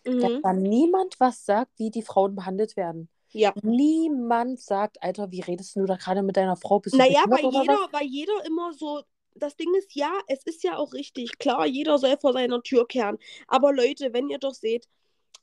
dass 0.05 0.31
Mhm. 0.33 0.41
dann 0.43 0.63
niemand 0.63 1.19
was 1.21 1.45
sagt, 1.47 1.79
wie 1.79 1.91
die 1.91 2.03
Frauen 2.03 2.35
behandelt 2.35 2.77
werden. 2.77 3.09
Ja. 3.33 3.55
Niemand 3.63 4.61
sagt, 4.61 5.03
Alter, 5.03 5.31
wie 5.31 5.41
redest 5.41 5.77
du 5.77 5.87
da 5.87 5.97
gerade 5.97 6.23
mit 6.23 6.37
deiner 6.37 6.57
Frau? 6.57 6.81
Bist 6.81 6.95
du 6.95 6.99
Naja, 6.99 7.25
weil 7.29 7.45
jeder, 7.47 7.89
weil 7.93 8.07
jeder 8.07 8.45
immer 8.47 8.73
so. 8.75 9.03
Das 9.35 9.57
Ding 9.57 9.75
ist, 9.79 9.95
ja, 9.95 10.13
es 10.27 10.43
ist 10.45 10.63
ja 10.63 10.77
auch 10.77 10.93
richtig. 10.93 11.39
Klar, 11.39 11.65
jeder 11.65 11.97
soll 11.97 12.19
vor 12.21 12.35
seiner 12.35 12.63
Tür 12.63 12.87
kehren. 12.87 13.17
Aber 13.49 13.73
Leute, 13.73 14.13
wenn 14.13 14.29
ihr 14.29 14.37
doch 14.37 14.53
seht, 14.53 14.89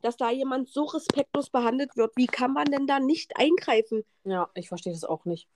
dass 0.02 0.16
da 0.16 0.30
jemand 0.30 0.70
so 0.70 0.84
respektlos 0.84 1.50
behandelt 1.50 1.98
wird, 1.98 2.16
wie 2.16 2.28
kann 2.28 2.54
man 2.54 2.66
denn 2.66 2.86
da 2.86 3.00
nicht 3.00 3.36
eingreifen? 3.38 4.04
Ja, 4.26 4.50
ich 4.54 4.68
verstehe 4.68 4.94
das 4.94 5.04
auch 5.04 5.26
nicht. 5.26 5.48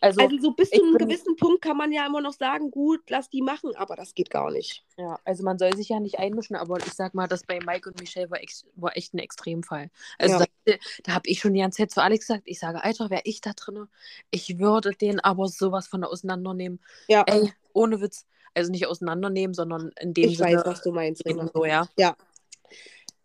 Also, 0.00 0.20
Also 0.20 0.38
so 0.38 0.50
bis 0.52 0.70
ich 0.72 0.78
zu 0.78 0.84
einem 0.84 0.96
gewissen 0.98 1.34
Punkt 1.36 1.60
kann 1.60 1.76
man 1.76 1.90
ja 1.90 2.06
immer 2.06 2.20
noch 2.20 2.32
sagen, 2.32 2.70
gut, 2.70 3.00
lass 3.10 3.28
die 3.30 3.42
machen, 3.42 3.74
aber 3.74 3.96
das 3.96 4.14
geht 4.14 4.30
gar 4.30 4.50
nicht. 4.50 4.84
ja, 4.96 5.18
also 5.24 5.42
man 5.42 5.58
soll 5.58 5.74
sich 5.76 5.88
ja 5.88 5.98
nicht 5.98 6.18
einmischen, 6.20 6.54
aber 6.54 6.78
ich 6.78 6.92
sag 6.94 7.14
mal, 7.14 7.26
das 7.26 7.42
bei 7.44 7.58
Mike 7.60 7.88
und 7.90 7.98
Michelle 8.00 8.30
war, 8.30 8.40
ex 8.40 8.64
war 8.76 8.96
echt 8.96 9.12
ein 9.14 9.18
Extremfall. 9.18 9.90
Also 10.18 10.38
Ja. 10.38 10.46
da, 10.64 10.72
da 11.02 11.14
habe 11.14 11.28
ich 11.28 11.40
schon 11.40 11.52
die 11.54 11.60
ganze 11.60 11.78
Zeit 11.78 11.90
zu 11.90 12.02
Alex 12.02 12.26
gesagt, 12.28 12.44
ich 12.46 12.60
sage, 12.60 12.84
Alter, 12.84 13.10
wäre 13.10 13.22
ich 13.24 13.40
da 13.40 13.52
drin, 13.54 13.88
ich 14.30 14.58
würde 14.60 14.92
den 14.92 15.18
aber 15.20 15.48
sowas 15.48 15.88
von 15.88 16.04
auseinandernehmen. 16.04 16.80
Ja, 17.08 17.24
Ey, 17.26 17.52
ohne 17.72 18.00
Witz. 18.00 18.24
Also 18.54 18.70
nicht 18.70 18.86
auseinandernehmen, 18.86 19.54
sondern 19.54 19.90
in 20.00 20.14
dem 20.14 20.30
ich 20.30 20.38
Sinne 20.38 20.56
weiß, 20.58 20.62
was 20.66 20.82
du 20.82 20.92
meinst. 20.92 21.24
Rena. 21.24 21.50
so, 21.52 21.64
ja. 21.64 21.88
Ja. 21.96 22.16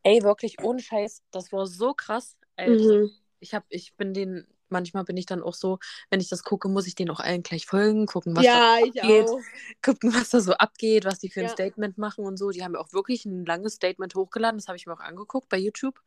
Ey, 0.04 0.22
wirklich, 0.22 0.62
ohne 0.62 0.80
Scheiß, 0.80 1.22
das 1.32 1.52
war 1.52 1.66
so 1.66 1.94
krass. 1.94 2.36
Also, 2.56 2.94
Mhm. 2.96 3.12
ich 3.40 3.54
hab, 3.54 3.64
ich 3.70 3.94
bin 3.96 4.14
den, 4.14 4.46
manchmal 4.74 5.06
bin 5.06 5.18
ich 5.18 5.28
dann 5.28 5.44
auch 5.44 5.56
so, 5.56 5.80
wenn 6.12 6.20
ich 6.22 6.30
das 6.30 6.44
gucke, 6.44 6.70
muss 6.70 6.88
ich 6.88 6.96
denen 6.96 7.12
auch 7.12 7.22
allen 7.22 7.44
gleich 7.44 7.66
folgen, 7.68 8.08
gucken, 8.08 8.36
was 8.36 8.46
Ja, 8.46 8.78
ich 8.80 8.94
da 9.00 9.08
geht, 9.08 9.30
auch. 9.30 9.42
gucken, 9.84 10.14
was 10.14 10.32
da 10.32 10.42
so 10.42 10.54
abgeht, 10.56 11.06
was 11.06 11.20
die 11.20 11.30
für 11.30 11.42
ein 11.42 11.48
Ja. 11.48 11.54
Statement 11.54 11.98
machen 11.98 12.26
und 12.26 12.38
so. 12.38 12.52
Die 12.52 12.64
haben 12.64 12.74
ja 12.76 12.82
auch 12.82 12.94
wirklich 12.94 13.26
ein 13.26 13.46
langes 13.46 13.76
Statement 13.76 14.16
hochgeladen, 14.16 14.60
das 14.60 14.68
habe 14.68 14.78
ich 14.78 14.88
mir 14.88 14.94
auch 14.94 15.00
angeguckt 15.00 15.50
bei 15.50 15.58
YouTube. 15.58 16.02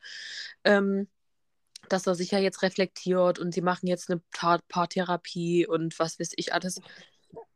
Ähm, 0.65 1.07
dass 1.89 2.07
er 2.07 2.15
sich 2.15 2.31
ja 2.31 2.39
jetzt 2.39 2.63
reflektiert 2.63 3.39
und 3.39 3.53
sie 3.53 3.61
machen 3.61 3.87
jetzt 3.87 4.09
eine 4.09 4.21
Paartherapie 4.69 5.67
und 5.67 5.97
was 5.99 6.19
weiß 6.19 6.31
ich 6.35 6.53
alles. 6.53 6.81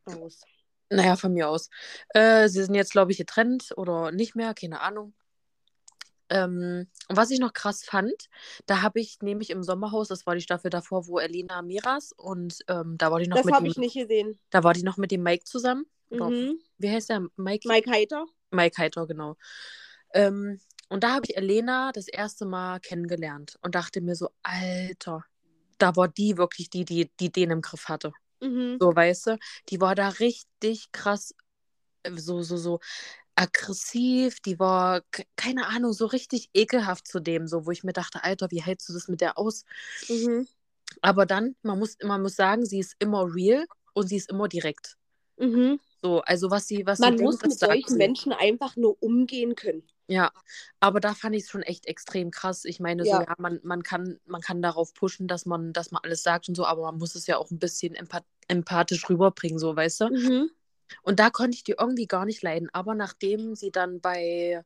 Aus. 0.06 0.42
Naja, 0.90 1.16
von 1.16 1.34
mir 1.34 1.50
aus. 1.50 1.70
Äh, 2.10 2.50
sie 2.50 2.64
sind 2.64 2.76
jetzt, 2.76 2.92
glaube 2.92 3.12
ich, 3.12 3.18
getrennt 3.18 3.74
oder 3.78 4.12
nicht 4.12 4.36
mehr, 4.36 4.54
keine 4.54 4.82
Ahnung. 4.82 5.14
Ähm, 6.32 6.88
und 7.10 7.18
was 7.18 7.30
ich 7.30 7.40
noch 7.40 7.54
krass 7.54 7.84
fand, 7.84 8.30
da 8.66 8.82
habe 8.82 9.00
ich 9.00 9.20
nämlich 9.22 9.50
im 9.50 9.64
Sommerhaus, 9.64 10.08
das 10.08 10.26
war 10.26 10.34
die 10.34 10.42
Staffel 10.42 10.70
davor, 10.70 11.08
wo 11.08 11.20
Elena 11.20 11.62
Miras 11.62 12.14
und 12.14 12.60
ähm, 12.68 12.98
da 12.98 13.12
war 13.12 13.20
die 13.20 13.28
noch 13.28 13.38
Das 13.38 13.46
mit 13.46 13.54
habe 13.54 13.68
ich 13.68 13.78
nicht 13.78 13.96
gesehen. 13.96 14.40
da 14.50 14.64
war 14.64 14.74
die 14.74 14.84
noch 14.84 14.98
mit 14.98 15.12
dem 15.12 15.24
Mike 15.24 15.44
zusammen. 15.44 15.86
Mhm. 16.10 16.60
Wie 16.78 16.90
heißt 16.90 17.10
der? 17.10 17.28
Mike? 17.36 17.68
Mike 17.68 17.90
Heiter? 17.92 18.26
Mike 18.50 18.82
Heiter, 18.82 19.08
genau. 19.08 19.36
Ähm, 20.14 20.60
und 20.90 21.04
da 21.04 21.14
habe 21.16 21.26
ich 21.28 21.38
Elena 21.38 21.92
das 21.94 22.08
erste 22.08 22.46
Mal 22.46 22.80
kennengelernt 22.80 23.58
und 23.62 23.76
dachte 23.76 24.02
mir 24.02 24.16
so, 24.16 24.30
Alter, 24.44 25.24
da 25.78 25.96
war 25.96 26.08
die 26.08 26.38
wirklich 26.38 26.70
die, 26.70 26.86
die, 26.86 27.10
die 27.20 27.32
den 27.32 27.52
im 27.52 27.62
Griff 27.62 27.88
hatte. 27.88 28.12
Mhm. 28.42 28.78
So, 28.80 28.96
weißt 28.96 29.28
du? 29.28 29.38
Die 29.70 29.80
war 29.80 29.96
da 29.96 30.10
richtig 30.10 30.92
krass, 30.92 31.34
äh, 32.04 32.12
so, 32.18 32.42
so, 32.42 32.58
so 32.58 32.80
aggressiv, 33.36 34.40
die 34.42 34.60
war, 34.60 35.02
ke- 35.12 35.26
keine 35.36 35.68
Ahnung, 35.68 35.94
so 35.94 36.06
richtig 36.06 36.50
ekelhaft 36.54 37.08
zu 37.08 37.20
dem, 37.20 37.48
so, 37.48 37.66
wo 37.66 37.72
ich 37.72 37.84
mir 37.84 37.94
dachte, 37.94 38.24
Alter, 38.24 38.52
wie 38.52 38.62
hältst 38.62 38.90
du 38.90 38.94
das 38.94 39.08
mit 39.08 39.22
der 39.22 39.38
aus? 39.38 39.66
Mhm. 40.10 40.48
Aber 41.02 41.26
dann, 41.26 41.56
man 41.64 41.80
muss, 41.80 41.98
man 42.04 42.22
muss 42.22 42.36
sagen, 42.36 42.66
sie 42.66 42.80
ist 42.80 42.96
immer 43.00 43.34
real 43.34 43.66
und 43.94 44.08
sie 44.08 44.18
ist 44.18 44.30
immer 44.30 44.48
direkt. 44.48 44.98
Mhm. 45.38 45.80
So, 46.02 46.22
also 46.22 46.50
was 46.52 46.68
sie, 46.68 46.86
was 46.86 47.00
Man 47.00 47.18
sie 47.18 47.24
muss 47.24 47.38
denkt, 47.40 47.52
mit 47.52 47.60
solchen. 47.60 47.98
Menschen 47.98 48.34
einfach 48.34 48.76
nur 48.76 49.02
umgehen 49.02 49.56
können. 49.56 49.84
Ja, 50.08 50.32
aber 50.82 51.00
da 51.00 51.14
fand 51.14 51.36
ich 51.36 51.44
es 51.44 51.50
schon 51.50 51.62
echt 51.64 51.86
extrem 51.86 52.32
krass. 52.32 52.66
Ich 52.66 52.80
meine, 52.80 53.06
Ja. 53.06 53.20
so, 53.20 53.22
ja, 53.24 53.36
man, 53.38 53.60
man 53.64 53.82
kann, 53.82 54.20
man 54.26 54.42
kann 54.42 54.62
darauf 54.62 54.94
pushen, 54.94 55.28
dass 55.28 55.46
man, 55.46 55.72
dass 55.74 55.92
man 55.92 56.02
alles 56.04 56.24
sagt 56.24 56.50
und 56.50 56.56
so, 56.56 56.66
aber 56.66 56.82
man 56.84 56.98
muss 56.98 57.16
es 57.16 57.28
ja 57.28 57.38
auch 57.38 57.50
ein 57.52 57.60
bisschen 57.60 57.96
empath 57.96 58.26
empathisch 58.48 59.10
rüberbringen, 59.10 59.60
so, 59.60 59.74
weißt 59.76 60.02
du? 60.02 60.10
Mhm. 60.10 60.52
Und 61.02 61.20
da 61.20 61.30
konnte 61.30 61.56
ich 61.56 61.64
die 61.64 61.76
irgendwie 61.80 62.08
gar 62.08 62.26
nicht 62.26 62.42
leiden. 62.42 62.70
Aber 62.74 62.96
nachdem 62.96 63.56
sie 63.56 63.72
dann 63.72 64.02
bei, 64.02 64.64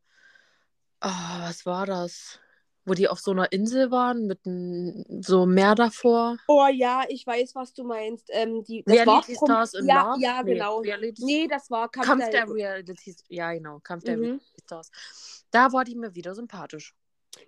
ah, 1.00 1.48
was 1.48 1.66
war 1.66 1.86
das? 1.86 2.40
Wo 2.88 2.94
die 2.94 3.08
auf 3.08 3.20
so 3.20 3.32
einer 3.32 3.52
Insel 3.52 3.90
waren, 3.90 4.28
mit 4.28 4.46
n- 4.46 5.04
so 5.24 5.48
Meer 5.48 5.74
davor. 5.74 6.38
Oh 6.48 6.68
ja, 6.72 7.04
ich 7.10 7.26
weiß, 7.26 7.56
was 7.56 7.74
du 7.74 7.84
meinst. 7.84 8.30
Ähm, 8.32 8.64
die, 8.64 8.84
das 8.86 8.98
war 8.98 9.06
Reality 9.06 9.34
Prom- 9.36 9.48
Stars 9.48 9.74
in 9.74 9.88
ja, 9.88 10.04
Love? 10.12 10.22
Ja, 10.22 10.44
Nee, 10.44 10.54
genau. 10.54 10.80
Reality 10.82 11.26
Nee, 11.26 11.48
das 11.48 11.72
war 11.72 11.90
Kampf, 11.90 12.08
Kampf 12.08 12.30
der- 12.30 12.46
der 12.46 12.54
Reality 12.54 13.16
Ja, 13.30 13.52
genau. 13.54 13.80
Kampf 13.80 14.04
der 14.04 14.18
Mhm. 14.18 14.24
Reality 14.24 14.46
Stars. 14.64 14.92
Da 15.50 15.72
war 15.74 15.84
die 15.84 15.96
mir 15.96 16.14
wieder 16.14 16.36
sympathisch. 16.36 16.94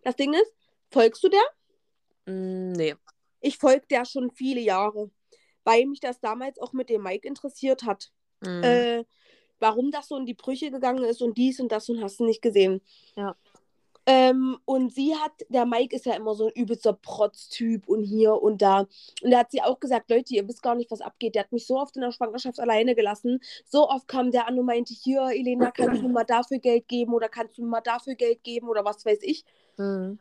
Das 0.04 0.16
Ding 0.16 0.34
ist, 0.34 0.52
folgst 0.90 1.24
du 1.24 1.30
der? 1.30 2.34
Mm, 2.34 2.72
nee. 2.72 2.96
Ich 3.40 3.58
folge 3.60 3.86
der 3.92 4.06
schon 4.06 4.32
viele 4.32 4.60
Jahre, 4.62 5.12
weil 5.64 5.86
mich 5.86 6.00
das 6.00 6.20
damals 6.20 6.60
auch 6.60 6.74
mit 6.74 6.90
dem 6.90 7.04
Mike 7.04 7.28
interessiert 7.28 7.84
hat. 7.84 8.12
Mm. 8.42 8.64
Äh, 8.64 9.04
warum 9.60 9.92
das 9.92 10.08
so 10.08 10.18
in 10.18 10.26
die 10.26 10.34
Brüche 10.34 10.72
gegangen 10.72 11.04
ist 11.04 11.22
und 11.22 11.38
dies 11.38 11.60
und 11.60 11.72
das 11.72 11.90
und 11.90 12.02
hast 12.04 12.20
du 12.20 12.26
nicht 12.26 12.42
gesehen. 12.42 12.82
Ja. 13.16 13.36
Ähm, 14.10 14.58
und 14.64 14.94
sie 14.94 15.14
hat, 15.16 15.34
der 15.50 15.66
Mike 15.66 15.94
ist 15.94 16.06
ja 16.06 16.14
immer 16.14 16.34
so 16.34 16.46
ein 16.46 16.54
übelster 16.54 16.94
Protztyp 16.94 17.90
und 17.90 18.04
hier 18.04 18.42
und 18.42 18.62
da. 18.62 18.88
Und 19.22 19.32
da 19.32 19.40
hat 19.40 19.52
sie 19.52 19.62
auch 19.62 19.82
gesagt, 19.82 20.10
Leute, 20.10 20.34
ihr 20.34 20.48
wisst 20.48 20.64
gar 20.64 20.76
nicht, 20.76 20.90
was 20.92 21.02
abgeht. 21.02 21.36
Der 21.36 21.44
hat 21.44 21.52
mich 21.52 21.68
so 21.68 21.78
oft 21.78 21.94
in 21.98 22.04
der 22.04 22.14
Schwangerschaft 22.14 22.58
alleine 22.62 22.96
gelassen. 22.96 23.42
So 23.66 23.90
oft 23.90 24.08
kam 24.08 24.32
der 24.32 24.48
an 24.48 24.58
und 24.58 24.66
meinte, 24.66 24.94
hier, 24.94 25.28
Elena, 25.34 25.72
kannst 25.72 26.02
du 26.02 26.08
mir 26.08 26.14
mal 26.14 26.24
dafür 26.24 26.60
Geld 26.60 26.88
geben 26.88 27.14
oder 27.14 27.28
kannst 27.28 27.58
du 27.58 27.64
mir 27.64 27.68
mal 27.68 27.82
dafür 27.82 28.16
Geld 28.16 28.46
geben 28.46 28.70
oder 28.70 28.86
was 28.86 29.06
weiß 29.06 29.20
ich. 29.24 29.44
Mm. 29.76 30.14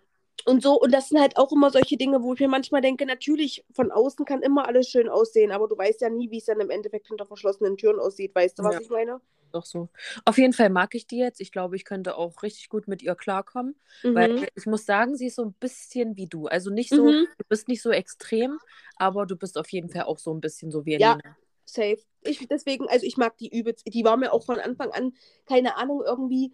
Und 0.44 0.62
so, 0.62 0.78
und 0.80 0.92
das 0.92 1.08
sind 1.08 1.20
halt 1.20 1.36
auch 1.36 1.50
immer 1.52 1.70
solche 1.70 1.96
Dinge, 1.96 2.22
wo 2.22 2.34
ich 2.34 2.40
mir 2.40 2.48
manchmal 2.48 2.80
denke, 2.80 3.06
natürlich, 3.06 3.64
von 3.72 3.90
außen 3.90 4.24
kann 4.24 4.42
immer 4.42 4.66
alles 4.68 4.88
schön 4.88 5.08
aussehen, 5.08 5.50
aber 5.50 5.66
du 5.66 5.76
weißt 5.76 6.00
ja 6.02 6.08
nie, 6.10 6.30
wie 6.30 6.38
es 6.38 6.44
dann 6.44 6.60
im 6.60 6.70
Endeffekt 6.70 7.08
hinter 7.08 7.26
verschlossenen 7.26 7.76
Türen 7.76 7.98
aussieht. 7.98 8.34
Weißt 8.34 8.58
du, 8.58 8.62
was 8.62 8.74
Ja. 8.74 8.80
ich 8.80 8.90
meine? 8.90 9.20
Doch 9.52 9.64
so. 9.64 9.88
Auf 10.24 10.38
jeden 10.38 10.52
Fall 10.52 10.70
mag 10.70 10.94
ich 10.94 11.06
die 11.06 11.18
jetzt. 11.18 11.40
Ich 11.40 11.50
glaube, 11.52 11.76
ich 11.76 11.84
könnte 11.84 12.16
auch 12.16 12.42
richtig 12.42 12.68
gut 12.68 12.88
mit 12.88 13.02
ihr 13.02 13.14
klarkommen. 13.14 13.74
Weil 14.02 14.32
Mhm. 14.34 14.46
ich 14.54 14.66
muss 14.66 14.84
sagen, 14.84 15.16
sie 15.16 15.26
ist 15.26 15.36
so 15.36 15.44
ein 15.44 15.54
bisschen 15.54 16.16
wie 16.16 16.26
du. 16.26 16.46
Also 16.46 16.70
nicht 16.70 16.90
so, 16.90 17.06
Mhm. 17.06 17.26
du 17.38 17.44
bist 17.48 17.66
nicht 17.68 17.80
so 17.80 17.90
extrem, 17.90 18.58
aber 18.96 19.24
du 19.24 19.36
bist 19.36 19.56
auf 19.56 19.70
jeden 19.70 19.88
Fall 19.88 20.02
auch 20.02 20.18
so 20.18 20.32
ein 20.34 20.40
bisschen 20.40 20.70
so 20.70 20.84
wie 20.84 20.94
Ja. 20.98 21.12
Elena. 21.12 21.36
Safe. 21.64 21.98
Ich, 22.22 22.46
deswegen, 22.48 22.88
also 22.88 23.06
ich 23.06 23.16
mag 23.16 23.36
die 23.38 23.48
übelst. 23.48 23.84
Die 23.92 24.04
war 24.04 24.16
mir 24.16 24.32
auch 24.32 24.44
von 24.44 24.60
Anfang 24.60 24.90
an, 24.90 25.14
keine 25.46 25.76
Ahnung, 25.76 26.02
irgendwie. 26.04 26.52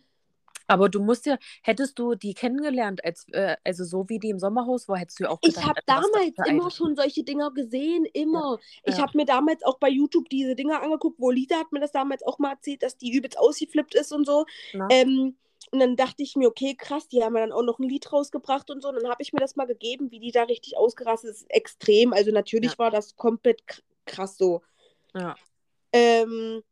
Aber 0.66 0.88
du 0.88 1.01
musst 1.03 1.27
ja, 1.27 1.38
hättest 1.62 1.98
du 1.98 2.14
die 2.14 2.35
kennengelernt, 2.35 3.05
als, 3.05 3.27
äh, 3.33 3.57
also 3.64 3.85
so 3.85 4.09
wie 4.09 4.18
die 4.18 4.31
im 4.31 4.38
Sommerhaus 4.38 4.88
war, 4.88 4.98
hättest 4.98 5.20
du 5.20 5.25
ja 5.25 5.31
auch 5.31 5.40
Ich 5.40 5.57
gedacht, 5.57 5.66
habe 5.68 5.81
was 5.87 6.11
das 6.11 6.11
damals 6.12 6.48
immer 6.48 6.70
schon 6.70 6.96
solche 6.96 7.25
Dinger 7.25 7.51
gesehen, 7.53 8.05
immer. 8.12 8.59
Ich 8.85 8.96
Ja. 8.96 9.03
habe 9.05 9.16
mir 9.18 9.25
damals 9.25 9.62
auch 9.64 9.79
bei 9.79 9.88
YouTube 9.88 10.29
diese 10.29 10.55
Dinger 10.55 10.83
angeguckt, 10.83 11.18
wo 11.20 11.31
Lisa 11.31 11.57
hat 11.57 11.72
mir 11.72 11.81
das 11.81 11.92
damals 11.92 12.22
auch 12.22 12.38
mal 12.38 12.53
erzählt, 12.53 12.83
dass 12.83 12.96
die 12.96 13.12
übelst 13.12 13.38
ausgeflippt 13.38 13.94
ist 13.94 14.12
und 14.12 14.27
so. 14.27 14.46
Ähm, 14.88 15.37
und 15.70 15.79
dann 15.81 15.96
dachte 15.96 16.22
ich 16.22 16.37
mir, 16.37 16.48
okay, 16.48 16.75
krass, 16.77 17.09
die 17.09 17.22
haben 17.25 17.35
ja 17.35 17.40
dann 17.42 17.53
auch 17.53 17.62
noch 17.62 17.79
ein 17.79 17.88
Lied 17.88 18.12
rausgebracht 18.12 18.70
und 18.70 18.83
so. 18.83 18.88
Und 18.88 18.96
dann 19.03 19.11
habe 19.11 19.22
ich 19.22 19.33
mir 19.33 19.40
das 19.40 19.57
mal 19.57 19.66
gegeben, 19.66 20.11
wie 20.11 20.20
die 20.20 20.33
da 20.33 20.42
richtig 20.44 20.77
ausgerastet 20.77 21.31
ist. 21.31 21.46
Extrem. 21.51 22.12
Also 22.12 22.31
natürlich 22.31 22.72
Ja. 22.72 22.79
war 22.79 22.90
das 22.90 23.16
komplett 23.16 23.62
krass 24.05 24.37
so. 24.37 24.62
Ja. 25.14 25.37
Ähm, 25.92 26.62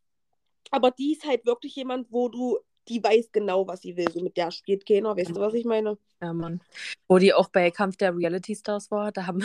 aber 0.70 0.90
die 0.90 1.12
ist 1.12 1.26
halt 1.26 1.46
wirklich 1.46 1.76
jemand, 1.76 2.11
wo 2.12 2.29
du, 2.29 2.59
die 2.88 3.02
weiß 3.02 3.30
genau, 3.32 3.66
was 3.66 3.82
sie 3.82 3.96
will. 3.96 4.10
So 4.10 4.20
mit 4.20 4.36
der 4.36 4.50
spielt 4.50 4.86
keiner. 4.86 5.16
Weißt 5.16 5.30
du, 5.30 5.40
was 5.40 5.54
ich 5.54 5.64
meine? 5.64 5.98
Ja, 6.22 6.32
Mann. 6.32 6.60
Wo 7.08 7.18
die 7.18 7.32
auch 7.32 7.48
bei 7.48 7.70
Kampf 7.70 7.96
der 7.96 8.14
Reality 8.16 8.54
Stars 8.54 8.90
war, 8.90 9.12
da 9.12 9.26
haben, 9.26 9.40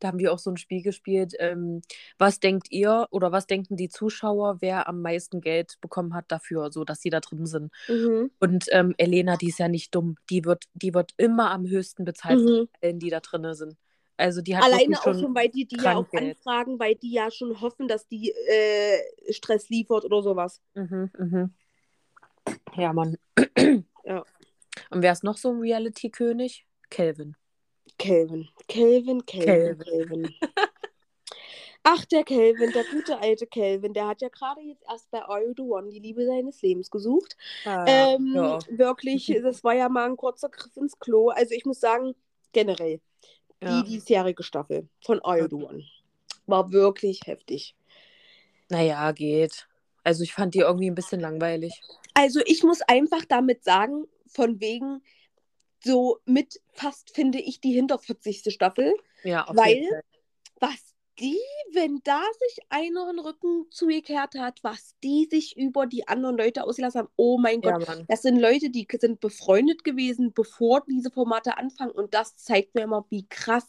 da 0.00 0.08
haben 0.08 0.18
wir 0.18 0.32
auch 0.32 0.38
so 0.38 0.50
ein 0.50 0.56
Spiel 0.56 0.82
gespielt. 0.82 1.34
Ähm, 1.38 1.82
was 2.18 2.40
denkt 2.40 2.70
ihr 2.70 3.06
oder 3.10 3.30
was 3.30 3.46
denken 3.46 3.76
die 3.76 3.88
Zuschauer, 3.88 4.56
wer 4.60 4.88
am 4.88 5.02
meisten 5.02 5.40
Geld 5.40 5.76
bekommen 5.80 6.14
hat 6.14 6.26
dafür, 6.28 6.72
so 6.72 6.84
dass 6.84 7.00
sie 7.00 7.10
da 7.10 7.20
drin 7.20 7.46
sind? 7.46 7.72
Mhm. 7.88 8.30
Und 8.40 8.66
ähm, 8.72 8.94
Elena, 8.96 9.36
die 9.36 9.48
ist 9.48 9.58
ja 9.58 9.68
nicht 9.68 9.94
dumm. 9.94 10.16
Die 10.30 10.44
wird, 10.44 10.64
die 10.74 10.94
wird 10.94 11.12
immer 11.16 11.50
am 11.50 11.66
höchsten 11.68 12.04
bezahlt 12.04 12.40
Mhm. 12.40 12.68
allen, 12.80 12.98
die 12.98 13.10
da 13.10 13.20
drin 13.20 13.54
sind. 13.54 13.76
Also 14.16 14.42
die 14.42 14.56
hat 14.56 14.64
Alleine 14.64 14.98
auch 14.98 15.14
schon, 15.14 15.32
weil 15.34 15.48
die 15.48 15.64
die 15.64 15.76
ja 15.76 15.96
auch 15.96 16.10
Geld. 16.10 16.36
anfragen, 16.36 16.80
weil 16.80 16.96
die 16.96 17.12
ja 17.12 17.30
schon 17.30 17.60
hoffen, 17.60 17.86
dass 17.86 18.08
die 18.08 18.32
äh, 18.32 19.32
Stress 19.32 19.68
liefert 19.68 20.04
oder 20.04 20.22
sowas. 20.22 20.60
Mhm, 20.74 21.10
mhm. 21.16 21.54
Ja, 22.76 22.92
Mann. 22.92 23.16
Ja. 24.04 24.24
Und 24.90 25.02
wer 25.02 25.12
ist 25.12 25.24
noch 25.24 25.36
so 25.36 25.50
ein 25.50 25.60
Reality-König? 25.60 26.66
Kelvin. 26.90 27.36
Kelvin. 27.98 28.48
Kelvin, 28.68 29.26
Kelvin, 29.26 29.78
Kelvin. 29.78 30.34
Ach, 31.82 32.04
der 32.06 32.24
Kelvin, 32.24 32.72
der 32.72 32.84
gute 32.84 33.18
alte 33.18 33.46
Kelvin, 33.46 33.92
der 33.94 34.06
hat 34.06 34.20
ja 34.20 34.28
gerade 34.28 34.60
jetzt 34.60 34.84
erst 34.88 35.10
bei 35.10 35.22
Are 35.22 35.42
You 35.42 35.54
the 35.56 35.62
One 35.62 35.88
die 35.88 36.00
Liebe 36.00 36.26
seines 36.26 36.60
Lebens 36.62 36.90
gesucht. 36.90 37.36
Ähm, 37.64 38.32
ja. 38.34 38.58
Wirklich, 38.70 39.26
das 39.42 39.64
war 39.64 39.74
ja 39.74 39.88
mal 39.88 40.06
ein 40.06 40.16
kurzer 40.16 40.48
Griff 40.48 40.76
ins 40.76 40.98
Klo. 40.98 41.28
Also 41.28 41.54
ich 41.54 41.64
muss 41.64 41.80
sagen, 41.80 42.14
generell, 42.52 43.00
ja. 43.62 43.82
die 43.82 43.88
diesjährige 43.88 44.42
Staffel 44.42 44.88
von 45.04 45.20
Are 45.20 45.40
You 45.40 45.48
the 45.48 45.56
One 45.56 45.84
war 46.48 46.72
wirklich 46.72 47.20
heftig. 47.26 47.76
Naja, 48.68 49.12
geht. 49.12 49.68
Also 50.02 50.22
ich 50.22 50.32
fand 50.32 50.54
die 50.54 50.60
irgendwie 50.60 50.90
ein 50.90 50.94
bisschen 50.94 51.20
langweilig. 51.20 51.80
Also 52.18 52.40
ich 52.46 52.64
muss 52.64 52.80
einfach 52.82 53.24
damit 53.24 53.62
sagen, 53.62 54.06
von 54.26 54.60
wegen 54.60 55.02
so 55.84 56.18
mit 56.24 56.60
fast 56.72 57.14
finde 57.14 57.38
ich 57.38 57.60
die 57.60 57.72
hinter 57.72 57.98
40. 58.00 58.52
Staffel, 58.52 58.92
Ja, 59.22 59.44
auf 59.44 59.56
Weil- 59.56 59.74
jeden 59.76 59.88
Fall. 59.90 60.02
was 60.58 60.94
die, 61.20 61.38
wenn 61.72 62.00
da 62.02 62.20
sich 62.48 62.58
einer 62.70 63.06
den 63.12 63.20
Rücken 63.20 63.66
zugekehrt 63.70 64.34
hat, 64.36 64.58
was 64.64 64.96
die 65.04 65.28
sich 65.30 65.56
über 65.56 65.86
die 65.86 66.06
anderen 66.08 66.36
Leute 66.36 66.64
ausgelassen 66.64 67.00
haben, 67.00 67.08
oh 67.16 67.38
mein 67.38 67.60
Gott, 67.60 67.86
Ja, 67.86 68.02
das 68.08 68.22
sind 68.22 68.38
Leute, 68.40 68.70
die 68.70 68.86
sind 69.00 69.20
befreundet 69.20 69.84
gewesen, 69.84 70.32
bevor 70.32 70.84
diese 70.88 71.10
Formate 71.12 71.56
anfangen 71.56 71.92
und 71.92 72.14
das 72.14 72.36
zeigt 72.36 72.74
mir 72.74 72.82
immer, 72.82 73.06
wie 73.10 73.26
krass 73.28 73.66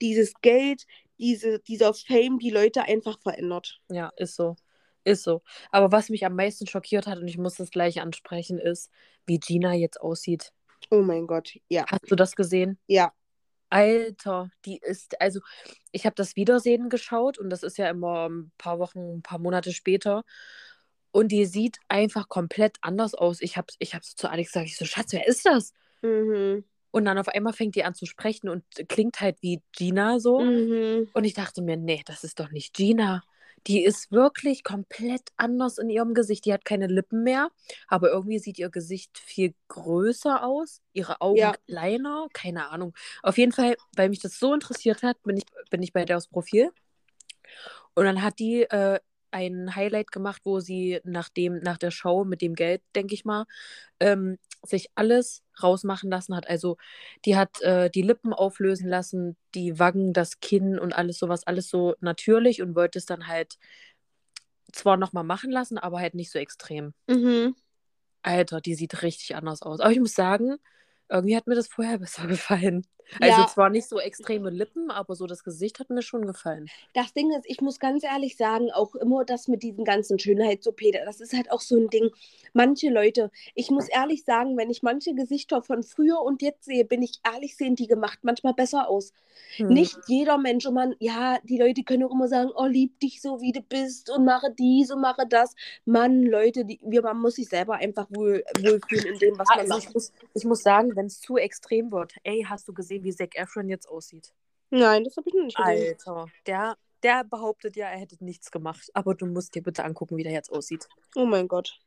dieses 0.00 0.32
Geld, 0.40 0.86
diese, 1.18 1.58
dieser 1.58 1.92
Fame 1.92 2.38
die 2.38 2.50
Leute 2.50 2.82
einfach 2.82 3.18
verändert. 3.20 3.80
Ja, 3.90 4.10
ist 4.16 4.36
so. 4.36 4.56
Ist 5.04 5.22
so. 5.24 5.42
Aber 5.70 5.92
was 5.92 6.10
mich 6.10 6.26
am 6.26 6.36
meisten 6.36 6.66
schockiert 6.66 7.06
hat, 7.06 7.18
und 7.18 7.28
ich 7.28 7.38
muss 7.38 7.54
das 7.54 7.70
gleich 7.70 8.00
ansprechen, 8.00 8.58
ist, 8.58 8.90
wie 9.26 9.38
Gina 9.38 9.74
jetzt 9.74 10.00
aussieht. 10.00 10.52
Oh 10.90 11.02
mein 11.02 11.26
Gott, 11.26 11.58
ja, 11.68 11.84
Hast 11.86 12.10
du 12.10 12.16
das 12.16 12.36
gesehen? 12.36 12.78
ja, 12.86 13.12
Alter, 13.70 14.50
die 14.64 14.78
ist, 14.82 15.20
also 15.20 15.40
ich 15.92 16.04
habe 16.04 16.14
das 16.16 16.34
Wiedersehen 16.34 16.88
geschaut 16.88 17.38
und 17.38 17.50
das 17.50 17.62
ist 17.62 17.78
ja 17.78 17.88
immer 17.88 18.28
ein 18.28 18.50
paar 18.58 18.80
Wochen, 18.80 19.18
ein 19.18 19.22
paar 19.22 19.38
Monate 19.38 19.72
später. 19.72 20.24
Und 21.12 21.28
die 21.32 21.44
sieht 21.44 21.78
einfach 21.88 22.28
komplett 22.28 22.76
anders 22.82 23.14
aus. 23.14 23.40
Ich 23.40 23.56
habe 23.56 23.68
ich 23.78 23.94
hab 23.94 24.04
so 24.04 24.14
zu 24.16 24.28
Alex 24.30 24.52
gesagt, 24.52 24.66
ich 24.66 24.76
so, 24.76 24.84
Schatz, 24.84 25.12
wer 25.12 25.26
ist 25.26 25.46
das? 25.46 25.72
mhm. 26.02 26.64
Und 26.92 27.04
dann 27.04 27.18
auf 27.18 27.28
einmal 27.28 27.52
fängt 27.52 27.76
die 27.76 27.84
an 27.84 27.94
zu 27.94 28.04
sprechen 28.04 28.48
und 28.48 28.64
klingt 28.88 29.20
halt 29.20 29.36
wie 29.42 29.62
Gina 29.70 30.18
so. 30.18 30.40
Mhm. 30.40 31.08
Und 31.12 31.24
ich 31.24 31.34
dachte 31.34 31.62
mir, 31.62 31.76
nee, 31.76 32.02
das 32.04 32.24
ist 32.24 32.40
doch 32.40 32.50
nicht 32.50 32.74
Gina. 32.74 33.22
Die 33.66 33.84
ist 33.84 34.10
wirklich 34.10 34.64
komplett 34.64 35.28
anders 35.36 35.78
in 35.78 35.90
ihrem 35.90 36.14
Gesicht. 36.14 36.44
Die 36.46 36.52
hat 36.52 36.64
keine 36.64 36.86
Lippen 36.86 37.22
mehr, 37.22 37.50
aber 37.88 38.10
irgendwie 38.10 38.38
sieht 38.38 38.58
ihr 38.58 38.70
Gesicht 38.70 39.18
viel 39.18 39.54
größer 39.68 40.44
aus. 40.44 40.80
Ihre 40.92 41.20
Augen 41.20 41.38
Ja. 41.38 41.54
kleiner, 41.66 42.26
keine 42.32 42.70
Ahnung. 42.70 42.94
Auf 43.22 43.38
jeden 43.38 43.52
Fall, 43.52 43.76
weil 43.96 44.08
mich 44.08 44.20
das 44.20 44.38
so 44.38 44.54
interessiert 44.54 45.02
hat, 45.02 45.22
bin 45.22 45.36
ich, 45.36 45.44
bin 45.70 45.82
ich 45.82 45.92
bei 45.92 46.04
der 46.04 46.16
aufs 46.16 46.28
Profil. 46.28 46.70
Und 47.94 48.04
dann 48.04 48.22
hat 48.22 48.38
die 48.38 48.62
äh, 48.62 48.98
ein 49.30 49.74
Highlight 49.76 50.10
gemacht, 50.10 50.42
wo 50.44 50.60
sie 50.60 51.00
nach, 51.04 51.28
dem, 51.28 51.58
nach 51.60 51.78
der 51.78 51.90
Show 51.90 52.24
mit 52.24 52.42
dem 52.42 52.54
Geld, 52.54 52.82
denke 52.94 53.14
ich 53.14 53.24
mal, 53.24 53.46
ähm, 54.00 54.38
sich 54.62 54.90
alles 54.94 55.42
rausmachen 55.62 56.10
lassen 56.10 56.34
hat. 56.34 56.48
Also 56.48 56.76
die 57.24 57.36
hat 57.36 57.60
äh, 57.62 57.90
die 57.90 58.02
Lippen 58.02 58.32
auflösen 58.32 58.88
lassen, 58.88 59.36
die 59.54 59.78
Wangen, 59.78 60.12
das 60.12 60.40
Kinn 60.40 60.78
und 60.78 60.94
alles 60.94 61.18
sowas, 61.18 61.46
alles 61.46 61.68
so 61.68 61.94
natürlich 62.00 62.62
und 62.62 62.74
wollte 62.74 62.98
es 62.98 63.06
dann 63.06 63.26
halt 63.26 63.58
zwar 64.72 64.96
nochmal 64.96 65.24
machen 65.24 65.50
lassen, 65.50 65.78
aber 65.78 66.00
halt 66.00 66.14
nicht 66.14 66.30
so 66.30 66.38
extrem. 66.38 66.94
Mhm. 67.08 67.54
Alter, 68.22 68.60
die 68.60 68.74
sieht 68.74 69.02
richtig 69.02 69.34
anders 69.36 69.62
aus. 69.62 69.80
Aber 69.80 69.92
ich 69.92 70.00
muss 70.00 70.14
sagen, 70.14 70.56
irgendwie 71.08 71.36
hat 71.36 71.46
mir 71.46 71.54
das 71.54 71.68
vorher 71.68 71.98
besser 71.98 72.26
gefallen. 72.26 72.86
Also 73.20 73.42
Ja. 73.42 73.46
zwar 73.46 73.70
nicht 73.70 73.88
so 73.88 73.98
extreme 73.98 74.50
Lippen, 74.50 74.90
aber 74.90 75.14
so 75.14 75.26
das 75.26 75.42
Gesicht 75.44 75.78
hat 75.80 75.90
mir 75.90 76.02
schon 76.02 76.26
gefallen. 76.26 76.70
Das 76.94 77.12
Ding 77.12 77.30
ist, 77.32 77.44
ich 77.46 77.60
muss 77.60 77.78
ganz 77.78 78.04
ehrlich 78.04 78.36
sagen, 78.36 78.70
auch 78.72 78.94
immer 78.94 79.24
das 79.24 79.48
mit 79.48 79.62
diesen 79.62 79.84
ganzen 79.84 80.18
Schönheits-OP, 80.18 80.80
das 81.04 81.20
ist 81.20 81.32
halt 81.32 81.50
auch 81.50 81.60
so 81.60 81.76
ein 81.76 81.88
Ding. 81.90 82.10
Manche 82.52 82.90
Leute, 82.90 83.30
ich 83.54 83.70
muss 83.70 83.88
ehrlich 83.88 84.24
sagen, 84.24 84.56
wenn 84.56 84.70
ich 84.70 84.82
manche 84.82 85.14
Gesichter 85.14 85.62
von 85.62 85.82
früher 85.82 86.20
und 86.20 86.42
jetzt 86.42 86.64
sehe, 86.64 86.84
bin 86.84 87.02
ich 87.02 87.20
ehrlich, 87.24 87.56
sehen 87.56 87.76
die 87.76 87.86
gemacht 87.86 88.20
manchmal 88.22 88.54
besser 88.54 88.88
aus. 88.88 89.12
Hm. 89.56 89.68
Nicht 89.68 89.98
jeder 90.06 90.36
Mensch, 90.38 90.66
und 90.66 90.74
man, 90.74 90.94
ja, 90.98 91.38
die 91.44 91.58
Leute 91.58 91.82
können 91.84 92.04
auch 92.04 92.12
immer 92.12 92.28
sagen, 92.28 92.50
oh, 92.54 92.66
lieb 92.66 92.98
dich 93.00 93.22
so, 93.22 93.40
wie 93.40 93.52
du 93.52 93.62
bist 93.62 94.10
und 94.10 94.24
mache 94.24 94.52
dies 94.58 94.90
und 94.90 95.00
mache 95.00 95.26
das. 95.28 95.54
Mann, 95.84 96.22
Leute, 96.24 96.64
die, 96.64 96.80
wir, 96.82 97.02
man 97.02 97.18
muss 97.20 97.36
sich 97.36 97.48
selber 97.48 97.74
einfach 97.76 98.06
wohl, 98.10 98.44
wohlfühlen 98.54 99.06
in 99.06 99.18
dem, 99.18 99.38
was 99.38 99.54
man 99.54 99.66
Also 99.66 99.74
ich 99.76 99.86
macht. 99.86 99.94
muss, 99.94 100.12
ich 100.34 100.44
muss 100.44 100.62
sagen, 100.62 100.96
wenn 100.96 101.06
es 101.06 101.20
zu 101.20 101.36
extrem 101.36 101.90
wird, 101.92 102.14
ey, 102.24 102.44
hast 102.48 102.68
du 102.68 102.72
gesehen, 102.74 102.99
wie 103.02 103.14
Zac 103.14 103.36
Efron 103.36 103.68
jetzt 103.68 103.88
aussieht? 103.88 104.32
Nein, 104.70 105.04
das 105.04 105.16
habe 105.16 105.28
ich 105.28 105.34
noch 105.34 105.44
nicht 105.44 105.56
gesehen. 105.56 105.88
Alter, 105.88 106.26
der, 106.46 106.76
der 107.02 107.24
behauptet 107.24 107.76
ja, 107.76 107.88
er 107.88 107.98
hätte 107.98 108.22
nichts 108.24 108.50
gemacht. 108.50 108.88
Aber 108.94 109.14
du 109.14 109.26
musst 109.26 109.54
dir 109.54 109.62
bitte 109.62 109.84
angucken, 109.84 110.16
wie 110.16 110.22
der 110.22 110.32
jetzt 110.32 110.50
aussieht. 110.52 110.88
Oh 111.16 111.24
mein 111.26 111.48
Gott. 111.48 111.80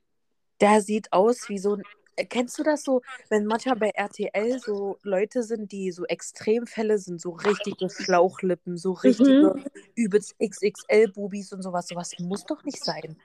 Der 0.59 0.81
sieht 0.81 1.11
aus 1.13 1.47
wie 1.49 1.57
so 1.57 1.75
ein. 1.75 1.83
äh, 2.15 2.25
Kennst 2.25 2.59
du 2.59 2.63
das 2.63 2.83
so, 2.83 3.01
wenn 3.29 3.45
manchmal 3.45 3.75
bei 3.77 3.89
RTL 3.89 4.59
so 4.59 4.97
Leute 5.03 5.43
sind, 5.43 5.71
die 5.71 5.91
so 5.91 6.05
Extremfälle 6.05 6.97
sind, 6.97 7.21
so 7.21 7.31
richtige 7.31 7.89
Schlauchlippen, 7.89 8.77
so 8.77 8.91
richtige 8.91 9.63
übelst 9.95 10.35
XXL-Bubis 10.39 11.53
und 11.53 11.61
sowas. 11.63 11.87
Sowas 11.87 12.11
muss 12.19 12.45
doch 12.45 12.63
nicht 12.63 12.83
sein. 12.83 13.17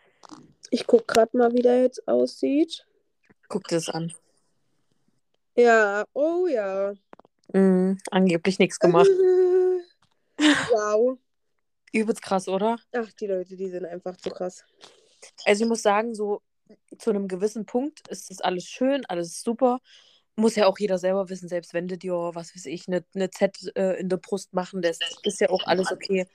Ich 0.71 0.87
gucke 0.87 1.05
gerade 1.07 1.37
mal, 1.37 1.53
wie 1.53 1.63
der 1.63 1.83
jetzt 1.83 2.07
aussieht. 2.07 2.87
Guck 3.49 3.65
dir 3.69 3.77
das 3.77 3.89
an. 3.89 4.13
Ja, 5.57 6.05
oh 6.13 6.47
ja. 6.47 6.93
Mhm, 7.53 7.99
angeblich 8.11 8.59
nichts 8.59 8.79
gemacht. 8.79 9.09
wow. 10.39 11.19
Übelst 11.93 12.23
krass, 12.23 12.49
oder? 12.49 12.79
Ach, 12.93 13.11
die 13.13 13.27
Leute, 13.27 13.57
die 13.57 13.71
sind 13.71 13.87
einfach 13.87 14.17
zu 14.17 14.31
krass. 14.31 14.65
Also 15.45 15.65
ich 15.65 15.69
muss 15.69 15.83
sagen, 15.83 16.15
so 16.15 16.43
zu 16.99 17.11
einem 17.11 17.29
gewissen 17.29 17.67
Punkt 17.67 18.07
ist 18.09 18.31
das 18.31 18.41
alles 18.41 18.65
schön, 18.65 19.05
alles 19.07 19.43
super. 19.43 19.81
Muss 20.37 20.55
ja 20.55 20.67
auch 20.67 20.79
jeder 20.79 20.99
selber 20.99 21.29
wissen, 21.31 21.49
selbst 21.49 21.75
wenn 21.75 21.89
du 21.89 21.99
dir, 21.99 22.13
was 22.13 22.55
weiß 22.55 22.67
ich, 22.67 22.87
eine, 22.87 23.05
eine 23.15 23.31
Z 23.31 23.73
äh, 23.75 23.99
in 23.99 24.09
der 24.09 24.19
Brust 24.19 24.53
machen 24.53 24.83
lässt, 24.83 25.03
ist 25.25 25.41
ja 25.41 25.51
auch 25.51 25.65
alles 25.65 25.91
okay. 25.91 26.29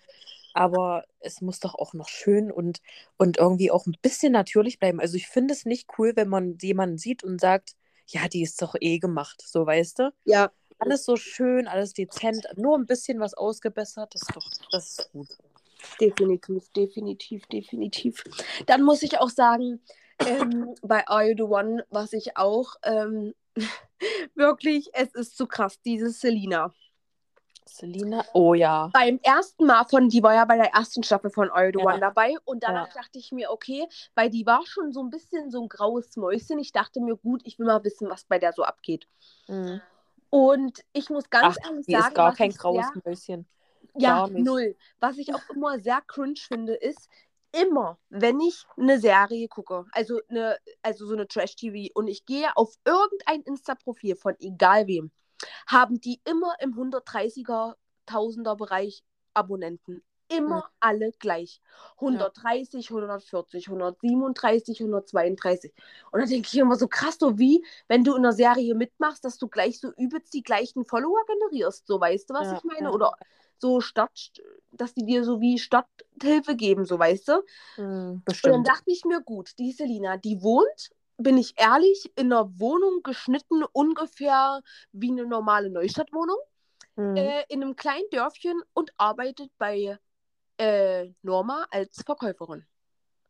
Aber 0.54 1.06
es 1.20 1.42
muss 1.42 1.60
doch 1.60 1.74
auch 1.76 1.94
noch 1.94 2.10
schön 2.10 2.52
und, 2.52 2.82
und 3.18 3.38
irgendwie 3.38 3.72
auch 3.72 3.86
ein 3.88 3.96
bisschen 4.02 4.34
natürlich 4.34 4.78
bleiben. 4.78 5.00
Also 5.00 5.16
ich 5.16 5.28
finde 5.28 5.54
es 5.54 5.66
nicht 5.66 5.88
cool, 5.98 6.14
wenn 6.16 6.28
man 6.28 6.58
jemanden 6.62 6.98
sieht 6.98 7.24
und 7.24 7.40
sagt, 7.40 7.76
ja, 8.08 8.28
die 8.28 8.44
ist 8.44 8.62
doch 8.62 8.76
eh 8.80 9.00
gemacht, 9.00 9.42
so 9.46 9.66
weißt 9.66 10.00
du. 10.00 10.14
Ja, 10.26 10.52
Alles 10.84 11.06
so 11.06 11.16
schön, 11.16 11.68
alles 11.68 11.94
dezent, 11.94 12.46
nur 12.56 12.78
ein 12.78 12.86
bisschen 12.86 13.20
was 13.20 13.34
ausgebessert, 13.34 14.14
das 14.14 14.22
ist 14.24 14.36
doch, 14.36 14.50
das 14.72 15.00
ist 15.00 15.12
gut. 15.12 15.28
Definitiv, 16.00 16.70
definitiv, 16.72 17.46
definitiv. 17.48 18.24
Dann 18.66 18.84
muss 18.84 19.04
ich 19.04 19.20
auch 19.20 19.30
sagen, 19.30 19.82
ähm, 20.26 20.76
bei 20.82 21.08
Are 21.08 21.28
You 21.28 21.36
the 21.36 21.44
One, 21.44 21.86
was 21.90 22.14
ich 22.14 22.38
auch 22.38 22.76
ähm, 22.84 23.34
wirklich, 24.36 24.90
es 24.94 25.14
ist 25.14 25.38
zu 25.38 25.48
krass, 25.48 25.80
diese 25.82 26.10
Selina. 26.10 26.74
Selina, 27.66 28.24
oh 28.34 28.54
ja. 28.54 28.90
Beim 28.94 29.20
ersten 29.24 29.66
Mal 29.66 29.86
von, 29.86 30.10
die 30.10 30.22
war 30.22 30.34
ja 30.34 30.46
bei 30.46 30.58
der 30.58 30.74
ersten 30.74 31.02
Staffel 31.02 31.32
von 31.32 31.50
All 31.50 31.72
the 31.74 31.80
Ja. 31.80 31.86
One 31.86 32.00
dabei 32.00 32.36
und 32.46 32.64
danach 32.64 32.88
Ja. 32.88 33.02
dachte 33.02 33.18
ich 33.20 33.32
mir, 33.32 33.52
okay, 33.52 33.88
weil 34.16 34.30
die 34.30 34.46
war 34.46 34.66
schon 34.66 34.92
so 34.92 35.02
ein 35.02 35.10
bisschen 35.10 35.50
so 35.50 35.62
ein 35.62 35.70
graues 35.70 36.16
Mäuschen. 36.16 36.60
Ich 36.60 36.72
dachte 36.72 37.02
mir, 37.02 37.16
gut, 37.16 37.42
ich 37.46 37.58
will 37.60 37.66
mal 37.66 37.84
wissen, 37.84 38.10
was 38.10 38.26
bei 38.26 38.38
der 38.38 38.54
so 38.54 38.64
abgeht. 38.64 39.08
Mhm. 39.48 39.82
Und 40.34 40.84
ich 40.94 41.12
muss 41.12 41.30
ganz 41.30 41.58
Ach, 41.62 41.70
ehrlich 41.70 41.86
sagen, 41.86 42.08
ist 42.08 42.16
gar 42.16 42.34
kein 42.34 42.50
graues 42.50 42.88
sehr, 42.88 43.02
Mäuschen. 43.06 43.48
ja, 43.94 44.26
null. 44.26 44.76
Was 45.00 45.20
ich 45.20 45.32
auch 45.32 45.48
immer 45.56 45.80
sehr 45.80 46.02
cringe 46.08 46.40
finde, 46.40 46.74
ist, 46.74 47.08
immer, 47.52 48.00
wenn 48.10 48.40
ich 48.40 48.66
eine 48.76 49.00
Serie 49.00 49.48
gucke, 49.48 49.86
also, 49.92 50.22
eine, 50.30 50.58
also 50.82 51.06
so 51.06 51.14
eine 51.14 51.28
Trash-TV 51.28 51.92
und 51.94 52.08
ich 52.08 52.26
gehe 52.26 52.48
auf 52.58 52.74
irgendein 52.84 53.44
Insta-Profil 53.44 54.16
von 54.16 54.34
egal 54.40 54.88
wem, 54.88 55.12
haben 55.68 56.02
die 56.02 56.20
immer 56.26 56.56
im 56.62 56.74
130er, 56.74 57.76
Tausender 58.08 58.56
Bereich 58.56 59.04
Abonnenten. 59.36 60.04
Immer 60.38 60.60
Mhm. 60.60 60.64
alle 60.80 61.12
gleich. 61.20 61.62
130, 62.02 62.90
140, 62.90 63.70
137, 63.70 64.80
132. 64.82 65.74
Und 66.12 66.20
dann 66.20 66.30
denke 66.30 66.48
ich 66.52 66.58
immer 66.58 66.76
so 66.76 66.88
krass, 66.88 67.18
so 67.20 67.38
wie, 67.38 67.64
wenn 67.88 68.04
du 68.04 68.12
in 68.14 68.20
einer 68.20 68.34
Serie 68.34 68.76
mitmachst, 68.76 69.24
dass 69.26 69.38
du 69.38 69.48
gleich 69.48 69.80
so 69.80 69.92
übelst 69.98 70.34
die 70.34 70.44
gleichen 70.44 70.86
Follower 70.86 71.24
generierst. 71.28 71.88
So, 71.88 72.00
weißt 72.00 72.30
du, 72.30 72.34
was 72.34 72.48
Ja, 72.48 72.58
ich 72.58 72.64
meine? 72.64 72.88
ja. 72.88 72.92
Oder 72.92 73.14
so 73.58 73.80
Stadt, 73.82 74.32
dass 74.72 74.94
die 74.94 75.06
dir 75.06 75.24
so 75.24 75.40
wie 75.40 75.58
Stadthilfe 75.60 76.56
geben, 76.56 76.86
so, 76.86 77.00
weißt 77.00 77.28
du? 77.30 77.44
Mhm, 77.78 78.24
Und 78.28 78.46
dann 78.46 78.64
dachte 78.64 78.92
ich 78.92 79.06
mir, 79.06 79.22
gut, 79.22 79.52
die 79.60 79.72
Selina, 79.72 80.18
die 80.18 80.42
wohnt, 80.42 80.92
bin 81.18 81.38
ich 81.38 81.54
ehrlich, 81.58 82.12
in 82.16 82.34
einer 82.34 82.60
Wohnung 82.60 83.04
geschnitten, 83.04 83.64
ungefähr 83.72 84.62
wie 84.92 85.12
eine 85.12 85.26
normale 85.26 85.70
Neustadtwohnung, 85.70 86.38
Mhm. 86.98 87.16
äh, 87.16 87.44
in 87.50 87.62
einem 87.64 87.76
kleinen 87.76 88.10
Dörfchen 88.12 88.62
und 88.74 88.92
arbeitet 88.98 89.52
bei 89.58 89.98
äh, 90.58 91.10
Norma 91.22 91.66
als 91.72 92.02
Verkäuferin. 92.04 92.66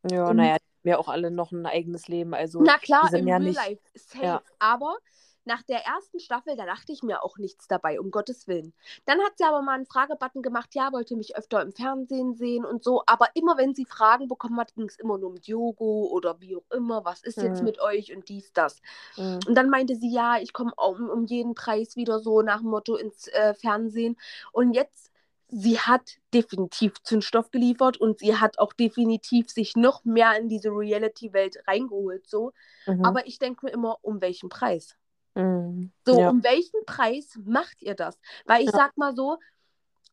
ja, 0.10 0.30
im- 0.32 0.38
naja, 0.38 0.58
die 0.58 0.90
haben 0.90 0.90
ja 0.90 0.98
auch 0.98 1.08
alle 1.08 1.32
noch 1.32 1.52
ein 1.52 1.66
eigenes 1.66 2.08
Leben. 2.08 2.34
Also, 2.34 2.62
Na 2.62 2.78
klar, 2.78 3.12
im 3.14 3.28
ja 3.28 3.38
Real 3.38 3.44
nicht- 3.48 3.56
Life, 3.56 3.82
safe. 3.96 4.26
ja. 4.26 4.42
Aber 4.60 4.98
nach 5.46 5.62
der 5.64 5.86
ersten 5.86 6.20
Staffel, 6.22 6.56
da 6.56 6.66
dachte 6.66 6.94
ich 6.94 7.04
mir 7.04 7.22
auch 7.22 7.38
nichts 7.38 7.68
dabei, 7.68 8.00
um 8.00 8.12
Gottes 8.12 8.48
Willen. 8.48 8.74
Dann 9.06 9.20
hat 9.20 9.34
sie 9.38 9.44
aber 9.44 9.62
mal 9.62 9.74
einen 9.76 9.86
Fragebutton 9.86 10.42
gemacht, 10.42 10.74
ja, 10.74 10.94
wollte 10.94 11.18
mich 11.18 11.36
öfter 11.36 11.62
im 11.62 11.74
Fernsehen 11.74 12.34
sehen 12.36 12.64
und 12.64 12.82
so. 12.84 13.04
Aber 13.08 13.28
immer 13.34 13.58
wenn 13.58 13.76
sie 13.76 13.84
Fragen 13.86 14.30
bekommen 14.30 14.58
hat, 14.58 14.74
ging 14.76 14.86
es 14.88 14.98
immer 14.98 15.18
nur 15.18 15.32
um 15.32 15.42
Diogo 15.42 16.08
oder 16.12 16.40
wie 16.40 16.56
auch 16.56 16.70
immer, 16.72 17.04
was 17.04 17.24
ist 17.24 17.38
jetzt 17.42 17.60
Mhm. 17.60 17.66
mit 17.66 17.82
euch 17.82 18.16
und 18.16 18.30
dies, 18.30 18.54
das. 18.54 18.82
Mhm. 19.18 19.40
Und 19.46 19.56
dann 19.56 19.70
meinte 19.70 19.96
sie, 19.98 20.14
ja, 20.14 20.38
ich 20.38 20.54
komme 20.54 20.72
um, 20.78 21.10
um 21.10 21.26
jeden 21.26 21.56
Preis 21.56 21.98
wieder 21.98 22.20
so 22.20 22.42
nach 22.42 22.60
dem 22.62 22.70
Motto 22.70 22.96
ins 22.96 23.28
äh, 23.28 23.54
Fernsehen. 23.54 24.18
Und 24.54 24.74
jetzt, 24.74 25.12
sie 25.56 25.80
hat 25.80 26.18
definitiv 26.34 26.94
Zündstoff 27.04 27.52
geliefert 27.52 27.98
und 27.98 28.20
sie 28.20 28.36
hat 28.38 28.60
auch 28.60 28.74
definitiv 28.74 29.50
sich 29.50 29.76
noch 29.76 30.04
mehr 30.06 30.38
in 30.38 30.50
diese 30.50 30.70
Reality-Welt 30.70 31.58
reingeholt. 31.68 32.28
So. 32.28 32.52
Mhm. 32.88 33.06
Aber 33.06 33.28
ich 33.28 33.40
denke 33.40 33.66
mir 33.66 33.72
immer, 33.72 33.98
um 34.02 34.22
welchen 34.22 34.50
Preis? 34.50 34.96
Mhm. 35.36 35.92
So, 36.06 36.20
ja. 36.20 36.30
um 36.30 36.44
welchen 36.44 36.86
Preis 36.86 37.38
macht 37.44 37.82
ihr 37.82 37.96
das? 37.96 38.20
Weil 38.46 38.62
ich 38.62 38.68
Ja. 38.72 38.78
sag 38.78 38.98
mal 38.98 39.16
so, 39.16 39.38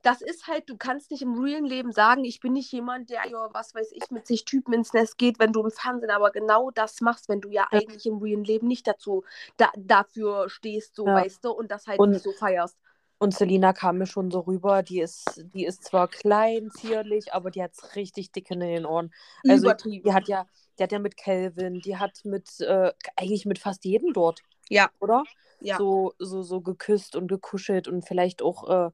das 0.02 0.22
ist 0.22 0.46
halt, 0.46 0.68
du 0.70 0.78
kannst 0.78 1.10
nicht 1.10 1.20
im 1.20 1.38
realen 1.38 1.66
Leben 1.66 1.92
sagen, 1.92 2.24
ich 2.24 2.40
bin 2.40 2.54
nicht 2.54 2.72
jemand, 2.72 3.10
der, 3.10 3.26
ja, 3.28 3.48
was 3.52 3.74
weiß 3.74 3.92
ich, 3.92 4.10
mit 4.10 4.26
sich 4.26 4.46
Typen 4.46 4.72
ins 4.72 4.94
Nest 4.94 5.18
geht, 5.18 5.38
wenn 5.38 5.52
du 5.52 5.62
im 5.62 5.70
Fernsehen 5.70 6.10
aber 6.10 6.30
genau 6.30 6.70
das 6.70 7.02
machst, 7.02 7.28
wenn 7.28 7.42
du 7.42 7.50
ja, 7.50 7.66
Ja. 7.70 7.78
eigentlich 7.80 8.06
im 8.06 8.16
realen 8.16 8.44
Leben 8.44 8.66
nicht 8.66 8.86
dazu, 8.86 9.24
da, 9.58 9.70
dafür 9.76 10.48
stehst, 10.48 10.96
so, 10.96 11.04
weißt 11.04 11.44
du, 11.44 11.50
und 11.50 11.70
das 11.70 11.86
halt 11.86 11.98
Und- 11.98 12.10
nicht 12.10 12.22
so 12.22 12.32
feierst. 12.32 12.78
Und 13.22 13.34
Selina 13.34 13.74
kam 13.74 13.98
mir 13.98 14.06
schon 14.06 14.30
so 14.30 14.40
rüber, 14.40 14.82
die 14.82 15.00
ist, 15.00 15.42
die 15.54 15.66
ist 15.66 15.84
zwar 15.84 16.08
klein, 16.08 16.70
zierlich, 16.70 17.34
aber 17.34 17.50
die 17.50 17.62
hat 17.62 17.72
richtig 17.94 18.32
dick 18.32 18.50
in 18.50 18.60
den 18.60 18.86
Ohren. 18.86 19.12
Also 19.46 19.66
Übertrieben. 19.66 20.04
die 20.04 20.14
hat 20.14 20.26
ja, 20.28 20.46
die 20.78 20.82
hat 20.84 20.92
ja 20.92 20.98
mit 20.98 21.18
Calvin, 21.18 21.80
die 21.80 21.98
hat 21.98 22.24
mit, 22.24 22.60
äh, 22.60 22.92
eigentlich 23.16 23.44
mit 23.44 23.58
fast 23.58 23.84
jedem 23.84 24.14
dort, 24.14 24.40
Ja, 24.70 24.90
oder? 25.00 25.24
ja. 25.60 25.76
So, 25.76 26.14
so, 26.18 26.42
so 26.42 26.62
geküsst 26.62 27.14
und 27.14 27.28
gekuschelt 27.28 27.88
und 27.88 28.06
vielleicht 28.08 28.40
auch 28.42 28.68
äh, 28.68 28.90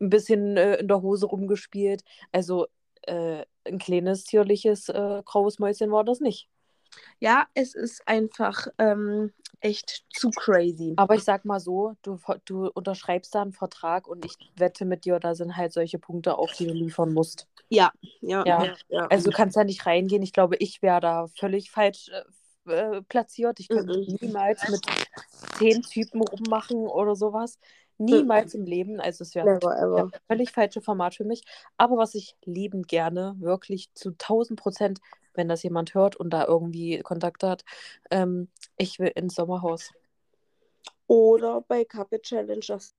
ein 0.00 0.10
bisschen 0.10 0.58
äh, 0.58 0.74
in 0.76 0.88
der 0.88 1.00
Hose 1.00 1.26
rumgespielt. 1.26 2.04
Also 2.30 2.66
äh, 3.02 3.44
ein 3.64 3.78
kleines, 3.78 4.24
zierliches, 4.26 4.90
äh, 4.90 5.22
graues 5.24 5.58
Mäuschen 5.58 5.90
war 5.92 6.04
das 6.04 6.20
nicht. 6.20 6.48
Ja, 7.20 7.46
es 7.54 7.74
ist 7.74 8.06
einfach 8.06 8.66
ähm, 8.78 9.32
echt 9.60 10.04
zu 10.10 10.30
crazy. 10.30 10.94
Aber 10.96 11.14
ich 11.14 11.24
sag 11.24 11.44
mal 11.44 11.60
so, 11.60 11.94
du, 12.02 12.18
du 12.44 12.68
unterschreibst 12.68 13.34
da 13.34 13.42
einen 13.42 13.52
Vertrag 13.52 14.06
und 14.08 14.24
ich 14.24 14.34
wette 14.56 14.84
mit 14.84 15.04
dir, 15.04 15.20
da 15.20 15.34
sind 15.34 15.56
halt 15.56 15.72
solche 15.72 15.98
Punkte 15.98 16.36
auch, 16.38 16.52
die 16.52 16.66
du 16.66 16.72
liefern 16.72 17.12
musst. 17.12 17.48
Ja, 17.68 17.92
ja, 18.20 18.44
Ja. 18.46 18.64
ja. 18.64 18.74
ja. 18.88 19.06
Also 19.06 19.30
du 19.30 19.36
kannst 19.36 19.56
da 19.56 19.64
nicht 19.64 19.86
reingehen. 19.86 20.22
Ich 20.22 20.32
glaube, 20.32 20.56
ich 20.56 20.82
wäre 20.82 21.00
da 21.00 21.26
völlig 21.28 21.70
falsch 21.70 22.10
äh, 22.66 22.72
äh, 22.72 23.02
platziert. 23.02 23.60
Ich 23.60 23.68
könnte 23.68 23.98
Mhm. 23.98 24.18
niemals 24.20 24.68
mit 24.68 24.80
zehn 25.58 25.82
Typen 25.82 26.20
rummachen 26.22 26.78
oder 26.86 27.14
sowas. 27.16 27.58
Niemals 27.98 28.54
im 28.54 28.64
Leben. 28.64 29.00
Also 29.00 29.22
es 29.22 29.34
wäre 29.34 29.58
das 29.60 30.20
völlig 30.26 30.50
falsche 30.50 30.80
Format 30.80 31.14
für 31.14 31.24
mich. 31.24 31.44
Aber 31.76 31.96
was 31.96 32.14
ich 32.14 32.36
liebend 32.44 32.88
gerne, 32.88 33.36
wirklich 33.38 33.92
zu 33.94 34.10
1000 34.10 34.58
Prozent, 34.58 35.00
wenn 35.34 35.48
das 35.48 35.62
jemand 35.62 35.94
hört 35.94 36.16
und 36.16 36.30
da 36.30 36.44
irgendwie 36.46 37.00
Kontakt 37.00 37.42
hat, 37.42 37.64
ähm, 38.10 38.48
ich 38.76 38.98
will 38.98 39.12
ins 39.14 39.34
Sommerhaus. 39.34 39.90
Oder 41.06 41.60
bei 41.62 41.84
Carpet 41.84 42.22
Challengers. 42.22 42.94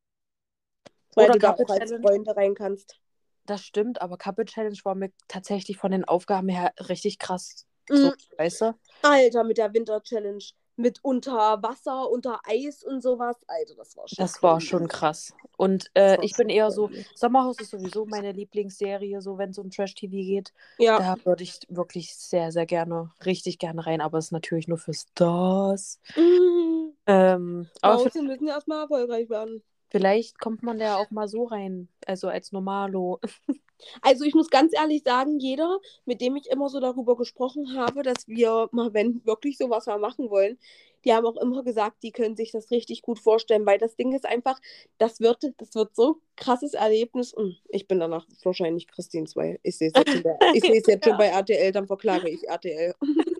Weil 1.16 1.26
Oder 1.26 1.34
du 1.34 1.40
da 1.40 1.48
Carpet 1.48 1.66
auch 1.66 1.70
als 1.72 1.90
Challenge. 1.90 2.08
Freunde 2.08 2.36
rein 2.36 2.56
kannst. 2.56 3.00
Das 3.46 3.62
stimmt, 3.62 4.02
aber 4.02 4.18
Couple 4.18 4.46
Challenge 4.46 4.78
war 4.84 4.96
mir 4.96 5.12
tatsächlich 5.28 5.78
von 5.78 5.92
den 5.92 6.06
Aufgaben 6.06 6.48
her 6.48 6.74
richtig 6.90 7.20
krass. 7.20 7.66
So, 7.90 7.96
Mhm. 7.96 8.14
weißt 8.38 8.62
du? 8.62 8.80
Alter, 9.02 9.44
mit 9.44 9.58
der 9.58 9.74
Winter 9.74 10.02
Challenge. 10.02 10.44
Mit 10.76 11.00
unter 11.04 11.62
Wasser, 11.62 12.10
unter 12.10 12.40
Eis 12.46 12.84
und 12.84 13.02
sowas. 13.02 13.36
Alter, 13.48 13.76
das 13.76 13.96
war 13.96 14.08
schon 14.08 14.16
Das 14.18 14.44
war 14.44 14.62
schon 14.62 14.88
krass. 14.88 15.34
Und 15.58 15.92
äh, 15.94 16.18
ich 16.24 16.36
bin 16.36 16.50
eher 16.50 16.72
so, 16.72 16.88
crazy. 16.88 17.06
Sommerhaus 17.16 17.60
ist 17.60 17.72
sowieso 17.72 18.06
meine 18.06 18.32
Lieblingsserie, 18.32 19.22
so 19.22 19.38
wenn 19.38 19.52
es 19.52 19.60
um 19.60 19.70
Trash-TV 19.70 20.12
geht. 20.12 20.54
Ja. 20.80 20.98
Da 20.98 21.26
würde 21.26 21.44
ich 21.44 21.60
wirklich 21.70 22.16
sehr, 22.16 22.52
sehr 22.52 22.66
gerne, 22.66 23.12
richtig 23.26 23.60
gerne 23.60 23.86
rein, 23.86 24.02
aber 24.02 24.18
es 24.18 24.26
ist 24.26 24.32
natürlich 24.32 24.68
nur 24.68 24.80
für 24.80 24.94
Stars. 24.94 26.00
Mhm. 26.16 26.94
Ähm, 27.06 27.68
aber 27.82 28.06
wir 28.06 28.24
müssen 28.24 28.48
erstmal 28.48 28.84
erfolgreich 28.84 29.30
werden. 29.30 29.62
vielleicht 29.90 30.40
kommt 30.40 30.64
man 30.64 30.80
da 30.80 30.96
auch 30.96 31.12
mal 31.12 31.28
so 31.28 31.44
rein, 31.44 31.90
also 32.06 32.30
als 32.30 32.52
Normalo. 32.52 33.20
Also 34.02 34.24
ich 34.26 34.34
muss 34.34 34.50
ganz 34.50 34.74
ehrlich 34.74 35.04
sagen, 35.04 35.40
jeder, 35.40 35.80
mit 36.06 36.22
dem 36.22 36.36
ich 36.36 36.50
immer 36.50 36.70
so 36.70 36.80
darüber 36.80 37.16
gesprochen 37.16 37.76
habe, 37.76 38.04
dass 38.04 38.28
wir 38.28 38.70
mal, 38.72 38.94
wenn 38.94 39.26
wirklich 39.26 39.58
sowas 39.58 39.86
mal 39.86 40.00
machen 40.00 40.30
wollen, 40.30 40.58
die 41.06 41.14
haben 41.14 41.26
auch 41.26 41.36
immer 41.36 41.64
gesagt, 41.64 41.98
die 42.02 42.12
können 42.12 42.38
sich 42.38 42.52
das 42.52 42.72
richtig 42.72 43.02
gut 43.02 43.20
vorstellen, 43.20 43.66
weil 43.66 43.78
das 43.78 43.96
Ding 43.98 44.14
ist 44.14 44.26
einfach, 44.26 44.60
das 44.98 45.20
wird, 45.20 45.52
das 45.58 45.76
wird 45.76 45.94
so 45.96 46.20
krasses 46.38 46.74
Erlebnis. 46.74 47.34
Und 47.34 47.62
ich 47.68 47.88
bin 47.90 48.00
danach 48.00 48.26
wahrscheinlich 48.44 48.88
Christine 48.88 49.26
2. 49.28 49.60
Ich 49.64 49.78
sehe 49.78 49.90
es 49.90 49.94
jetzt, 49.98 50.12
schon 50.12 50.24
bei- 50.24 50.38
ich 50.54 50.62
sehe 50.64 50.80
es 50.80 50.88
jetzt 50.88 51.04
schon 51.06 51.18
bei 51.18 51.26
RTL, 51.28 51.72
dann 51.74 51.88
verklage 51.88 52.30
ich 52.30 52.48
RTL. 52.48 52.94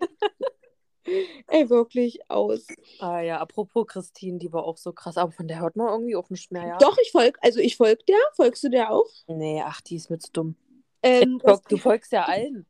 Ey, 1.48 1.68
wirklich 1.70 2.30
aus. 2.30 2.66
Ah 2.98 3.20
ja, 3.20 3.38
apropos 3.40 3.86
Christine, 3.86 4.38
die 4.38 4.52
war 4.52 4.64
auch 4.64 4.76
so 4.76 4.92
krass, 4.92 5.16
aber 5.16 5.32
von 5.32 5.48
der 5.48 5.60
hört 5.60 5.76
man 5.76 5.88
irgendwie 5.88 6.16
auch 6.16 6.30
nicht 6.30 6.50
mehr, 6.52 6.66
ja? 6.66 6.78
Doch, 6.78 6.96
ich 6.98 7.10
folge, 7.12 7.38
also 7.42 7.60
ich 7.60 7.76
folge 7.76 8.02
der. 8.08 8.18
Folgst 8.34 8.64
du 8.64 8.70
der 8.70 8.90
auch? 8.90 9.08
Nee, 9.26 9.62
ach, 9.64 9.80
die 9.80 9.96
ist 9.96 10.10
mir 10.10 10.18
zu 10.18 10.32
dumm. 10.32 10.56
Ähm, 11.02 11.38
Du, 11.44 11.60
du 11.68 11.76
folgst 11.76 12.12
ja 12.12 12.24
allen. 12.26 12.66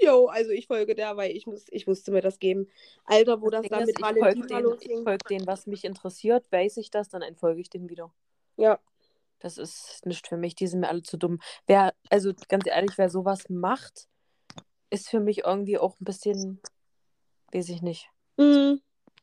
Jo, 0.00 0.26
also 0.26 0.50
ich 0.50 0.66
folge 0.66 0.94
der, 0.94 1.16
weil 1.16 1.34
ich, 1.34 1.46
muss, 1.46 1.64
ich 1.70 1.86
musste 1.86 2.10
mir 2.12 2.20
das 2.20 2.38
geben. 2.38 2.68
Alter, 3.04 3.40
wo 3.40 3.50
das, 3.50 3.62
Ding 3.62 3.70
da 3.70 3.78
ist, 3.78 3.86
mit 3.86 3.98
folge 3.98 4.20
Valentina 4.20 4.58
denen, 4.60 4.66
ich 4.66 4.88
losging. 4.88 5.04
folg 5.04 5.24
denen, 5.24 5.46
was 5.46 5.66
mich 5.66 5.84
interessiert, 5.84 6.50
weiß 6.52 6.76
ich 6.76 6.90
das, 6.90 7.08
dann 7.08 7.22
entfolge 7.22 7.60
ich 7.60 7.70
denen 7.70 7.88
wieder. 7.88 8.12
Ja. 8.56 8.78
Das 9.38 9.58
ist 9.58 10.04
nicht 10.06 10.28
für 10.28 10.36
mich, 10.36 10.54
die 10.54 10.66
sind 10.66 10.80
mir 10.80 10.88
alle 10.88 11.02
zu 11.02 11.16
dumm. 11.16 11.40
Wer, 11.66 11.94
also 12.10 12.32
ganz 12.48 12.66
ehrlich, 12.66 12.96
wer 12.96 13.10
sowas 13.10 13.48
macht, 13.48 14.08
ist 14.90 15.08
für 15.08 15.20
mich 15.20 15.44
irgendwie 15.44 15.78
auch 15.78 15.98
ein 16.00 16.04
bisschen, 16.04 16.60
weiß 17.52 17.68
ich 17.68 17.82
nicht. 17.82 18.08
Mhm. 18.36 18.80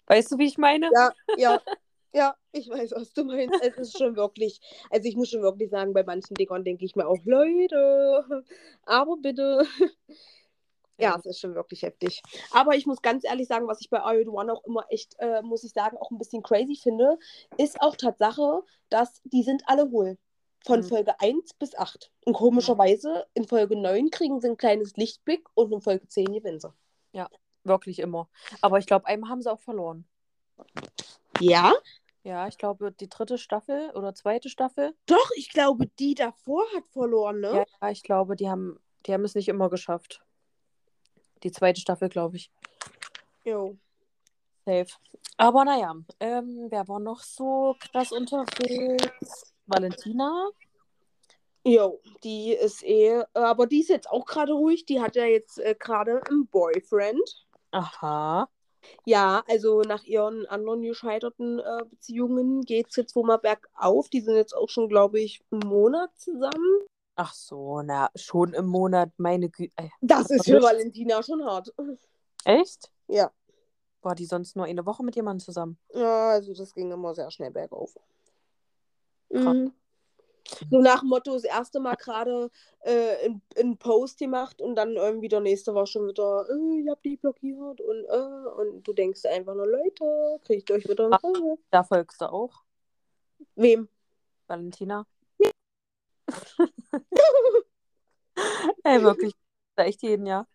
Weißt 0.08 0.32
du, 0.32 0.38
wie 0.38 0.48
ich 0.48 0.58
meine? 0.58 0.90
Ja, 0.94 1.12
ja. 1.38 1.62
Ja, 2.16 2.36
ich 2.52 2.70
weiß, 2.70 2.92
was 2.92 3.12
du 3.14 3.24
meinst. 3.24 3.60
Es 3.64 3.76
ist 3.76 3.98
schon 3.98 4.16
wirklich, 4.16 4.62
also 4.92 5.10
ich 5.10 5.16
muss 5.16 5.32
schon 5.32 5.42
wirklich 5.42 5.72
sagen, 5.72 5.94
bei 5.94 6.04
manchen 6.04 6.36
Dingern 6.36 6.64
denke 6.64 6.86
ich 6.86 6.96
mir 6.96 7.08
auch, 7.08 7.18
Leute, 7.26 8.44
aber 8.84 9.18
bitte. 9.18 9.66
Ja, 11.00 11.16
es 11.18 11.26
ist 11.26 11.40
schon 11.40 11.56
wirklich 11.56 11.82
heftig. 11.82 12.22
Aber 12.52 12.76
ich 12.76 12.86
muss 12.86 13.02
ganz 13.02 13.24
ehrlich 13.26 13.48
sagen, 13.48 13.68
was 13.68 13.82
ich 13.82 13.90
bei 13.90 14.00
Are 14.00 14.16
You 14.16 14.26
the 14.26 14.30
One 14.30 14.54
auch 14.54 14.64
immer 14.64 14.86
echt, 14.90 15.16
äh, 15.18 15.42
muss 15.42 15.64
ich 15.64 15.72
sagen, 15.72 15.98
auch 15.98 16.12
ein 16.12 16.20
bisschen 16.20 16.44
crazy 16.44 16.76
finde, 16.76 17.18
ist 17.58 17.82
auch 17.82 17.96
Tatsache, 17.96 18.62
dass 18.90 19.20
die 19.24 19.42
sind 19.42 19.64
alle 19.66 19.90
hohl. 19.90 20.20
Von 20.66 20.82
Mhm. 20.82 20.84
Folge 20.84 21.20
1 21.20 21.56
bis 21.56 21.76
8. 21.76 22.12
Und 22.26 22.34
komischerweise 22.34 23.26
in 23.34 23.46
Folge 23.48 23.76
9 23.76 24.12
kriegen 24.12 24.40
sie 24.40 24.50
ein 24.50 24.58
kleines 24.58 24.96
Lichtblick 24.96 25.44
und 25.56 25.74
in 25.74 25.82
Folge 25.82 26.08
10 26.08 26.32
gewinnen 26.32 26.60
sie. 26.60 26.72
Wirklich 27.64 28.00
immer. 28.00 28.30
Aber 28.62 28.78
ich 28.78 28.86
glaube, 28.86 29.08
einmal 29.08 29.30
haben 29.30 29.42
sie 29.42 29.52
auch 29.52 29.62
verloren. 29.62 30.06
Ja? 31.40 31.74
Ja, 32.24 32.48
ich 32.48 32.58
glaube, 32.58 32.92
die 32.92 33.10
dritte 33.10 33.38
Staffel 33.38 33.92
oder 33.92 34.14
zweite 34.16 34.50
Staffel. 34.50 34.96
Doch, 35.06 35.30
ich 35.36 35.50
glaube, 35.50 35.88
die 36.00 36.16
davor 36.16 36.64
hat 36.76 36.88
verloren, 36.88 37.42
ne? 37.42 37.54
Ja, 37.54 37.66
ja, 37.82 37.90
ich 37.90 38.04
glaube, 38.04 38.36
die 38.36 38.50
haben, 38.50 38.80
die 39.06 39.14
haben 39.14 39.26
es 39.26 39.36
nicht 39.36 39.50
immer 39.50 39.70
geschafft. 39.70 40.22
Die 41.44 41.52
zweite 41.52 41.82
Staffel, 41.82 42.08
glaube 42.08 42.38
ich. 42.38 42.52
Jo. 43.44 43.78
Safe. 44.66 44.88
Aber 45.36 45.66
naja, 45.66 45.96
ähm, 46.22 46.68
wer 46.70 46.88
war 46.88 47.00
noch 47.00 47.22
so 47.22 47.76
krass 47.80 48.14
unterwegs? 48.14 49.54
Valentina? 49.66 50.50
Jo, 51.66 52.02
die 52.24 52.54
ist 52.54 52.84
eh, 52.84 53.24
aber 53.34 53.68
die 53.68 53.82
ist 53.82 53.90
jetzt 53.90 54.10
auch 54.10 54.26
gerade 54.26 54.54
ruhig. 54.54 54.86
Die 54.86 55.02
hat 55.02 55.16
ja 55.16 55.26
jetzt 55.26 55.60
äh, 55.60 55.76
gerade 55.78 56.22
einen 56.30 56.48
Boyfriend. 56.48 57.43
Aha. 57.74 58.48
Ja, 59.06 59.44
also 59.48 59.82
nach 59.82 60.04
ihren 60.04 60.46
anderen 60.46 60.82
gescheiterten 60.82 61.60
äh, 61.60 61.86
Beziehungen 61.90 62.62
geht 62.62 62.90
es 62.90 62.96
jetzt 62.96 63.16
wohl 63.16 63.26
mal 63.26 63.38
bergauf. 63.38 64.10
Die 64.10 64.22
sind 64.22 64.36
jetzt 64.36 64.56
auch 64.56 64.70
schon, 64.70 64.90
glaube 64.90 65.20
ich, 65.20 65.44
einen 65.52 65.68
Monat 65.68 66.12
zusammen. 66.18 66.82
Ach 67.16 67.34
so, 67.34 67.82
na, 67.82 68.10
schon 68.16 68.54
im 68.54 68.66
Monat, 68.66 69.12
meine 69.18 69.50
Güte. 69.50 69.74
Das 70.02 70.30
ist 70.30 70.46
für? 70.46 70.62
Valentina 70.62 71.22
schon 71.24 71.44
hart. 71.46 71.74
Echt? 72.44 72.92
Ja. 73.08 73.32
War 74.02 74.16
die 74.16 74.26
sonst 74.26 74.56
nur 74.56 74.66
eine 74.66 74.86
Woche 74.86 75.04
mit 75.04 75.16
jemandem 75.16 75.46
zusammen? 75.46 75.78
Ja, 75.94 76.30
also 76.32 76.54
das 76.54 76.74
ging 76.74 76.92
immer 76.92 77.14
sehr 77.16 77.32
schnell 77.32 77.52
bergauf. 77.52 77.96
Krass. 79.30 79.56
Mhm. 79.56 79.74
So 80.70 80.82
nach 80.82 81.00
dem 81.00 81.10
Motto, 81.10 81.34
das 81.34 81.46
erste 81.46 81.80
Mal 81.80 81.96
gerade 81.96 82.50
äh, 82.82 83.30
einen 83.58 83.78
Post 83.78 84.20
gemacht 84.20 84.62
und 84.62 84.76
dann 84.76 84.96
irgendwie 84.96 85.30
der 85.30 85.40
nächste 85.40 85.74
war 85.74 85.88
schon 85.88 86.08
wieder, 86.08 86.46
äh, 86.50 86.82
ich 86.82 86.90
hab 86.90 87.02
die 87.02 87.18
blockiert 87.18 87.80
und 87.82 88.06
äh, 88.06 88.50
und 88.62 88.84
du 88.84 88.94
denkst 88.94 89.26
einfach 89.26 89.56
nur, 89.56 89.68
Leute, 89.68 90.40
kriegt 90.44 90.70
euch 90.72 90.88
wieder 90.88 91.10
Griff. 91.10 91.60
Da 91.72 91.84
folgst 91.84 92.22
du 92.22 92.26
auch, 92.26 92.64
Wem? 93.56 93.88
Valentina? 94.48 95.06
Ey, 98.84 99.02
wirklich. 99.02 99.34
Da 99.76 99.86
echt 99.86 100.02
jeden 100.02 100.26
Jahr. 100.26 100.48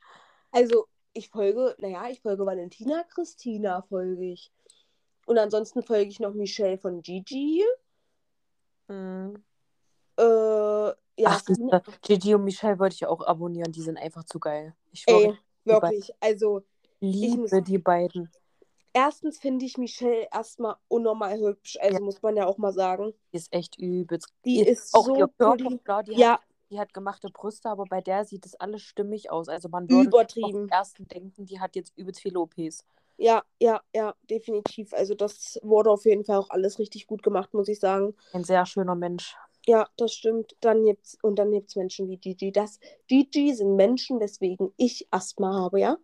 Also, 0.51 0.87
ich 1.13 1.31
folge, 1.31 1.75
naja, 1.79 2.09
ich 2.09 2.21
folge 2.21 2.45
Valentina, 2.45 3.05
Christina 3.05 3.83
folge 3.83 4.33
ich. 4.33 4.51
Und 5.27 5.39
ansonsten 5.39 5.83
folge 5.83 6.11
ich 6.11 6.21
noch 6.21 6.35
Michelle 6.35 6.79
von 6.79 7.03
Gigi. 7.03 7.65
Hm. 8.89 9.43
Äh, 10.19 10.23
ja, 11.21 11.29
Ach, 11.31 11.41
siehste, 11.45 11.83
Gigi 12.03 12.35
und 12.35 12.45
Michelle 12.45 12.79
wollte 12.79 12.95
ich 12.95 13.07
auch 13.07 13.21
abonnieren. 13.27 13.73
Die 13.73 13.83
sind 13.83 13.99
einfach 13.99 14.25
zu 14.25 14.39
geil. 14.39 14.75
Ich 14.93 15.05
ey, 15.07 15.37
wirklich. 15.65 16.11
Also, 16.21 16.63
liebe 17.01 17.43
muss- 17.43 17.51
die 17.65 17.79
beiden. 17.79 18.31
erstens 18.93 19.39
finde 19.39 19.65
ich 19.65 19.79
Michelle 19.79 20.29
erstmal 20.33 20.77
unnormal 20.89 21.39
hübsch. 21.39 21.77
Also, 21.81 21.99
Ja. 21.99 22.05
muss 22.05 22.23
man 22.23 22.37
ja 22.37 22.47
auch 22.47 22.59
mal 22.59 22.73
sagen. 22.73 23.15
Die 23.33 23.37
ist 23.37 23.53
echt 23.53 23.79
übelst. 23.79 24.29
Die 24.45 24.61
ist 24.61 24.95
auch 24.95 25.07
so 25.07 25.15
ihr 25.17 25.29
Körper, 25.29 25.57
klar, 25.85 26.03
die, 26.03 26.13
Ja, 26.15 26.33
hat, 26.35 26.41
die 26.71 26.79
hat 26.79 26.95
gemachte 26.95 27.29
Brüste, 27.31 27.69
aber 27.69 27.85
bei 27.85 28.01
der 28.01 28.25
sieht 28.25 28.47
es 28.47 28.55
alles 28.57 28.83
stimmig 28.83 29.31
aus. 29.31 29.49
Also 29.49 29.69
man 29.69 29.89
würde 29.89 30.09
übertrieben. 30.09 30.67
den 30.67 30.69
ersten 30.69 31.07
denken, 31.09 31.47
die 31.47 31.61
hat 31.61 31.75
jetzt 31.77 31.97
übelst 31.97 32.21
viele 32.21 32.41
OPs. 32.41 32.85
Ja, 33.21 33.43
ja, 33.61 33.81
ja, 33.93 34.15
definitiv. 34.31 34.93
Also, 34.95 35.15
das 35.17 35.59
wurde 35.65 35.91
auf 35.91 36.05
jeden 36.05 36.25
Fall 36.25 36.37
auch 36.39 36.51
alles 36.51 36.79
richtig 36.79 37.09
gut 37.09 37.25
gemacht, 37.25 37.53
muss 37.53 37.67
ich 37.69 37.81
sagen. 37.81 38.15
Ein 38.33 38.45
sehr 38.45 38.65
schöner 38.67 38.95
Mensch. 38.95 39.37
Ja, 39.69 39.87
das 39.99 40.15
stimmt. 40.15 40.57
Dann 40.63 40.83
gibt's, 40.83 41.19
und 41.21 41.39
dann 41.39 41.53
gibt 41.53 41.69
es 41.69 41.77
Menschen 41.77 42.09
wie 42.09 42.17
Gigi. 42.17 42.53
Das, 42.53 42.81
Gigi 43.07 43.53
sind 43.53 43.77
Menschen, 43.77 44.19
weswegen 44.19 44.73
ich 44.79 45.07
Asthma 45.11 45.53
habe, 45.53 45.79
ja? 45.79 45.99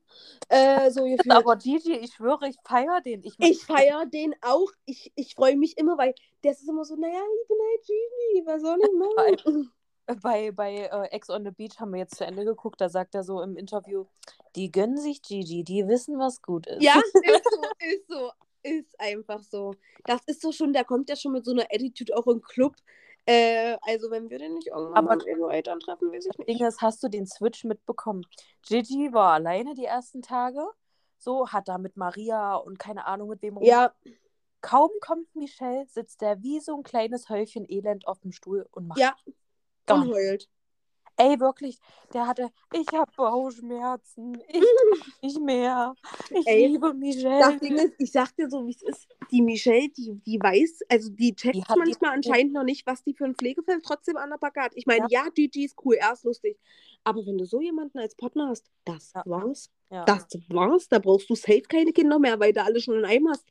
Äh, 0.51 0.91
so. 0.91 1.01
Aber 1.31 1.57
Gigi, 1.57 1.95
ich 1.95 2.13
schwöre, 2.13 2.47
ich 2.47 2.59
feiere 2.63 3.01
den. 3.01 3.25
Ich, 3.25 3.37
Ich 3.39 3.65
feiere 3.65 4.05
den 4.05 4.35
auch. 4.43 4.71
Ich, 4.85 5.13
ich 5.15 5.35
freue 5.35 5.57
mich 5.57 5.79
immer, 5.79 5.97
weil 5.97 6.15
der 6.43 6.53
ist 6.53 6.69
immer 6.69 6.85
so, 6.85 6.95
naja, 6.97 7.15
ich 7.15 7.49
bin 7.49 7.57
halt 7.59 7.87
Gigi, 7.87 8.47
was 8.47 8.61
soll 8.61 8.79
ich 8.83 8.93
machen? 9.47 9.73
bei, 10.21 10.51
bei 10.53 10.75
äh, 10.75 11.07
Ex 11.13 11.31
on 11.31 11.47
the 11.47 11.51
Beach 11.51 11.81
haben 11.81 11.93
wir 11.93 12.01
jetzt 12.01 12.17
zu 12.17 12.27
Ende 12.27 12.45
geguckt, 12.45 12.83
da 12.83 12.91
sagt 12.91 13.15
er 13.15 13.23
so 13.25 13.41
im 13.41 13.57
Interview, 13.57 14.05
die 14.57 14.71
gönnen 14.71 14.99
sich 14.99 15.23
Gigi, 15.23 15.65
die 15.65 15.89
wissen, 15.89 16.19
was 16.19 16.43
gut 16.43 16.67
ist. 16.67 16.83
Ja, 16.83 17.01
ist 17.15 17.45
so, 17.51 17.63
ist 17.79 18.09
so. 18.09 18.31
Ist 18.63 18.99
einfach 18.99 19.43
so. 19.43 19.75
Das 20.05 20.21
ist 20.27 20.41
so 20.41 20.51
schon, 20.51 20.73
der 20.73 20.85
kommt 20.85 21.11
ja 21.11 21.17
schon 21.17 21.33
mit 21.33 21.45
so 21.45 21.53
einer 21.53 21.67
Attitude 21.71 22.15
auch 22.17 22.27
im 22.27 22.41
Club. 22.41 22.75
Äh, 23.27 23.77
also, 23.83 24.11
wenn 24.11 24.29
wir 24.29 24.39
den 24.39 24.55
nicht 24.55 24.69
irgendwann 24.69 25.09
Aber- 25.09 25.27
irgendwo 25.27 25.49
Eltern 25.49 25.81
treffen, 25.81 26.13
weiß 26.13 26.27
ich 26.27 26.39
nicht. 26.39 26.49
Ding 26.49 26.67
ist, 26.67 26.83
hast 26.83 27.03
du 27.03 27.09
den 27.09 27.27
Switch 27.27 27.65
mitbekommen? 27.65 28.27
Gigi 28.67 29.13
war 29.13 29.33
alleine 29.33 29.75
die 29.75 29.87
ersten 29.87 30.21
Tage, 30.21 30.67
so, 31.19 31.49
hat 31.49 31.69
da 31.69 31.79
mit 31.79 31.97
Maria 31.97 32.55
und 32.57 32.79
keine 32.79 33.07
Ahnung 33.07 33.29
mit 33.31 33.41
wem 33.43 33.57
rum- 33.57 33.67
Ja, 33.67 33.95
Kaum 34.61 34.91
kommt 35.03 35.35
Michelle, 35.37 35.85
sitzt 35.89 36.23
der 36.23 36.43
wie 36.43 36.59
so 36.59 36.75
ein 36.75 36.83
kleines 36.83 37.29
Häufchen 37.29 37.67
Elend 37.69 38.07
auf 38.09 38.21
dem 38.21 38.33
Stuhl 38.33 38.67
und 38.71 38.87
macht 38.89 38.99
ja, 38.99 39.15
und 39.91 40.11
heult. 40.11 40.49
Ey, 41.17 41.39
wirklich, 41.39 41.79
der 42.13 42.27
hatte, 42.27 42.51
ich 42.73 42.87
habe 42.93 43.11
Bauchschmerzen, 43.17 44.37
ich 44.49 44.63
nicht 45.23 45.41
mehr, 45.41 45.95
ich 46.31 46.47
Ey, 46.47 46.67
liebe 46.67 46.93
Michelle. 46.93 47.39
Das 47.39 47.59
Ding 47.61 47.75
ist, 47.77 47.95
ich 47.99 48.11
sag 48.11 48.35
dir 48.37 48.51
so, 48.51 48.67
wie 48.67 48.73
es 48.73 48.83
ist, 48.83 49.07
die 49.31 49.41
Michelle, 49.41 49.89
die, 49.91 50.13
die 50.27 50.39
weiß, 50.43 50.81
also 50.89 51.11
die 51.11 51.35
checkt 51.35 51.55
Die 51.55 51.63
hat 51.65 51.77
die- 51.77 51.79
manchmal 51.79 52.11
anscheinend 52.15 52.53
noch 52.53 52.65
nicht, 52.65 52.85
was 52.87 53.05
die 53.05 53.15
für 53.15 53.25
ein 53.27 53.35
Pflegefilm 53.37 53.81
trotzdem 53.83 54.17
an 54.17 54.31
der 54.31 54.39
Backe 54.39 54.61
hat. 54.61 54.73
Ich 54.75 54.87
meine, 54.87 55.07
ja, 55.09 55.29
Gigi 55.33 55.65
ist 55.67 55.77
cool, 55.85 55.95
er 55.95 56.13
ist 56.15 56.25
lustig. 56.25 56.59
Aber 57.05 57.25
wenn 57.25 57.39
du 57.39 57.45
so 57.45 57.61
jemanden 57.61 57.99
als 57.99 58.17
Partner 58.17 58.49
hast, 58.49 58.71
das 58.85 59.13
Ja. 59.15 59.23
war's. 59.27 59.71
ja. 59.91 60.05
Das 60.05 60.27
war's. 60.49 60.89
Da 60.89 60.99
brauchst 60.99 61.31
du 61.31 61.37
safe 61.37 61.63
keine 61.63 61.93
Kinder 61.93 62.19
mehr, 62.19 62.41
weil 62.41 62.53
du 62.53 62.63
alle 62.63 62.81
schon 62.81 62.99
in 62.99 63.05
einem 63.05 63.29
hast. 63.29 63.45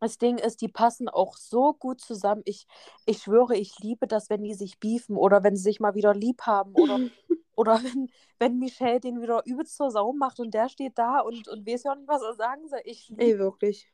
Das 0.00 0.18
Ding 0.18 0.38
ist, 0.38 0.60
die 0.60 0.68
passen 0.68 1.08
auch 1.08 1.36
so 1.36 1.72
gut 1.72 2.00
zusammen. 2.00 2.42
Ich, 2.44 2.66
ich 3.06 3.18
schwöre, 3.22 3.56
ich 3.56 3.78
liebe 3.78 4.06
das, 4.06 4.30
wenn 4.30 4.42
die 4.42 4.54
sich 4.54 4.78
beefen 4.78 5.16
oder 5.16 5.42
wenn 5.42 5.56
sie 5.56 5.62
sich 5.62 5.80
mal 5.80 5.94
wieder 5.94 6.14
lieb 6.14 6.42
haben 6.42 6.74
oder, 6.74 6.98
oder 7.56 7.82
wenn, 7.82 8.10
wenn 8.38 8.58
Michelle 8.58 9.00
den 9.00 9.20
wieder 9.22 9.42
übelst 9.46 9.76
zur 9.76 9.90
Sau 9.90 10.12
macht 10.12 10.40
und 10.40 10.52
der 10.52 10.68
steht 10.68 10.98
da 10.98 11.20
und, 11.20 11.48
und 11.48 11.66
weiß 11.66 11.84
ja 11.84 11.92
auch 11.92 11.96
nicht, 11.96 12.08
was 12.08 12.22
er 12.22 12.34
sagen 12.34 12.68
soll. 12.68 12.80
Ich 12.84 13.08
liebe, 13.08 13.22
Ey, 13.22 13.38
wirklich. 13.38 13.90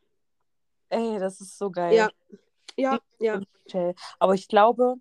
ey, 0.88 1.18
das 1.18 1.40
ist 1.40 1.58
so 1.58 1.70
geil. 1.70 1.94
Ja. 1.94 2.10
Ja, 2.76 2.98
ja. 3.18 3.40
Michelle. 3.64 3.94
Aber 4.18 4.34
ich 4.34 4.48
glaube, 4.48 4.96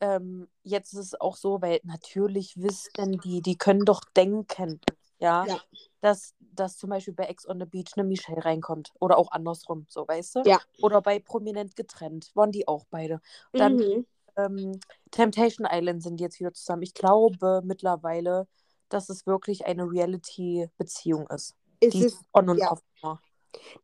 ähm, 0.00 0.48
jetzt 0.62 0.92
ist 0.92 0.98
es 0.98 1.20
auch 1.20 1.36
so, 1.36 1.62
weil 1.62 1.80
natürlich 1.84 2.60
wissen 2.60 3.20
die, 3.22 3.40
die 3.40 3.56
können 3.56 3.84
doch 3.84 4.00
denken, 4.16 4.80
ja, 5.18 5.46
Ja. 5.46 5.60
Dass, 6.00 6.34
dass 6.40 6.76
zum 6.76 6.90
Beispiel 6.90 7.14
bei 7.14 7.24
Ex 7.24 7.48
on 7.48 7.58
the 7.58 7.66
Beach 7.66 7.92
eine 7.96 8.04
Michelle 8.04 8.44
reinkommt. 8.44 8.92
Oder 9.00 9.16
auch 9.16 9.30
andersrum, 9.32 9.86
so, 9.88 10.06
weißt 10.06 10.36
du? 10.36 10.42
Ja. 10.44 10.60
Oder 10.82 11.00
bei 11.00 11.18
Prominent 11.18 11.76
getrennt, 11.76 12.30
waren 12.34 12.52
die 12.52 12.68
auch 12.68 12.84
beide. 12.90 13.20
Dann 13.52 13.76
Mhm. 13.76 14.06
ähm, 14.36 14.80
Temptation 15.10 15.66
Island 15.70 16.02
sind 16.02 16.20
jetzt 16.20 16.40
wieder 16.40 16.52
zusammen. 16.52 16.82
Ich 16.82 16.92
glaube 16.94 17.62
mittlerweile, 17.64 18.46
dass 18.90 19.08
es 19.08 19.26
wirklich 19.26 19.64
eine 19.66 19.84
Reality-Beziehung 19.90 21.26
ist. 21.30 21.54
Ist 21.80 21.94
Die 21.94 22.04
es, 22.04 22.20
on 22.32 22.48
und 22.50 22.58
ja. 22.58 22.70
off 22.72 22.82
war. 23.00 23.22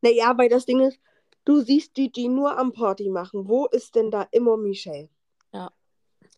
naja, 0.01 0.37
weil 0.37 0.49
das 0.49 0.65
Ding 0.65 0.79
ist, 0.81 0.99
du 1.45 1.61
siehst 1.61 1.93
Gigi 1.93 2.27
nur 2.27 2.57
am 2.57 2.71
Party 2.71 3.09
machen. 3.09 3.47
Wo 3.47 3.65
ist 3.67 3.95
denn 3.95 4.11
da 4.11 4.27
immer 4.31 4.57
Michelle? 4.57 5.09
Ja. 5.53 5.71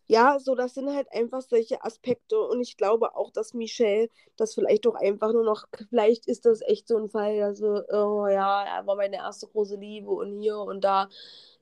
Ja, 0.07 0.37
so 0.39 0.53
das 0.55 0.73
sind 0.73 0.93
halt 0.93 1.07
einfach 1.13 1.41
solche 1.41 1.83
Aspekte 1.83 2.39
und 2.39 2.61
ich 2.61 2.75
glaube 2.77 3.15
auch, 3.15 3.31
dass 3.31 3.53
Michelle 3.53 4.09
das 4.35 4.53
vielleicht 4.53 4.85
doch 4.85 4.95
einfach 4.95 5.31
nur 5.31 5.43
noch, 5.43 5.65
vielleicht 5.89 6.27
ist 6.27 6.45
das 6.45 6.61
echt 6.61 6.87
so 6.87 6.97
ein 6.97 7.09
Fall, 7.09 7.41
also, 7.41 7.81
oh 7.89 8.27
ja, 8.27 8.63
er 8.63 8.85
war 8.85 8.95
meine 8.95 9.17
erste 9.17 9.47
große 9.47 9.75
Liebe 9.77 10.11
und 10.11 10.39
hier 10.41 10.57
und 10.57 10.83
da. 10.83 11.07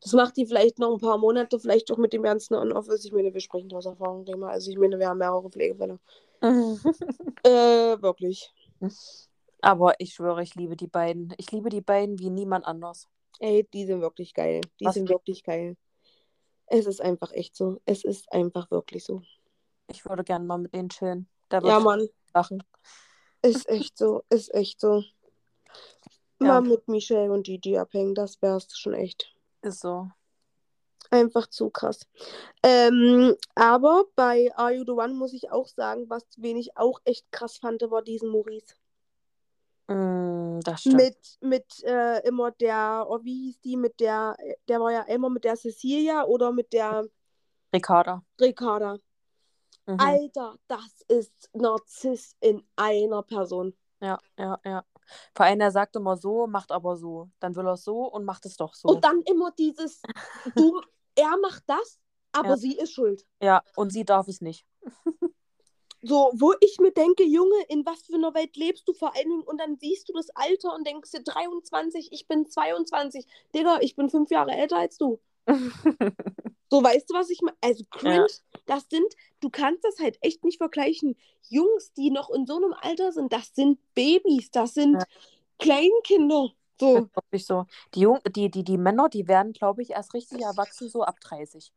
Das 0.02 0.14
macht 0.14 0.38
die 0.38 0.48
vielleicht 0.48 0.80
noch 0.80 0.92
ein 0.94 1.00
paar 1.00 1.20
Monate, 1.20 1.60
vielleicht 1.60 1.92
auch 1.92 1.98
mit 1.98 2.14
dem 2.14 2.24
ganzen 2.24 2.56
On-Office. 2.56 3.06
Ich 3.06 3.12
meine, 3.12 3.32
wir 3.34 3.42
sprechen 3.42 3.72
aus 3.74 3.86
Erfahrung, 3.86 4.26
Thema. 4.26 4.50
Also 4.50 4.72
ich 4.72 4.78
meine, 4.78 4.98
wir 4.98 5.08
haben 5.08 5.20
mehrere 5.20 5.50
Pflegefälle. 5.50 6.00
Äh, 7.44 8.02
wirklich. 8.02 8.52
Aber 9.62 9.94
ich 10.00 10.14
schwöre, 10.14 10.42
ich 10.42 10.56
liebe 10.56 10.76
die 10.76 10.88
beiden. 10.88 11.34
Ich 11.38 11.52
liebe 11.52 11.70
die 11.70 11.82
beiden 11.82 12.20
wie 12.20 12.30
niemand 12.32 12.66
anders. 12.66 13.08
Ey, 13.39 13.68
die 13.74 13.86
sind 13.86 14.02
wirklich 14.02 14.34
geil. 14.34 14.62
Die 14.80 14.86
Was- 14.86 14.96
sind 14.96 15.10
wirklich 15.10 15.44
geil. 15.44 15.76
Es 16.74 16.86
ist 16.86 17.02
einfach 17.02 17.34
echt 17.34 17.56
so. 17.58 17.82
Es 17.86 18.06
ist 18.06 18.32
einfach 18.32 18.72
wirklich 18.72 19.04
so. 19.04 19.22
Ich 19.88 20.06
würde 20.06 20.24
gerne 20.24 20.46
mal 20.46 20.58
mit 20.58 20.74
denen 20.74 20.88
chillen. 20.88 21.28
Da 21.50 21.60
Ja, 21.60 21.82
Mann. 21.82 22.08
lachen. 22.34 22.64
Ist 23.42 23.68
echt 23.68 23.98
so. 23.98 24.24
Ist 24.30 24.54
echt 24.54 24.80
so. 24.80 25.04
Ja. 26.40 26.48
Mal 26.48 26.62
mit 26.62 26.88
Michelle 26.88 27.32
und 27.32 27.44
Gigi 27.44 27.78
abhängen, 27.78 28.16
das 28.16 28.42
wär's 28.42 28.78
schon 28.78 28.94
echt. 28.94 29.36
Ist 29.62 29.82
so. 29.82 30.10
Einfach 31.10 31.48
zu 31.48 31.70
krass. 31.70 32.08
Ähm, 32.64 33.36
aber 33.54 34.06
bei 34.16 34.50
Are 34.56 34.72
You 34.72 34.86
the 34.86 34.92
One 34.92 35.14
muss 35.14 35.34
ich 35.34 35.52
auch 35.52 35.68
sagen, 35.68 36.10
was 36.10 36.24
wen 36.38 36.56
ich 36.56 36.78
auch 36.78 37.02
echt 37.04 37.30
krass 37.34 37.58
fand, 37.58 37.82
war 37.82 38.02
diesen 38.02 38.30
Maurice. 38.30 38.76
Mm, 39.88 40.60
das 40.64 40.82
stimmt. 40.82 40.96
Mit, 40.96 41.38
mit 41.42 41.84
äh, 41.84 42.20
immer 42.28 42.52
der, 42.52 43.06
oh, 43.10 43.20
wie 43.24 43.46
hieß 43.48 43.62
die, 43.62 43.78
mit 43.78 44.00
der, 44.00 44.36
der 44.68 44.80
war 44.80 44.92
ja 44.92 45.02
immer 45.04 45.30
mit 45.30 45.44
der 45.44 45.56
Cecilia 45.56 46.24
oder 46.26 46.52
mit 46.52 46.72
der 46.74 47.06
Ricarda. 47.74 48.24
Ricarda. 48.40 48.98
Mhm. 49.88 49.98
Alter, 50.00 50.56
das 50.68 51.02
ist 51.08 51.50
Narzisst 51.54 52.38
in 52.42 52.64
einer 52.76 53.24
Person. 53.24 53.76
Ja, 54.02 54.20
ja, 54.38 54.60
ja. 54.66 54.86
Vor 55.36 55.46
allem, 55.46 55.60
er 55.60 55.72
sagt 55.72 55.96
immer 55.96 56.16
so, 56.18 56.48
macht 56.48 56.72
aber 56.72 56.96
so. 56.96 57.30
Dann 57.40 57.56
will 57.56 57.66
er 57.66 57.74
es 57.74 57.84
so 57.84 58.04
und 58.06 58.24
macht 58.26 58.46
es 58.46 58.56
doch 58.56 58.74
so. 58.76 58.88
Und 58.90 59.04
dann 59.04 59.22
immer 59.24 59.52
dieses, 59.52 60.02
du, 60.56 60.82
er 61.16 61.38
macht 61.42 61.64
das, 61.68 62.00
aber 62.32 62.50
Ja. 62.50 62.58
sie 62.58 62.78
ist 62.78 62.94
schuld. 62.94 63.26
ja, 63.42 63.64
und 63.76 63.92
sie 63.92 64.06
darf 64.06 64.28
es 64.28 64.42
nicht. 64.42 64.66
So, 66.04 66.32
wo 66.34 66.54
ich 66.62 66.80
mir 66.80 66.91
denke, 66.91 67.24
Junge, 67.24 67.64
in 67.70 67.86
was 67.86 68.02
für 68.04 68.16
einer 68.16 68.34
Welt 68.34 68.56
lebst 68.58 68.88
du 68.88 68.93
vor 68.93 69.16
allen 69.16 69.30
Dingen? 69.30 69.43
Und 69.43 69.60
dann 69.60 69.78
siehst 69.78 70.10
du 70.10 70.14
das 70.14 70.30
Alter 70.32 70.74
und 70.74 70.86
denkst 70.86 71.12
dir 71.12 71.24
23, 71.24 72.10
ich 72.12 72.28
bin 72.28 72.47
22. 72.47 73.26
Digga, 73.54 73.80
ich 73.82 73.95
bin 73.95 74.10
fünf 74.10 74.32
Jahre 74.32 74.52
älter 74.52 74.78
als 74.78 74.97
du. 74.97 75.20
So, 76.74 76.82
weißt 76.82 77.10
du, 77.10 77.14
was 77.16 77.30
ich 77.30 77.41
meine? 77.41 77.58
Also 77.60 77.84
cringe, 77.91 78.28
das 78.66 78.86
sind, 78.89 79.14
du 79.41 79.49
kannst 79.49 79.84
das 79.84 79.99
halt 79.99 80.18
echt 80.22 80.45
nicht 80.45 80.58
vergleichen. 80.58 81.18
Jungs, 81.49 81.91
die 81.91 82.12
noch 82.12 82.30
in 82.30 82.47
so 82.47 82.56
einem 82.56 82.74
Alter 82.80 83.12
sind, 83.12 83.34
das 83.34 83.54
sind 83.54 83.78
Babys, 83.93 84.52
das 84.52 84.76
sind 84.76 84.93
Ja. 84.93 85.04
Kleinkinder. 85.60 86.52
So, 86.80 86.97
Ist 86.97 87.16
wirklich 87.16 87.45
so. 87.45 87.66
Die, 87.93 87.99
Jung 87.99 88.20
die, 88.26 88.49
die, 88.49 88.64
die 88.64 88.78
Männer, 88.78 89.10
die 89.10 89.28
werden, 89.28 89.52
glaube 89.52 89.82
ich, 89.82 89.89
erst 89.89 90.14
richtig 90.14 90.41
erwachsen, 90.41 90.88
so 90.88 91.04
ab 91.04 91.20
30. 91.20 91.74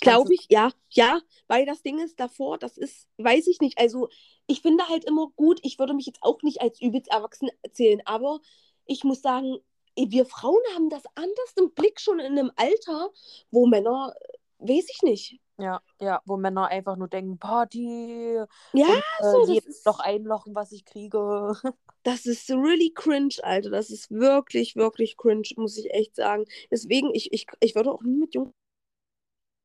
glaube 0.00 0.34
ich, 0.34 0.46
ja, 0.50 0.70
ja, 0.90 1.20
weil 1.48 1.66
das 1.66 1.82
Ding 1.82 1.98
ist 1.98 2.18
davor, 2.20 2.58
das 2.58 2.76
ist, 2.76 3.08
weiß 3.18 3.46
ich 3.46 3.60
nicht. 3.60 3.78
Also, 3.78 4.08
ich 4.46 4.62
finde 4.62 4.88
halt 4.88 5.04
immer 5.04 5.28
gut, 5.36 5.60
ich 5.62 5.78
würde 5.78 5.94
mich 5.94 6.06
jetzt 6.06 6.22
auch 6.22 6.42
nicht 6.42 6.60
als 6.60 6.80
übelst 6.80 7.10
erwachsen 7.10 7.48
erzählen, 7.62 8.00
aber 8.04 8.40
ich 8.86 9.04
muss 9.04 9.22
sagen, 9.22 9.58
wir 9.96 10.24
Frauen 10.26 10.62
haben 10.74 10.88
das 10.90 11.04
anders 11.14 11.52
im 11.56 11.72
Blick 11.74 12.00
schon 12.00 12.18
in 12.18 12.38
einem 12.38 12.50
Alter, 12.56 13.10
wo 13.50 13.66
Männer, 13.66 14.14
weiß 14.58 14.86
ich 14.90 15.02
nicht. 15.02 15.38
Ja, 15.58 15.80
ja, 16.00 16.20
wo 16.24 16.36
Männer 16.36 16.66
einfach 16.68 16.96
nur 16.96 17.08
denken, 17.08 17.38
Party, 17.38 18.34
Ja, 18.72 18.86
und, 18.86 18.98
äh, 19.20 19.30
so, 19.30 19.54
das 19.54 19.66
ist- 19.66 19.86
Loch 19.86 20.00
einlochen, 20.00 20.54
was 20.54 20.72
ich 20.72 20.84
kriege. 20.84 21.52
Das 22.04 22.26
ist 22.26 22.50
really 22.50 22.90
cringe, 22.92 23.36
Alter. 23.42 23.70
Das 23.70 23.88
ist 23.90 24.10
wirklich, 24.10 24.74
wirklich 24.74 25.16
cringe, 25.16 25.46
muss 25.54 25.76
ich 25.78 25.94
echt 25.94 26.16
sagen. 26.16 26.46
Deswegen, 26.68 27.14
ich, 27.14 27.32
ich, 27.32 27.46
ich 27.60 27.76
würde 27.76 27.92
auch 27.92 28.02
nie 28.02 28.16
mit 28.16 28.34
Jungen. 28.34 28.52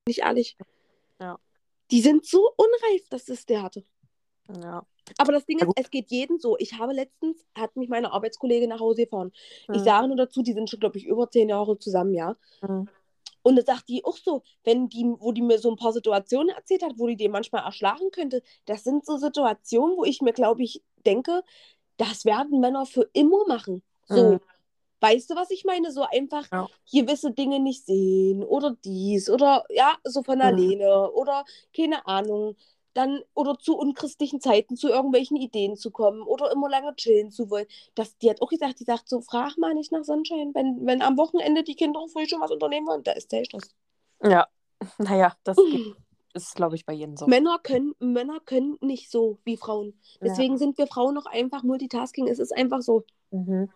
Nicht 0.08 0.20
ehrlich. 0.20 0.58
Ja. 1.20 1.38
Die 1.92 2.02
sind 2.02 2.26
so 2.26 2.50
unreif, 2.58 3.08
das 3.10 3.30
ist 3.30 3.50
der 3.50 3.62
hatte. 3.64 3.84
Ja. 4.64 4.86
Aber 5.18 5.32
das 5.32 5.46
Ding 5.46 5.60
ist, 5.60 5.68
es 5.76 5.90
geht 5.90 6.10
jedem 6.12 6.40
so. 6.40 6.58
Ich 6.58 6.78
habe 6.78 6.94
letztens, 6.94 7.46
hat 7.56 7.76
mich 7.76 7.90
meine 7.90 8.12
Arbeitskollegin 8.12 8.70
nach 8.70 8.80
Hause 8.80 9.04
gefahren. 9.04 9.32
Ich 9.74 9.80
Mhm. 9.80 9.84
sage 9.84 10.08
nur 10.08 10.18
dazu, 10.18 10.42
die 10.42 10.54
sind 10.54 10.70
schon, 10.70 10.80
glaube 10.80 10.98
ich, 10.98 11.06
über 11.06 11.30
zehn 11.30 11.50
Jahre 11.50 11.78
zusammen, 11.80 12.14
ja. 12.14 12.36
Mhm. 12.62 12.90
Und 13.44 13.56
da 13.56 13.62
sagt 13.62 13.88
die 13.88 14.04
auch 14.04 14.18
so, 14.18 14.44
wenn 14.66 14.90
die, 14.90 15.06
wo 15.20 15.32
die 15.32 15.42
mir 15.42 15.60
so 15.60 15.70
ein 15.70 15.78
paar 15.78 15.94
Situationen 15.94 16.50
erzählt 16.50 16.84
hat, 16.84 16.94
wo 16.98 17.08
die 17.08 17.16
den 17.16 17.32
manchmal 17.32 17.64
erschlagen 17.64 18.12
könnte, 18.12 18.42
das 18.66 18.84
sind 18.84 19.06
so 19.06 19.18
Situationen, 19.18 19.96
wo 19.96 20.04
ich 20.04 20.22
mir, 20.22 20.34
glaube 20.34 20.64
ich, 20.64 20.84
denke, 21.06 21.44
das 21.96 22.26
werden 22.26 22.60
Männer 22.60 22.86
für 22.86 23.10
immer 23.14 23.48
machen. 23.48 23.84
So. 24.08 24.34
Mhm. 24.34 24.40
Weißt 25.00 25.30
du, 25.30 25.36
was 25.36 25.52
ich 25.52 25.64
meine? 25.66 25.92
So 25.92 26.04
einfach 26.04 26.46
Ja. 26.52 26.68
gewisse 26.92 27.32
Dinge 27.32 27.60
nicht 27.60 27.86
sehen 27.86 28.44
oder 28.44 28.76
dies 28.84 29.30
oder 29.30 29.64
ja, 29.70 29.96
so 30.04 30.24
von 30.24 30.42
alleine 30.42 31.12
oder 31.12 31.46
keine 31.76 32.06
Ahnung. 32.08 32.56
Dann 32.94 33.22
oder 33.36 33.60
zu 33.60 33.78
unchristlichen 33.78 34.42
Zeiten 34.42 34.76
zu 34.76 34.90
irgendwelchen 34.90 35.38
Ideen 35.38 35.76
zu 35.76 35.92
kommen 35.92 36.24
oder 36.24 36.52
immer 36.52 36.68
lange 36.68 36.96
chillen 36.96 37.30
zu 37.30 37.48
wollen. 37.52 37.68
Das, 37.94 38.18
die 38.18 38.28
hat 38.28 38.42
auch 38.42 38.50
gesagt, 38.50 38.80
die 38.80 38.86
sagt 38.86 39.08
so, 39.08 39.22
frag 39.22 39.56
mal 39.60 39.76
nicht 39.76 39.92
nach 39.92 40.04
Sonnenschein, 40.04 40.50
wenn, 40.56 40.84
wenn 40.84 41.04
am 41.04 41.16
Wochenende 41.16 41.62
die 41.64 41.76
Kinder 41.76 42.00
früh 42.12 42.26
schon 42.28 42.42
was 42.42 42.50
unternehmen 42.50 42.88
wollen, 42.88 43.04
da 43.04 43.12
ist 43.12 43.32
der 43.32 43.46
Stress. 43.46 43.70
Ja. 44.24 44.48
Naja, 44.98 45.36
das 45.44 45.58
gibt- 45.58 45.96
ist, 46.34 46.56
glaube 46.56 46.76
ich, 46.76 46.86
bei 46.88 46.94
jedem 46.94 47.18
so. 47.18 47.28
Männer 47.28 47.60
können, 47.62 47.94
Männer 48.00 48.40
können 48.46 48.78
nicht 48.82 49.12
so 49.12 49.38
wie 49.44 49.58
Frauen. 49.58 50.00
Ja. 50.20 50.28
Deswegen 50.30 50.58
sind 50.58 50.78
wir 50.80 50.88
Frauen 50.88 51.18
auch 51.20 51.26
einfach 51.28 51.62
Multitasking. 51.64 52.28
Es 52.28 52.40
ist 52.40 52.52
einfach 52.56 52.82
so. 52.82 53.04
Mhm. 53.32 53.70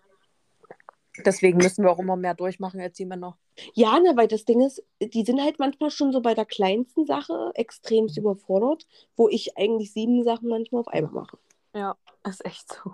Deswegen 1.26 1.58
müssen 1.58 1.84
wir 1.84 1.92
auch 1.92 2.00
immer 2.00 2.16
mehr 2.16 2.34
durchmachen 2.34 2.80
als 2.80 2.96
die 2.96 3.06
Männer. 3.06 3.38
Ja, 3.74 4.00
ne, 4.00 4.14
weil 4.16 4.28
das 4.28 4.46
Ding 4.46 4.62
ist, 4.62 4.82
die 5.02 5.26
sind 5.26 5.42
halt 5.42 5.60
manchmal 5.60 5.92
schon 5.92 6.14
so 6.14 6.22
bei 6.22 6.34
der 6.34 6.46
kleinsten 6.46 7.06
Sache 7.06 7.52
extremst 7.54 8.18
überfordert, 8.18 8.88
wo 9.18 9.28
ich 9.28 9.58
eigentlich 9.58 9.92
sieben 9.92 10.24
Sachen 10.24 10.48
manchmal 10.48 10.82
auf 10.82 10.88
einmal 10.88 11.12
mache. 11.12 11.38
Ja, 11.76 11.98
ist 12.28 12.46
echt 12.46 12.74
so. 12.74 12.94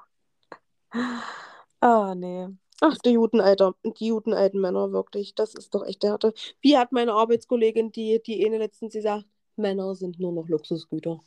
Ah, 1.80 2.16
nee. 2.16 2.48
Ach, 2.82 2.98
die 3.00 3.16
guten 3.16 3.40
Alter, 3.40 3.76
die 3.84 4.10
guten 4.10 4.34
alten 4.34 4.60
Männer, 4.60 4.92
wirklich. 4.92 5.36
Das 5.36 5.54
ist 5.54 5.74
doch 5.74 5.86
echt 5.86 6.04
der 6.04 6.12
Härte. 6.12 6.34
Wie 6.62 6.78
hat 6.78 6.92
meine 6.92 7.14
Arbeitskollegin, 7.14 7.92
die, 7.92 8.22
die 8.26 8.46
eine 8.46 8.58
letztens 8.58 8.94
gesagt, 8.94 9.26
Männer 9.56 9.96
sind 9.96 10.20
nur 10.20 10.32
noch 10.32 10.48
Luxusgüter. 10.48 11.20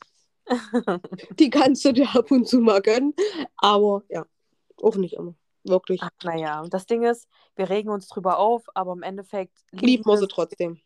Die 1.39 1.49
kannst 1.49 1.85
du 1.85 1.93
dir 1.93 2.09
ab 2.15 2.31
und 2.31 2.47
zu 2.47 2.59
mal 2.59 2.81
gönnen, 2.81 3.13
aber 3.57 4.03
ja, 4.09 4.25
auch 4.81 4.95
nicht 4.95 5.13
immer. 5.13 5.35
Wirklich. 5.63 6.01
Ach, 6.01 6.09
naja, 6.23 6.63
das 6.69 6.85
Ding 6.85 7.03
ist, 7.03 7.27
wir 7.55 7.69
regen 7.69 7.89
uns 7.89 8.07
drüber 8.07 8.39
auf, 8.39 8.63
aber 8.73 8.93
im 8.93 9.03
Endeffekt 9.03 9.57
Lieb 9.71 10.05
muss 10.05 10.19
wir 10.19 10.21
sie 10.21 10.27
trotzdem. 10.27 10.81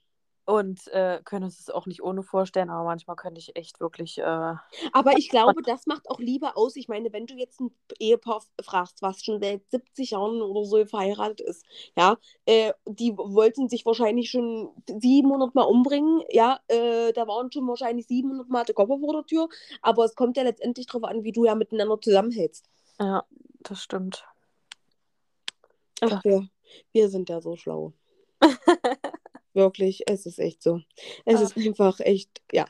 und 0.46 0.88
äh, 0.90 1.22
können 1.24 1.46
uns 1.46 1.58
das 1.58 1.70
auch 1.74 1.86
nicht 1.88 2.04
ohne 2.04 2.24
vorstellen, 2.24 2.70
aber 2.70 2.84
manchmal 2.86 3.16
könnte 3.16 3.40
ich 3.40 3.56
echt 3.56 3.80
wirklich. 3.80 4.18
Äh, 4.20 4.56
Aber 4.92 5.18
ich 5.18 5.30
glaube, 5.30 5.62
das 5.64 5.86
macht 5.86 6.10
auch 6.10 6.20
Liebe 6.20 6.56
aus. 6.56 6.76
Ich 6.76 6.88
meine, 6.88 7.12
wenn 7.14 7.28
du 7.28 7.36
jetzt 7.36 7.60
ein 7.60 7.72
Ehepaar 8.00 8.44
fragst, 8.62 9.02
was 9.02 9.24
schon 9.24 9.42
seit 9.42 9.70
70 9.70 10.12
Jahren 10.12 10.42
oder 10.42 10.66
so 10.66 10.86
verheiratet 10.86 11.42
ist, 11.42 11.66
ja, 11.98 12.18
äh, 12.46 12.74
die 12.86 13.18
wollten 13.18 13.70
sich 13.70 13.86
wahrscheinlich 13.86 14.30
schon 14.30 14.70
700 14.88 15.56
Mal 15.56 15.64
umbringen, 15.64 16.24
ja, 16.30 16.60
äh, 16.68 17.14
da 17.14 17.28
waren 17.28 17.52
schon 17.52 17.68
wahrscheinlich 17.68 18.08
700 18.08 18.50
Mal 18.50 18.66
der 18.66 18.76
Kopf 18.76 18.90
vor 18.90 19.14
der 19.14 19.26
Tür, 19.26 19.50
aber 19.82 20.06
es 20.06 20.16
kommt 20.16 20.38
ja 20.38 20.44
letztendlich 20.44 20.88
darauf 20.88 21.04
an, 21.04 21.24
wie 21.24 21.32
du 21.32 21.46
ja 21.46 21.56
miteinander 21.56 22.00
zusammenhältst. 22.02 22.70
ja, 23.00 23.24
das 23.62 23.82
stimmt. 23.82 24.26
Ach, 26.02 26.24
wir, 26.24 26.48
wir 26.92 27.10
sind 27.10 27.30
ja 27.30 27.42
so 27.42 27.56
schlau. 27.56 27.94
Wirklich, 29.54 30.04
es 30.08 30.26
ist 30.26 30.40
echt 30.40 30.62
so. 30.62 30.82
Es 31.26 31.40
Ah. 31.40 31.44
ist 31.44 31.58
einfach 31.58 32.00
echt, 32.02 32.42
ja. 32.52 32.66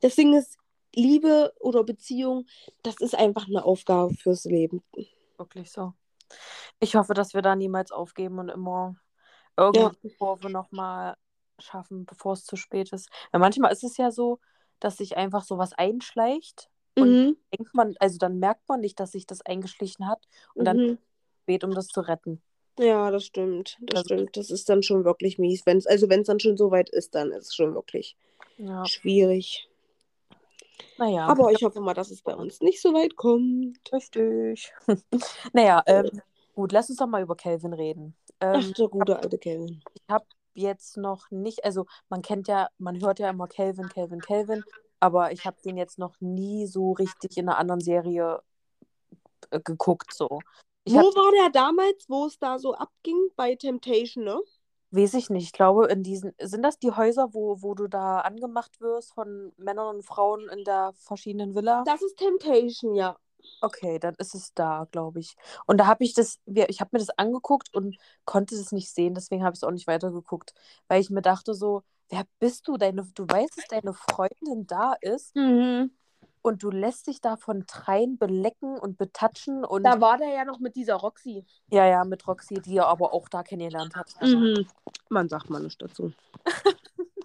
Das 0.00 0.14
Ding 0.14 0.34
ist, 0.36 0.58
Liebe 0.94 1.52
oder 1.60 1.84
Beziehung, 1.84 2.46
das 2.82 2.96
ist 3.00 3.14
einfach 3.14 3.46
eine 3.46 3.64
Aufgabe 3.64 4.12
fürs 4.14 4.44
Leben. 4.44 4.82
Wirklich 5.38 5.70
so. 5.70 5.94
Ich 6.80 6.96
hoffe, 6.96 7.14
dass 7.14 7.34
wir 7.34 7.42
da 7.42 7.56
niemals 7.56 7.92
aufgeben 7.92 8.38
und 8.38 8.48
immer 8.50 8.96
irgendwie 9.56 9.96
die 10.02 10.14
Kurve 10.16 10.50
nochmal 10.50 11.16
schaffen, 11.58 12.04
bevor 12.06 12.34
es 12.34 12.44
zu 12.44 12.56
spät 12.56 12.92
ist. 12.92 13.08
Weil 13.32 13.40
manchmal 13.40 13.72
ist 13.72 13.84
es 13.84 13.96
ja 13.96 14.10
so, 14.10 14.38
dass 14.80 14.96
sich 14.96 15.16
einfach 15.16 15.44
sowas 15.44 15.72
einschleicht 15.72 16.68
und 16.94 17.10
Mhm. 17.10 17.36
denkt 17.58 17.74
man, 17.74 17.94
also 18.00 18.18
dann 18.18 18.38
merkt 18.38 18.68
man 18.68 18.80
nicht, 18.80 19.00
dass 19.00 19.12
sich 19.12 19.26
das 19.26 19.40
eingeschlichen 19.42 20.06
hat 20.08 20.28
und 20.54 20.66
dann 20.66 20.76
Mhm. 20.76 20.98
spät, 21.42 21.64
um 21.64 21.72
das 21.72 21.88
zu 21.88 22.00
retten. 22.00 22.42
Ja, 22.78 23.10
das 23.10 23.24
stimmt. 23.24 23.76
Das 23.80 23.98
Also- 24.04 24.14
stimmt. 24.14 24.36
Das 24.36 24.50
ist 24.50 24.68
dann 24.68 24.82
schon 24.82 25.04
wirklich 25.04 25.38
mies. 25.38 25.66
Wenn's, 25.66 25.86
also 25.86 26.08
wenn 26.08 26.20
es 26.20 26.26
dann 26.28 26.40
schon 26.40 26.56
so 26.56 26.70
weit 26.70 26.88
ist, 26.90 27.14
dann 27.14 27.32
ist 27.32 27.46
es 27.48 27.54
schon 27.54 27.74
wirklich 27.74 28.16
Ja, 28.56 28.84
schwierig. 28.86 29.68
naja. 30.96 31.26
Aber 31.26 31.50
ich 31.52 31.62
hoffe 31.62 31.80
mal, 31.80 31.94
dass 31.94 32.10
es 32.10 32.22
bei 32.22 32.34
uns 32.34 32.60
nicht 32.60 32.80
so 32.80 32.92
weit 32.94 33.16
kommt. 33.16 33.78
Richtig. 33.92 34.72
naja, 35.52 35.82
ähm, 35.86 36.20
gut, 36.54 36.72
lass 36.72 36.88
uns 36.88 36.98
doch 36.98 37.06
mal 37.06 37.22
über 37.22 37.36
Kelvin 37.36 37.72
reden. 37.72 38.14
Ach, 38.40 38.54
Ähm, 38.62 38.72
der 38.74 38.88
gute 38.88 39.16
alte 39.18 39.38
Kevin. 39.38 39.80
ich 39.94 40.02
habe 40.08 40.26
jetzt 40.54 40.96
noch 40.96 41.30
nicht, 41.30 41.64
also 41.64 41.86
man 42.08 42.22
kennt 42.22 42.48
ja, 42.48 42.68
man 42.78 43.00
hört 43.00 43.18
ja 43.18 43.30
immer 43.30 43.48
Kelvin, 43.48 43.88
Kelvin, 43.88 44.20
Kelvin, 44.20 44.64
aber 45.00 45.32
ich 45.32 45.44
habe 45.44 45.56
den 45.64 45.76
jetzt 45.76 45.98
noch 45.98 46.20
nie 46.20 46.66
so 46.66 46.92
richtig 46.92 47.36
in 47.36 47.48
einer 47.48 47.58
anderen 47.58 47.80
Serie 47.80 48.40
äh, 49.50 49.60
geguckt, 49.60 50.12
so. 50.14 50.40
Ich 50.88 50.94
Wo 50.94 51.14
war 51.14 51.30
der 51.32 51.50
damals, 51.50 52.08
wo 52.08 52.26
es 52.26 52.38
da 52.38 52.58
so 52.58 52.74
abging? 52.74 53.30
Bei 53.36 53.54
Temptation, 53.54 54.24
ne? 54.24 54.40
weiß 54.90 55.14
ich 55.14 55.30
nicht, 55.30 55.44
ich 55.44 55.52
glaube, 55.52 55.86
in 55.86 56.02
diesen, 56.02 56.32
sind 56.40 56.62
das 56.62 56.78
die 56.78 56.90
Häuser, 56.92 57.34
wo, 57.34 57.60
wo 57.62 57.74
du 57.74 57.88
da 57.88 58.20
angemacht 58.20 58.80
wirst 58.80 59.12
von 59.14 59.52
Männern 59.56 59.96
und 59.96 60.02
Frauen 60.02 60.48
in 60.48 60.64
der 60.64 60.92
verschiedenen 60.96 61.54
Villa? 61.54 61.84
Das 61.84 62.02
ist 62.02 62.16
Temptation, 62.16 62.94
ja. 62.94 63.16
Okay, 63.60 63.98
dann 63.98 64.14
ist 64.18 64.34
es 64.34 64.54
da, 64.54 64.86
glaube 64.90 65.20
ich. 65.20 65.34
Und 65.66 65.78
da 65.78 65.86
habe 65.86 66.04
ich 66.04 66.14
das, 66.14 66.38
ich 66.46 66.80
habe 66.80 66.90
mir 66.92 67.00
das 67.00 67.10
angeguckt 67.10 67.74
und 67.74 67.96
konnte 68.24 68.56
das 68.56 68.72
nicht 68.72 68.88
sehen, 68.90 69.14
deswegen 69.14 69.42
habe 69.44 69.54
ich 69.54 69.58
es 69.58 69.64
auch 69.64 69.72
nicht 69.72 69.86
weitergeguckt, 69.86 70.54
weil 70.86 71.00
ich 71.00 71.10
mir 71.10 71.22
dachte 71.22 71.54
so, 71.54 71.82
wer 72.08 72.24
bist 72.38 72.66
du? 72.68 72.76
Deine, 72.76 73.04
du 73.14 73.24
weißt, 73.24 73.58
dass 73.58 73.66
deine 73.66 73.92
Freundin 73.94 74.66
da 74.66 74.94
ist 75.00 75.34
Mhm. 75.34 75.90
Und 76.48 76.62
du 76.62 76.70
lässt 76.70 77.06
dich 77.06 77.20
da 77.20 77.36
von 77.36 77.64
dreien 77.66 78.18
belecken 78.18 78.78
und 78.78 78.98
betatschen 78.98 79.64
und 79.64 79.84
Da 79.84 80.00
war 80.00 80.18
der 80.18 80.30
ja 80.30 80.44
noch 80.44 80.58
mit 80.58 80.74
dieser 80.76 80.96
Roxy. 80.96 81.44
ja, 81.70 81.86
ja, 81.86 82.04
mit 82.04 82.26
Roxy, 82.26 82.54
die 82.54 82.78
er 82.78 82.86
aber 82.88 83.12
auch 83.12 83.28
da 83.28 83.42
kennengelernt 83.42 83.94
hat. 83.94 84.14
Also, 84.18 84.38
Mhm. 84.38 84.66
Man 85.10 85.28
sagt 85.28 85.48
mal 85.50 85.62
nicht 85.62 85.80
dazu. 85.80 86.12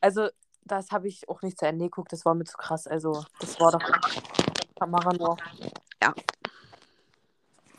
also 0.00 0.28
das 0.64 0.90
habe 0.90 1.08
ich 1.08 1.28
auch 1.28 1.42
nicht 1.42 1.58
zu 1.58 1.66
Ende 1.66 1.86
geguckt, 1.86 2.12
das 2.12 2.24
war 2.24 2.34
mir 2.34 2.44
zu 2.44 2.56
krass. 2.56 2.86
Also, 2.86 3.24
das 3.40 3.58
war 3.58 3.72
doch 3.72 3.82
Kamera 4.78 5.12
nur. 5.14 5.36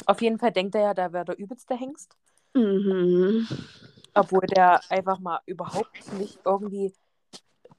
Auf 0.05 0.21
jeden 0.21 0.37
Fall 0.37 0.51
denkt 0.51 0.75
er 0.75 0.81
ja, 0.81 0.93
da 0.93 1.13
wäre 1.13 1.25
der 1.25 1.37
übelste 1.37 1.75
Hengst. 1.75 2.17
Mhm. 2.53 3.47
Obwohl 4.13 4.45
der 4.47 4.81
einfach 4.89 5.19
mal 5.19 5.39
überhaupt 5.45 6.13
nicht 6.13 6.39
irgendwie, 6.45 6.93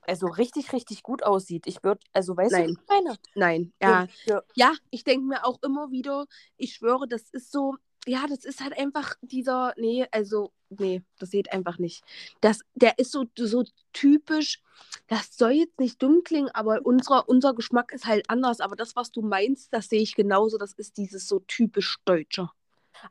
also 0.07 0.27
richtig, 0.27 0.73
richtig 0.73 1.03
gut 1.03 1.23
aussieht. 1.23 1.67
Ich 1.67 1.83
würde, 1.83 2.01
also 2.13 2.37
weißt 2.37 2.53
Nein. 2.53 2.67
du, 2.67 2.73
ich 2.73 2.89
meine? 2.89 3.19
Nein, 3.35 3.73
ja. 3.83 4.07
Ja. 4.27 4.43
Ja, 4.55 4.73
ich 4.91 5.05
denke 5.05 5.27
mir 5.27 5.45
auch 5.45 5.63
immer 5.63 5.91
wieder, 5.91 6.27
ich 6.57 6.75
schwöre, 6.75 7.09
das 7.09 7.31
ist 7.31 7.51
so, 7.51 7.77
ja, 8.07 8.27
das 8.27 8.45
ist 8.45 8.63
halt 8.63 8.79
einfach 8.79 9.15
dieser, 9.23 9.75
nee, 9.77 10.07
also, 10.11 10.53
nee, 10.69 11.03
das 11.19 11.31
geht 11.31 11.53
einfach 11.53 11.79
nicht. 11.79 12.05
Das, 12.41 12.61
der 12.75 12.99
ist 12.99 13.13
so, 13.13 13.25
so 13.37 13.65
typisch, 13.93 14.61
das 15.07 15.37
soll 15.37 15.53
jetzt 15.53 15.79
nicht 15.81 16.03
dumm 16.03 16.23
klingen, 16.25 16.51
aber 16.51 16.81
unser, 16.85 17.29
unser 17.29 17.55
Geschmack 17.55 17.93
ist 17.93 18.07
halt 18.07 18.29
anders. 18.29 18.61
Aber 18.61 18.77
das, 18.77 18.97
was 18.97 19.11
du 19.11 19.23
meinst, 19.23 19.73
das 19.73 19.89
sehe 19.89 20.03
ich 20.03 20.15
genauso. 20.15 20.59
Das 20.59 20.73
ist 20.73 20.97
dieses 20.97 21.29
so 21.29 21.41
typisch 21.41 21.99
Deutsche. 22.05 22.51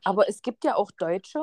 Aber 0.04 0.28
es 0.28 0.42
gibt 0.42 0.64
ja 0.64 0.76
auch 0.76 0.92
Deutsche, 0.92 1.40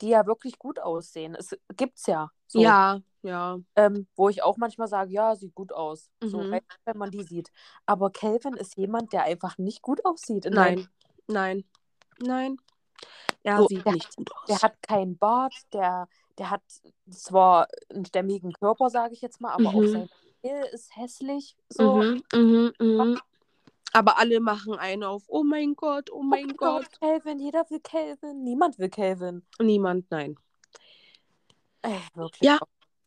die 0.00 0.08
ja 0.08 0.26
wirklich 0.26 0.58
gut 0.58 0.78
aussehen. 0.78 1.34
Es 1.34 1.56
gibt's 1.76 2.06
ja. 2.06 2.30
So, 2.46 2.60
Ja, 2.60 3.00
ja. 3.22 3.58
Ähm, 3.76 4.06
wo 4.16 4.28
ich 4.28 4.42
auch 4.42 4.56
manchmal 4.56 4.88
sage, 4.88 5.12
ja, 5.12 5.34
sieht 5.36 5.54
gut 5.54 5.72
aus. 5.72 6.10
So, 6.20 6.42
Mhm. 6.42 6.50
du, 6.52 6.60
wenn 6.84 6.98
man 6.98 7.10
die 7.10 7.22
sieht. 7.22 7.50
Aber 7.86 8.10
Calvin 8.10 8.54
ist 8.54 8.76
jemand, 8.76 9.12
der 9.12 9.24
einfach 9.24 9.58
nicht 9.58 9.82
gut 9.82 10.04
aussieht. 10.04 10.46
Nein, 10.50 10.88
nein, 11.28 11.64
nein. 12.18 12.56
Er 13.42 13.58
So, 13.58 13.68
sieht 13.68 13.86
nicht 13.86 14.16
gut 14.16 14.30
aus. 14.34 14.46
Der 14.48 14.62
hat 14.62 14.82
keinen 14.82 15.16
Bart, 15.16 15.54
der, 15.72 16.08
der 16.38 16.50
hat 16.50 16.62
zwar 17.10 17.68
einen 17.88 18.04
stämmigen 18.04 18.52
Körper, 18.52 18.90
sage 18.90 19.14
ich 19.14 19.20
jetzt 19.20 19.40
mal, 19.40 19.52
aber 19.52 19.70
auch 19.70 19.80
Mhm. 19.80 19.86
sein 19.86 20.08
Stil 20.38 20.62
ist 20.72 20.96
hässlich. 20.96 21.56
So. 21.68 22.02
Mhm, 22.02 22.22
mhm, 22.34 22.72
mhm. 22.78 23.20
Aber 23.92 24.18
alle 24.18 24.40
machen 24.40 24.74
einen 24.74 25.02
auf, 25.02 25.24
oh 25.26 25.42
mein 25.42 25.74
Gott, 25.74 26.10
oh 26.12 26.22
mein 26.22 26.52
Oh 26.52 26.56
Gott. 26.56 26.86
Calvin, 27.00 27.40
jeder 27.40 27.68
will 27.70 27.80
Calvin. 27.80 28.44
Niemand 28.44 28.78
will 28.78 28.88
Calvin. 28.88 29.44
Niemand, 29.58 30.10
nein. 30.10 30.36
Ey, 31.82 31.98
wirklich. 32.14 32.48
Ja. 32.48 32.58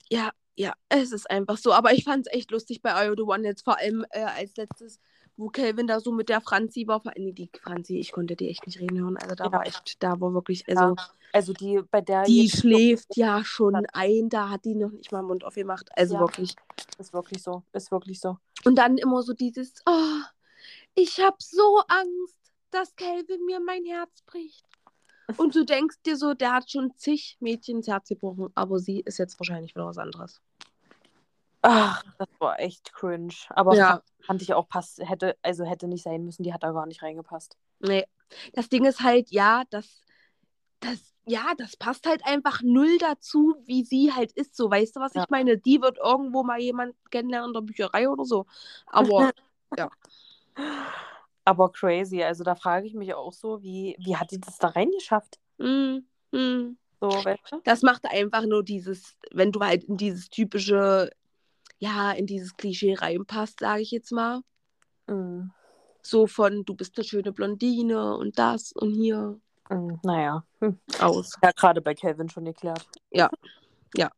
Ja, 0.10 0.32
ja, 0.56 0.74
es 0.90 1.12
ist 1.12 1.30
einfach 1.30 1.58
so. 1.58 1.74
Aber 1.74 1.94
ich 1.94 2.04
fand 2.04 2.28
es 2.28 2.34
echt 2.34 2.52
lustig 2.52 2.82
bei 2.82 3.06
IO 3.06 3.16
The 3.16 3.24
One 3.24 3.44
jetzt, 3.48 3.64
vor 3.64 3.78
allem 3.80 4.06
äh, 4.12 4.22
als 4.24 4.56
letztes, 4.56 5.00
wo 5.36 5.50
Calvin 5.50 5.88
da 5.88 6.00
so 6.00 6.12
mit 6.12 6.30
der 6.30 6.42
Franzi 6.42 6.86
war. 6.88 7.02
Allem 7.06 7.34
die 7.34 7.50
Franzi, 7.62 7.98
ich 8.00 8.12
konnte 8.12 8.36
die 8.36 8.50
echt 8.50 8.66
nicht 8.68 8.80
reden 8.80 9.00
hören. 9.00 9.18
Also 9.18 9.36
da 9.36 9.46
Ja. 9.46 9.52
war 9.52 9.66
echt, 9.66 10.02
da 10.04 10.20
war 10.20 10.34
wirklich, 10.34 10.64
also 10.68 10.96
Also 11.32 11.54
die, 11.54 11.82
bei 11.90 12.02
der 12.02 12.24
die 12.24 12.48
schläft 12.50 13.16
ja 13.18 13.44
schon 13.46 13.76
ein, 13.94 14.30
da 14.30 14.50
hat 14.50 14.66
die 14.66 14.76
noch 14.76 14.92
nicht 14.92 15.12
mal 15.12 15.24
Mund 15.24 15.44
aufgemacht. 15.44 15.90
Also 15.98 16.16
Ja. 16.16 16.20
wirklich. 16.22 16.56
Ist 17.00 17.14
wirklich 17.14 17.42
so. 17.42 17.64
Ist 17.74 17.92
wirklich 17.92 18.20
so. 18.20 18.38
Und 18.66 18.76
dann 18.78 18.98
immer 18.98 19.24
so 19.24 19.34
dieses, 19.34 19.74
oh, 19.88 20.20
ich 20.94 21.20
habe 21.20 21.38
so 21.40 21.82
Angst, 21.88 22.38
dass 22.70 22.96
Calvin 22.96 23.44
mir 23.46 23.60
mein 23.60 23.84
Herz 23.86 24.22
bricht. 24.28 24.64
Und 25.38 25.56
du 25.56 25.66
denkst 25.66 25.98
dir 26.06 26.18
so, 26.18 26.34
der 26.34 26.54
hat 26.54 26.70
schon 26.70 26.96
zig 26.98 27.38
Mädchen 27.40 27.78
ins 27.78 27.88
Herz 27.88 28.10
gebrochen, 28.10 28.50
aber 28.56 28.80
sie 28.80 29.02
ist 29.02 29.18
jetzt 29.18 29.40
wahrscheinlich 29.40 29.74
wieder 29.76 29.86
was 29.86 29.98
anderes. 29.98 30.42
Ach, 31.62 32.04
das 32.20 32.28
war 32.40 32.60
echt 32.60 32.94
cringe. 32.94 33.34
Aber 33.50 33.76
Ja. 33.76 34.02
fand, 34.26 34.42
ich 34.42 34.54
auch 34.54 34.68
passt, 34.68 35.00
hätte, 35.00 35.38
also 35.42 35.64
hätte 35.64 35.88
nicht 35.88 36.04
sein 36.04 36.26
müssen, 36.26 36.44
die 36.44 36.54
hat 36.54 36.64
da 36.64 36.72
gar 36.72 36.86
nicht 36.86 37.02
reingepasst. 37.02 37.58
Nee. 37.80 38.06
Das 38.54 38.68
Ding 38.68 38.84
ist 38.86 39.02
halt, 39.02 39.32
ja, 39.32 39.64
das, 39.70 40.02
das, 40.82 41.14
ja, 41.26 41.54
das 41.58 41.78
passt 41.78 42.06
halt 42.06 42.26
einfach 42.26 42.62
null 42.62 42.98
dazu, 42.98 43.56
wie 43.66 43.84
sie 43.84 44.12
halt 44.14 44.34
ist. 44.34 44.56
So, 44.58 44.70
weißt 44.70 44.96
du, 44.96 45.00
was 45.00 45.14
Ja. 45.14 45.24
ich 45.24 45.30
meine? 45.30 45.58
Die 45.58 45.82
wird 45.82 45.98
irgendwo 45.98 46.44
mal 46.44 46.60
jemand 46.60 46.96
kennenlernen 47.12 47.50
in 47.50 47.54
der 47.54 47.62
Bücherei 47.62 48.10
oder 48.10 48.26
so. 48.26 48.46
Aber 48.88 49.32
Aber 51.46 51.72
crazy. 51.72 52.24
Also 52.24 52.44
da 52.44 52.56
frage 52.56 52.88
ich 52.88 52.94
mich 52.94 53.14
auch 53.14 53.34
so, 53.34 53.62
wie, 53.62 53.96
wie 54.00 54.16
hat 54.16 54.32
die 54.32 54.40
das 54.40 54.58
da 54.58 54.70
reingeschafft? 54.70 55.40
mm, 55.58 55.98
mm. 56.32 56.78
So, 57.02 57.10
weißt 57.10 57.52
du? 57.52 57.62
das 57.66 57.82
macht 57.82 58.06
einfach 58.06 58.46
nur 58.46 58.64
dieses, 58.64 59.18
wenn 59.32 59.52
du 59.52 59.60
halt 59.60 59.84
in 59.84 59.98
dieses 59.98 60.30
typische, 60.30 61.10
ja, 61.78 62.14
in 62.14 62.26
dieses 62.28 62.56
Klischee 62.56 62.94
reinpasst, 62.94 63.60
sage 63.60 63.82
ich 63.82 63.92
jetzt 63.92 64.14
mal. 64.14 64.40
Mm, 65.08 65.50
So 66.02 66.28
von, 66.28 66.64
du 66.64 66.76
bist 66.76 66.98
eine 66.98 67.04
schöne 67.04 67.34
Blondine 67.34 68.16
und 68.16 68.40
das 68.40 68.72
und 68.72 68.94
hier 68.94 69.38
mm, 69.70 70.00
naja. 70.04 70.46
Hm. 70.62 70.80
aus. 71.02 71.38
Ja, 71.44 71.52
gerade 71.52 71.82
bei 71.82 71.94
Calvin 71.94 72.30
schon 72.30 72.46
geklärt. 72.46 72.88
Ja. 73.12 73.30
Ja. 73.96 74.10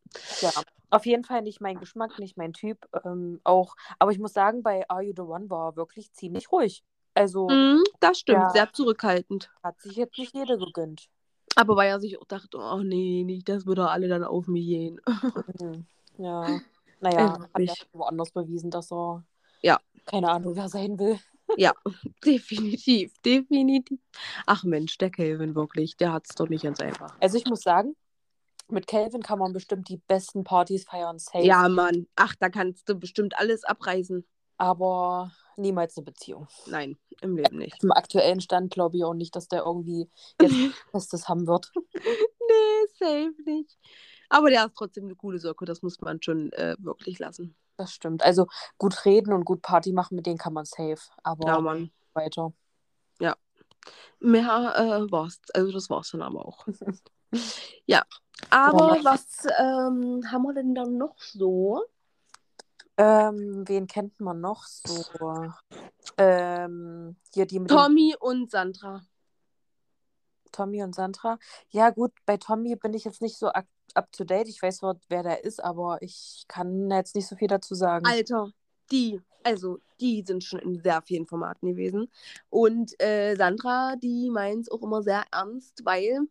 Ja. 0.41 0.51
Auf 0.91 1.07
jeden 1.07 1.23
Fall 1.23 1.41
nicht 1.41 1.61
mein 1.61 1.79
Geschmack, 1.79 2.19
nicht 2.19 2.37
mein 2.37 2.53
Typ. 2.53 2.87
Ähm, 3.03 3.41
auch, 3.43 3.75
aber 3.97 4.11
ich 4.11 4.19
muss 4.19 4.33
sagen, 4.33 4.61
bei 4.61 4.87
Are 4.89 5.01
You 5.01 5.13
the 5.15 5.23
One 5.23 5.49
war 5.49 5.71
er 5.71 5.75
wirklich 5.75 6.13
ziemlich 6.13 6.51
ruhig. 6.51 6.83
Also 7.15 7.49
Mm, 7.49 7.83
das 8.01 8.19
stimmt, 8.19 8.41
Ja. 8.43 8.49
sehr 8.51 8.71
zurückhaltend. 8.73 9.49
hat 9.63 9.79
sich 9.81 9.95
jetzt 9.95 10.17
nicht 10.19 10.35
jeder 10.35 10.57
gegönnt. 10.57 11.07
Aber 11.55 11.75
weil 11.77 11.89
er 11.89 11.99
sich 12.01 12.19
auch 12.21 12.25
dachte, 12.27 12.57
oh 12.59 12.81
nee, 12.83 13.23
nicht, 13.23 13.47
dass 13.49 13.65
wir 13.65 13.73
da 13.75 13.87
alle 13.87 14.07
dann 14.09 14.23
auf 14.25 14.47
mich 14.47 14.65
gehen. 14.65 14.99
Mhm. 15.59 15.85
Ja. 16.17 16.59
Naja, 17.01 17.33
hat 17.39 17.49
er 17.53 17.59
nicht. 17.59 17.87
woanders 17.91 18.31
bewiesen, 18.31 18.71
dass 18.71 18.91
er 18.91 19.23
Ja. 19.61 19.79
keine 20.05 20.29
Ahnung, 20.29 20.55
wer 20.55 20.69
sein 20.69 20.97
will. 20.97 21.19
Definitiv, 22.25 23.13
definitiv. 23.23 23.99
Ach 24.45 24.63
Mensch, 24.63 24.97
der 24.97 25.11
Calvin 25.11 25.55
wirklich, 25.55 25.97
der 25.97 26.13
hat's 26.13 26.33
doch 26.35 26.49
nicht 26.49 26.63
ganz 26.63 26.79
einfach. 26.79 27.15
Also 27.19 27.37
ich 27.37 27.45
muss 27.45 27.61
sagen, 27.61 27.95
mit 28.69 28.87
Calvin 28.87 29.21
kann 29.21 29.37
man 29.39 29.53
bestimmt 29.53 29.89
die 29.89 29.97
besten 30.07 30.43
Partys 30.43 30.85
feiern, 30.85 31.19
safe. 31.19 31.45
Ja, 31.45 31.69
Mann. 31.69 32.07
Ach, 32.15 32.33
da 32.39 32.49
kannst 32.49 32.89
du 32.89 32.95
bestimmt 32.95 33.37
alles 33.37 33.63
abreißen. 33.63 34.25
Aber 34.57 35.31
niemals 35.57 35.97
eine 35.97 36.05
Beziehung. 36.05 36.47
Nein, 36.67 36.97
im 37.21 37.35
Leben 37.37 37.57
nicht. 37.57 37.79
Zum 37.81 37.91
aktuellen 37.91 38.41
Stand 38.41 38.71
glaube 38.71 38.97
ich 38.97 39.03
auch 39.03 39.13
nicht, 39.13 39.35
dass 39.35 39.47
der 39.47 39.63
irgendwie 39.63 40.09
jetzt 40.41 40.55
Festes 40.91 41.27
haben 41.29 41.47
wird. 41.47 41.71
Nee, 41.93 42.87
safe 42.99 43.33
nicht. 43.45 43.77
Aber 44.29 44.49
der 44.49 44.65
ist 44.65 44.75
trotzdem 44.75 45.05
eine 45.05 45.15
coole 45.15 45.39
Socke, 45.39 45.65
das 45.65 45.81
muss 45.81 45.99
man 46.01 46.21
schon 46.21 46.51
äh, 46.53 46.75
wirklich 46.79 47.19
lassen. 47.19 47.55
Das 47.77 47.91
stimmt. 47.91 48.23
Also 48.23 48.47
gut 48.77 49.05
reden 49.05 49.33
und 49.33 49.45
gut 49.45 49.61
Party 49.61 49.91
machen, 49.91 50.15
mit 50.15 50.25
denen 50.25 50.37
kann 50.37 50.53
man 50.53 50.65
safe. 50.65 51.01
Aber 51.23 51.47
Ja, 51.47 51.59
Mann. 51.59 51.91
weiter. 52.13 52.53
Mehr 54.19 54.73
äh, 54.75 55.11
war's. 55.11 55.39
Also 55.53 55.71
das 55.71 55.89
war's 55.89 56.11
dann 56.11 56.21
aber 56.21 56.45
auch. 56.45 56.65
ja. 57.85 58.03
Aber 58.49 58.97
Ja. 58.97 59.03
was 59.03 59.45
ähm, 59.59 60.23
haben 60.31 60.43
wir 60.43 60.53
denn 60.53 60.73
dann 60.75 60.97
noch 60.97 61.19
so? 61.19 61.83
Ähm, 62.97 63.67
wen 63.67 63.87
kennt 63.87 64.19
man 64.19 64.39
noch 64.39 64.63
so? 64.65 65.51
Ähm, 66.17 67.17
hier 67.33 67.45
die 67.45 67.59
mit 67.59 67.69
Tommy 67.69 68.15
und 68.19 68.49
Sandra. 68.49 69.05
Tommy 70.51 70.81
und 70.83 70.95
Sandra. 70.95 71.37
Ja, 71.69 71.89
gut, 71.89 72.13
bei 72.25 72.37
Tommy 72.37 72.75
bin 72.77 72.93
ich 72.93 73.03
jetzt 73.03 73.21
nicht 73.21 73.37
so 73.37 73.47
up, 73.47 73.65
up 73.93 74.11
to 74.13 74.23
date. 74.23 74.47
Ich 74.47 74.61
weiß 74.61 74.77
zwar, 74.77 74.97
wer 75.09 75.23
der 75.23 75.43
ist, 75.43 75.61
aber 75.61 76.01
ich 76.01 76.45
kann 76.47 76.89
jetzt 76.89 77.15
nicht 77.15 77.27
so 77.27 77.35
viel 77.35 77.49
dazu 77.49 77.75
sagen. 77.75 78.05
Alter, 78.05 78.51
die, 78.91 79.21
also 79.43 79.79
die 79.99 80.23
sind 80.25 80.43
schon 80.43 80.59
in 80.59 80.81
sehr 80.81 81.01
vielen 81.01 81.25
Formaten 81.25 81.67
gewesen. 81.67 82.09
Und 82.49 82.99
äh, 83.01 83.35
Sandra, 83.35 83.95
die 83.97 84.29
meint 84.29 84.61
es 84.61 84.71
auch 84.71 84.81
immer 84.81 85.03
sehr 85.03 85.23
ernst, 85.31 85.81
weil 85.83 86.21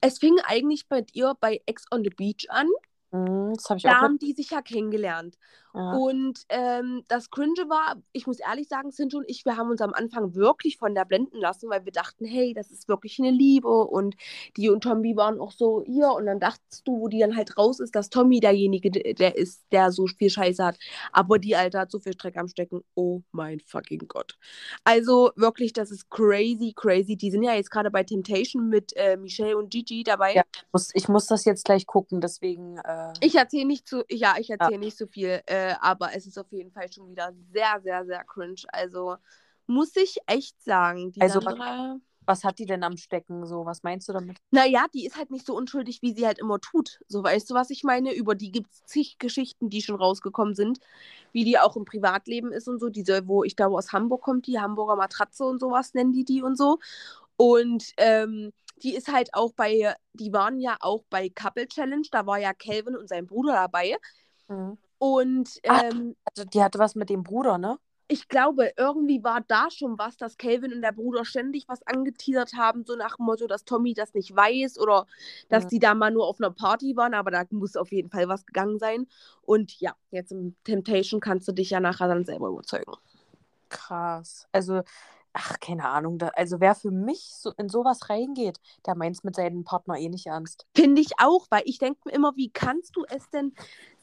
es 0.00 0.18
fing 0.18 0.38
eigentlich 0.44 0.88
bei 0.88 1.04
ihr 1.12 1.34
bei 1.38 1.60
Ex 1.66 1.84
on 1.90 2.02
the 2.02 2.10
Beach 2.10 2.46
an. 2.48 2.68
Mhm, 3.12 3.54
das 3.54 3.68
habe 3.70 3.78
ich 3.78 3.84
Da 3.84 3.90
auch. 3.90 3.94
haben 4.02 4.18
die 4.18 4.32
sich 4.32 4.50
ja 4.50 4.62
kennengelernt. 4.62 5.36
Ja. 5.74 5.92
Und 5.94 6.44
ähm, 6.50 7.02
das 7.08 7.30
Cringe 7.30 7.68
war, 7.68 7.96
ich 8.12 8.26
muss 8.26 8.40
ehrlich 8.40 8.68
sagen, 8.68 8.90
Cindy 8.90 9.16
und 9.16 9.24
ich, 9.28 9.44
wir 9.46 9.56
haben 9.56 9.70
uns 9.70 9.80
am 9.80 9.94
Anfang 9.94 10.34
wirklich 10.34 10.76
von 10.78 10.94
der 10.94 11.04
blenden 11.06 11.38
lassen, 11.38 11.70
weil 11.70 11.84
wir 11.86 11.92
dachten, 11.92 12.26
hey, 12.26 12.52
das 12.54 12.70
ist 12.70 12.88
wirklich 12.88 13.18
eine 13.18 13.30
Liebe. 13.30 13.68
Und 13.68 14.16
die 14.56 14.68
und 14.70 14.82
Tommy 14.82 15.16
waren 15.16 15.40
auch 15.40 15.52
so 15.52 15.82
hier. 15.86 16.10
Und 16.12 16.26
dann 16.26 16.40
dachtest 16.40 16.86
du, 16.86 17.00
wo 17.00 17.08
die 17.08 17.20
dann 17.20 17.36
halt 17.36 17.56
raus 17.56 17.80
ist, 17.80 17.94
dass 17.94 18.10
Tommy 18.10 18.40
derjenige 18.40 18.90
der 18.90 19.36
ist, 19.36 19.62
der 19.72 19.92
so 19.92 20.06
viel 20.06 20.28
Scheiße 20.30 20.62
hat. 20.64 20.78
Aber 21.12 21.38
die 21.38 21.56
Alte 21.56 21.78
hat 21.78 21.90
so 21.90 22.00
viel 22.00 22.12
Streck 22.14 22.36
am 22.36 22.48
Stecken. 22.48 22.82
Oh 22.94 23.22
mein 23.32 23.60
fucking 23.60 24.08
Gott. 24.08 24.36
Also 24.84 25.32
wirklich, 25.36 25.72
das 25.72 25.90
ist 25.90 26.10
crazy, 26.10 26.72
crazy. 26.76 27.16
Die 27.16 27.30
sind 27.30 27.42
ja 27.42 27.54
jetzt 27.54 27.70
gerade 27.70 27.90
bei 27.90 28.04
Temptation 28.04 28.68
mit 28.68 28.94
äh, 28.96 29.16
Michelle 29.16 29.56
und 29.56 29.70
Gigi 29.70 30.02
dabei. 30.02 30.34
Ja. 30.34 30.42
muss, 30.72 30.90
ich 30.94 31.08
muss 31.08 31.26
das 31.26 31.44
jetzt 31.46 31.64
gleich 31.64 31.86
gucken, 31.86 32.20
deswegen. 32.20 32.76
Äh, 32.78 33.01
Ich 33.20 33.34
erzähle 33.34 33.66
nicht 33.66 33.88
zu, 33.88 34.04
ja, 34.10 34.34
ich 34.38 34.50
erzähle 34.50 34.78
nicht 34.78 34.96
so 34.96 35.06
viel, 35.06 35.40
äh, 35.46 35.74
aber 35.80 36.14
es 36.14 36.26
ist 36.26 36.38
auf 36.38 36.50
jeden 36.50 36.70
Fall 36.72 36.92
schon 36.92 37.08
wieder 37.08 37.32
sehr, 37.52 37.80
sehr, 37.82 38.04
sehr 38.04 38.24
cringe. 38.24 38.62
Also 38.68 39.16
muss 39.66 39.96
ich 39.96 40.18
echt 40.26 40.62
sagen, 40.62 41.12
die 41.12 41.20
Also, 41.20 41.40
Sandra, 41.40 41.98
was 42.26 42.44
hat 42.44 42.58
die 42.58 42.66
denn 42.66 42.84
am 42.84 42.96
Stecken? 42.96 43.46
So, 43.46 43.66
was 43.66 43.82
meinst 43.82 44.08
du 44.08 44.12
damit? 44.12 44.36
naja, 44.50 44.86
die 44.94 45.06
ist 45.06 45.16
halt 45.16 45.30
nicht 45.30 45.46
so 45.46 45.56
unschuldig, 45.56 46.02
wie 46.02 46.12
sie 46.12 46.26
halt 46.26 46.38
immer 46.38 46.60
tut. 46.60 47.00
So, 47.08 47.22
weißt 47.22 47.50
du, 47.50 47.54
was 47.54 47.70
ich 47.70 47.84
meine? 47.84 48.14
Über 48.14 48.34
die 48.34 48.52
gibt 48.52 48.72
es 48.72 48.84
zig 48.84 49.18
Geschichten, 49.18 49.70
die 49.70 49.82
schon 49.82 49.96
rausgekommen 49.96 50.54
sind, 50.54 50.78
wie 51.32 51.44
die 51.44 51.58
auch 51.58 51.76
im 51.76 51.84
Privatleben 51.84 52.52
ist 52.52 52.68
und 52.68 52.78
so. 52.78 52.88
Diese, 52.90 53.26
wo 53.26 53.44
ich 53.44 53.56
glaube, 53.56 53.76
aus 53.76 53.92
Hamburg 53.92 54.22
kommt, 54.22 54.46
die 54.46 54.60
Hamburger 54.60 54.96
Matratze 54.96 55.44
und 55.44 55.60
sowas 55.60 55.94
nennen 55.94 56.12
die 56.12 56.24
die 56.24 56.42
und 56.42 56.56
so. 56.56 56.78
Und 57.36 57.92
ähm, 57.96 58.52
die 58.76 58.94
ist 58.94 59.08
halt 59.12 59.34
auch 59.34 59.52
bei, 59.54 59.94
die 60.14 60.32
waren 60.32 60.58
ja 60.60 60.76
auch 60.80 61.04
bei 61.10 61.28
Couple 61.30 61.68
Challenge, 61.68 62.06
da 62.10 62.26
war 62.26 62.38
ja 62.38 62.52
Calvin 62.54 62.96
und 62.96 63.08
sein 63.08 63.26
Bruder 63.26 63.52
dabei. 63.54 63.96
Mhm. 64.48 64.78
Und 64.98 65.58
Ah. 65.66 65.82
ähm, 65.90 66.16
Also, 66.24 66.44
die 66.48 66.62
hatte 66.62 66.78
was 66.78 66.94
mit 66.94 67.10
dem 67.10 67.22
Bruder, 67.24 67.58
ne? 67.58 67.78
ich 68.08 68.28
glaube, 68.28 68.72
irgendwie 68.76 69.24
war 69.24 69.40
da 69.40 69.70
schon 69.70 69.98
was, 69.98 70.16
dass 70.18 70.36
Calvin 70.36 70.72
und 70.74 70.82
der 70.82 70.92
Bruder 70.92 71.24
ständig 71.24 71.66
was 71.68 71.82
angeteasert 71.86 72.52
haben, 72.54 72.84
so 72.84 72.94
nach 72.94 73.16
dem 73.16 73.24
Motto, 73.26 73.46
dass 73.46 73.64
Tommy 73.64 73.94
das 73.94 74.12
nicht 74.14 74.36
weiß 74.36 74.78
oder 74.78 75.06
dass 75.48 75.66
Mhm. 75.66 75.68
die 75.68 75.78
da 75.78 75.94
mal 75.94 76.10
nur 76.10 76.26
auf 76.26 76.38
einer 76.38 76.50
Party 76.50 76.94
waren, 76.96 77.14
aber 77.14 77.30
da 77.30 77.44
muss 77.50 77.74
auf 77.76 77.90
jeden 77.90 78.10
Fall 78.10 78.28
was 78.28 78.44
gegangen 78.44 78.78
sein. 78.78 79.06
Und 79.42 79.80
ja, 79.80 79.94
jetzt 80.10 80.30
im 80.32 80.56
Temptation 80.64 81.20
kannst 81.20 81.48
du 81.48 81.52
dich 81.52 81.70
ja 81.70 81.80
nachher 81.80 82.08
dann 82.08 82.24
selber 82.26 82.48
überzeugen. 82.48 82.92
Krass. 83.68 84.46
Also, 84.52 84.82
ach, 85.32 85.58
keine 85.60 85.88
Ahnung. 85.88 86.18
Da, 86.18 86.28
also, 86.34 86.60
wer 86.60 86.74
für 86.74 86.90
mich 86.90 87.30
so 87.34 87.52
in 87.58 87.68
sowas 87.68 88.08
reingeht, 88.10 88.58
der 88.86 88.94
meint 88.96 89.16
es 89.16 89.24
mit 89.24 89.36
seinem 89.36 89.64
Partner 89.64 89.96
eh 89.98 90.08
nicht 90.08 90.26
ernst. 90.26 90.66
Finde 90.74 91.00
ich 91.00 91.12
auch, 91.18 91.46
weil 91.50 91.62
ich 91.64 91.78
denke 91.78 92.00
mir 92.04 92.12
immer, 92.12 92.36
wie 92.36 92.50
kannst 92.50 92.96
du 92.96 93.04
es 93.08 93.28
denn 93.30 93.54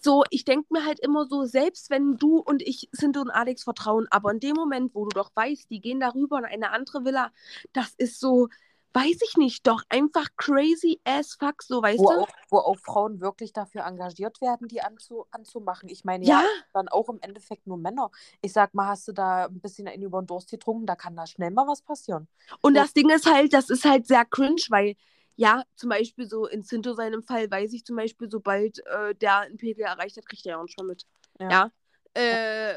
so, 0.02 0.24
ich 0.30 0.46
denke 0.46 0.68
mir 0.74 0.86
halt 0.86 1.00
immer 1.00 1.26
so, 1.26 1.46
selbst 1.46 1.90
wenn 1.90 2.18
du 2.18 2.38
und 2.40 2.62
ich 2.62 2.90
sind 2.92 3.18
und 3.18 3.30
Alex 3.30 3.64
vertrauen, 3.64 4.08
aber 4.12 4.32
in 4.32 4.40
dem 4.40 4.56
Moment, 4.56 4.96
wo 4.96 5.06
du 5.06 5.10
doch 5.14 5.32
weißt, 5.36 5.70
die 5.70 5.82
gehen 5.82 6.00
darüber 6.00 6.40
in 6.40 6.46
eine 6.46 6.72
andere 6.72 7.04
Villa, 7.06 7.32
das 7.74 7.94
ist 7.98 8.20
so, 8.20 8.48
weiß 8.94 9.20
ich 9.30 9.38
nicht, 9.38 9.68
doch 9.68 9.84
einfach 9.90 10.28
crazy 10.38 11.00
as 11.04 11.36
fuck, 11.36 11.62
so, 11.64 11.82
weißt 11.82 12.00
Wo 12.00 12.08
du? 12.10 12.22
auch, 12.22 12.28
wo 12.50 12.58
auch 12.58 12.78
Frauen 12.80 13.22
wirklich 13.22 13.54
dafür 13.54 13.86
engagiert 13.86 14.42
werden, 14.42 14.68
die 14.68 14.82
anzu, 14.82 15.26
anzumachen. 15.32 15.90
Ich 15.90 16.04
meine, 16.06 16.26
Ja. 16.26 16.42
ja, 16.42 16.48
dann 16.74 16.88
auch 16.88 17.08
im 17.10 17.20
Endeffekt 17.22 17.68
nur 17.68 17.78
Männer. 17.78 18.10
Ich 18.42 18.52
sag 18.54 18.74
mal, 18.74 18.88
hast 18.88 19.08
du 19.08 19.12
da 19.12 19.46
ein 19.46 19.60
bisschen 19.60 19.88
einen 19.88 20.04
über 20.04 20.22
den 20.22 20.28
Durst 20.28 20.50
getrunken, 20.50 20.86
da 20.86 20.96
kann 20.96 21.16
da 21.16 21.28
schnell 21.28 21.52
mal 21.52 21.68
was 21.68 21.82
passieren. 21.82 22.28
Und 22.62 22.74
So. 22.76 22.82
das 22.82 22.94
Ding 22.94 23.10
ist 23.10 23.32
halt, 23.32 23.54
das 23.54 23.70
ist 23.70 23.86
halt 23.86 24.08
sehr 24.08 24.26
cringe, 24.26 24.62
weil, 24.70 24.96
ja, 25.36 25.64
zum 25.76 25.90
Beispiel 25.90 26.28
so 26.28 26.48
in 26.48 26.64
Sinto 26.64 26.94
seinem 26.94 27.24
Fall 27.24 27.50
weiß 27.50 27.74
ich 27.74 27.86
zum 27.86 27.96
Beispiel, 27.96 28.30
sobald 28.30 28.86
äh, 28.88 29.14
der 29.16 29.40
einen 29.40 29.58
Pegel 29.58 29.86
erreicht 29.86 30.18
hat, 30.18 30.26
kriegt 30.26 30.46
er 30.46 30.54
ja 30.54 30.62
auch 30.62 30.68
schon 30.68 30.88
mit. 30.88 31.06
Ja. 31.40 31.50
Ja. 31.52 31.72
Äh, 32.16 32.76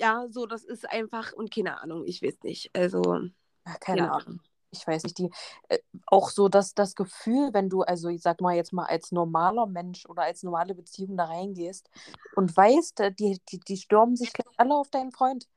ja, 0.00 0.26
so, 0.30 0.46
das 0.46 0.62
ist 0.64 0.88
einfach, 0.88 1.32
und 1.32 1.52
keine 1.52 1.80
Ahnung, 1.80 2.04
ich 2.06 2.22
weiß 2.22 2.42
nicht. 2.44 2.70
Also, 2.74 3.02
Ja, 3.66 3.74
keine 3.80 4.02
Ja. 4.02 4.12
Ahnung. 4.12 4.40
Ich 4.70 4.86
weiß 4.86 5.04
nicht, 5.04 5.18
die, 5.18 5.30
äh, 5.68 5.78
auch 6.06 6.30
so 6.30 6.48
dass 6.48 6.74
das 6.74 6.94
Gefühl, 6.94 7.50
wenn 7.52 7.68
du, 7.70 7.82
also 7.82 8.08
ich 8.08 8.22
sag 8.22 8.40
mal 8.40 8.54
jetzt 8.54 8.72
mal 8.72 8.84
als 8.84 9.12
normaler 9.12 9.66
Mensch 9.66 10.06
oder 10.06 10.22
als 10.22 10.42
normale 10.42 10.74
Beziehung 10.74 11.16
da 11.16 11.24
reingehst 11.24 11.88
und 12.34 12.54
weißt, 12.54 13.00
äh, 13.00 13.12
die, 13.12 13.40
die, 13.48 13.60
die 13.60 13.76
stürmen 13.76 14.16
sich 14.16 14.32
gleich 14.32 14.54
alle 14.58 14.74
auf 14.74 14.90
deinen 14.90 15.12
Freund. 15.12 15.48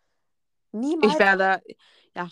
Niemals. 0.72 1.14
ich 1.14 1.20
werde, 1.20 1.62
ja. 2.16 2.30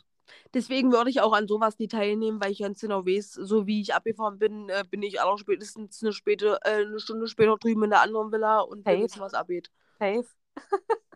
Deswegen 0.53 0.91
würde 0.91 1.09
ich 1.09 1.21
auch 1.21 1.34
an 1.34 1.47
sowas 1.47 1.80
nie 1.80 1.88
teilnehmen, 1.88 2.39
weil 2.41 2.51
ich 2.51 2.59
ganz 2.59 2.80
genau 2.80 3.05
weiß, 3.05 3.34
so 3.34 3.67
wie 3.67 3.82
ich 3.82 3.93
abgefahren 3.93 4.39
bin, 4.39 4.69
äh, 4.69 4.84
bin 4.89 5.01
ich 5.01 5.21
allerspätestens 5.21 6.01
eine, 6.01 6.13
späte, 6.13 6.59
äh, 6.63 6.86
eine 6.86 6.99
Stunde 6.99 7.27
später 7.27 7.57
drüben 7.57 7.84
in 7.84 7.89
der 7.89 8.01
anderen 8.01 8.32
Villa 8.32 8.61
und 8.61 8.86
Safe. 8.86 8.99
wissen, 8.99 9.19
was 9.19 9.34
abgeht. 9.34 9.71
Safe. 9.99 10.25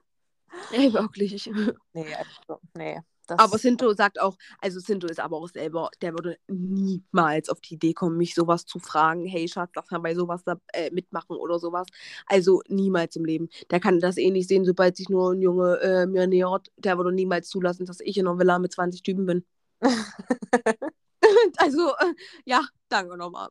Ey, 0.71 0.93
wirklich. 0.93 1.49
Nee, 1.93 2.15
also, 2.15 2.59
nee. 2.75 3.01
Das, 3.27 3.39
Aber 3.39 3.57
Sinto 3.57 3.93
sagt 3.93 4.19
auch, 4.21 4.37
also 4.61 4.79
Sinto 4.79 5.07
ist 5.07 5.19
aber 5.19 5.37
auch 5.37 5.47
selber, 5.49 5.89
der 6.01 6.13
würde 6.13 6.37
niemals 6.47 7.49
auf 7.49 7.59
die 7.61 7.75
Idee 7.75 7.93
kommen, 7.93 8.17
mich 8.17 8.35
sowas 8.35 8.65
zu 8.65 8.77
fragen. 8.79 9.25
Hey 9.25 9.47
Schatz, 9.47 9.71
darf 9.73 9.89
man 9.89 10.03
bei 10.03 10.13
sowas 10.13 10.43
da, 10.45 10.57
äh, 10.73 10.91
mitmachen 10.91 11.35
oder 11.37 11.57
sowas? 11.59 11.87
Also 12.27 12.61
niemals 12.67 13.15
im 13.15 13.25
Leben. 13.25 13.49
Der 13.71 13.79
kann 13.79 13.99
das 13.99 14.17
eh 14.17 14.29
nicht 14.29 14.47
sehen, 14.49 14.65
sobald 14.65 14.97
sich 14.97 15.09
nur 15.09 15.31
ein 15.33 15.41
Junge 15.41 15.79
äh, 15.81 16.05
mir 16.05 16.27
nähert. 16.27 16.71
Der 16.77 16.97
würde 16.97 17.11
niemals 17.11 17.49
zulassen, 17.49 17.85
dass 17.85 17.99
ich 18.01 18.17
in 18.17 18.27
einer 18.27 18.37
Villa 18.37 18.59
mit 18.59 18.71
20 18.73 19.01
Typen 19.03 19.25
bin. 19.25 19.45
also, 21.57 21.89
äh, 21.99 22.13
ja, 22.45 22.61
danke 22.89 23.17
nochmal. 23.17 23.49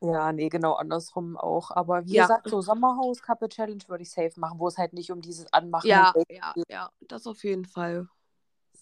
ja, 0.00 0.32
nee, 0.32 0.48
genau 0.48 0.74
andersrum 0.74 1.36
auch. 1.36 1.70
Aber 1.70 2.06
wie 2.06 2.14
Ja. 2.14 2.26
gesagt, 2.28 2.48
so 2.48 2.60
Sommerhaus, 2.60 3.22
Couple 3.22 3.48
Challenge 3.48 3.82
würde 3.88 4.02
ich 4.02 4.10
safe 4.10 4.38
machen, 4.38 4.58
wo 4.58 4.68
es 4.68 4.78
halt 4.78 4.92
nicht 4.92 5.10
um 5.10 5.20
dieses 5.20 5.52
Anmachen 5.52 5.90
Ja, 5.90 6.12
und 6.12 6.26
ja, 6.28 6.54
ja, 6.68 6.90
das 7.08 7.26
auf 7.26 7.42
jeden 7.44 7.64
Fall. 7.64 8.08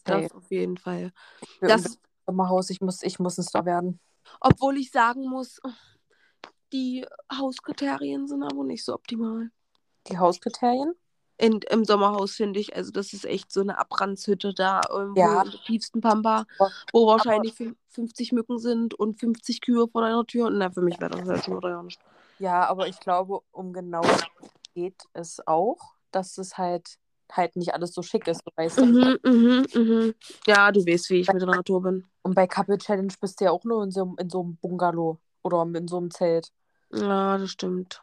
Das 0.06 0.32
auf 0.32 0.50
jeden 0.50 0.76
Fall. 0.78 1.12
Für 1.58 1.66
Das, 1.66 1.98
Sommerhaus, 2.26 2.70
ich 2.70 2.80
muss, 2.80 3.02
ich 3.02 3.18
muss 3.18 3.38
ein 3.38 3.42
Star 3.44 3.64
werden. 3.64 4.00
obwohl 4.40 4.76
ich 4.78 4.90
sagen 4.90 5.28
muss, 5.28 5.60
die 6.72 7.06
Hauskriterien 7.32 8.26
sind 8.26 8.42
aber 8.42 8.64
nicht 8.64 8.84
so 8.84 8.94
optimal. 8.94 9.50
Die 10.08 10.18
Hauskriterien? 10.18 10.94
In, 11.38 11.60
Im 11.70 11.84
Sommerhaus 11.84 12.32
finde 12.32 12.58
ich, 12.60 12.74
also 12.74 12.90
das 12.90 13.12
ist 13.12 13.26
echt 13.26 13.52
so 13.52 13.60
eine 13.60 13.78
Abbrandshütte 13.78 14.54
da 14.54 14.80
irgendwo 14.88 15.20
Ja. 15.20 15.42
in 15.42 15.50
der 15.50 15.60
tiefsten 15.60 16.00
Pampa, 16.00 16.46
wo 16.92 17.06
wahrscheinlich 17.06 17.52
fün- 17.52 17.76
50 17.90 18.32
Mücken 18.32 18.58
sind 18.58 18.94
und 18.94 19.20
50 19.20 19.60
Kühe 19.60 19.86
vor 19.86 20.00
deiner 20.00 20.24
Tür. 20.26 20.48
Na, 20.50 20.70
für 20.70 20.80
mich 20.80 20.98
wäre 20.98 21.10
das 21.10 21.28
halt 21.28 21.44
schon 21.44 21.56
oder 21.56 21.70
ja 21.70 21.82
nicht. 21.82 22.00
Ja, 22.38 22.66
aber 22.68 22.88
ich 22.88 22.98
glaube, 23.00 23.40
um 23.52 23.72
genau 23.74 24.02
geht 24.74 25.02
es 25.12 25.46
auch, 25.46 25.94
dass 26.10 26.38
es 26.38 26.56
halt 26.56 26.98
halt 27.32 27.56
nicht 27.56 27.74
alles 27.74 27.92
so 27.92 28.02
schick 28.02 28.26
ist, 28.28 28.40
weißt 28.56 28.78
du. 28.78 28.86
Mhm, 28.86 29.18
mhm, 29.24 29.66
mhm. 29.74 30.14
Ja, 30.46 30.70
du 30.72 30.80
weißt, 30.80 31.10
wie 31.10 31.20
ich 31.20 31.32
mit 31.32 31.42
der 31.42 31.48
Natur 31.48 31.82
bin. 31.82 32.04
Und 32.22 32.34
bei 32.34 32.46
Couple 32.46 32.78
Challenge 32.78 33.12
bist 33.20 33.40
du 33.40 33.44
ja 33.46 33.50
auch 33.50 33.64
nur 33.64 33.82
in 33.84 33.90
so, 33.90 34.02
einem- 34.02 34.16
in 34.18 34.30
so 34.30 34.40
einem 34.42 34.56
Bungalow 34.56 35.18
oder 35.42 35.62
in 35.62 35.88
so 35.88 35.96
einem 35.98 36.10
Zelt. 36.10 36.52
Ja, 36.92 37.38
das 37.38 37.50
stimmt. 37.50 38.02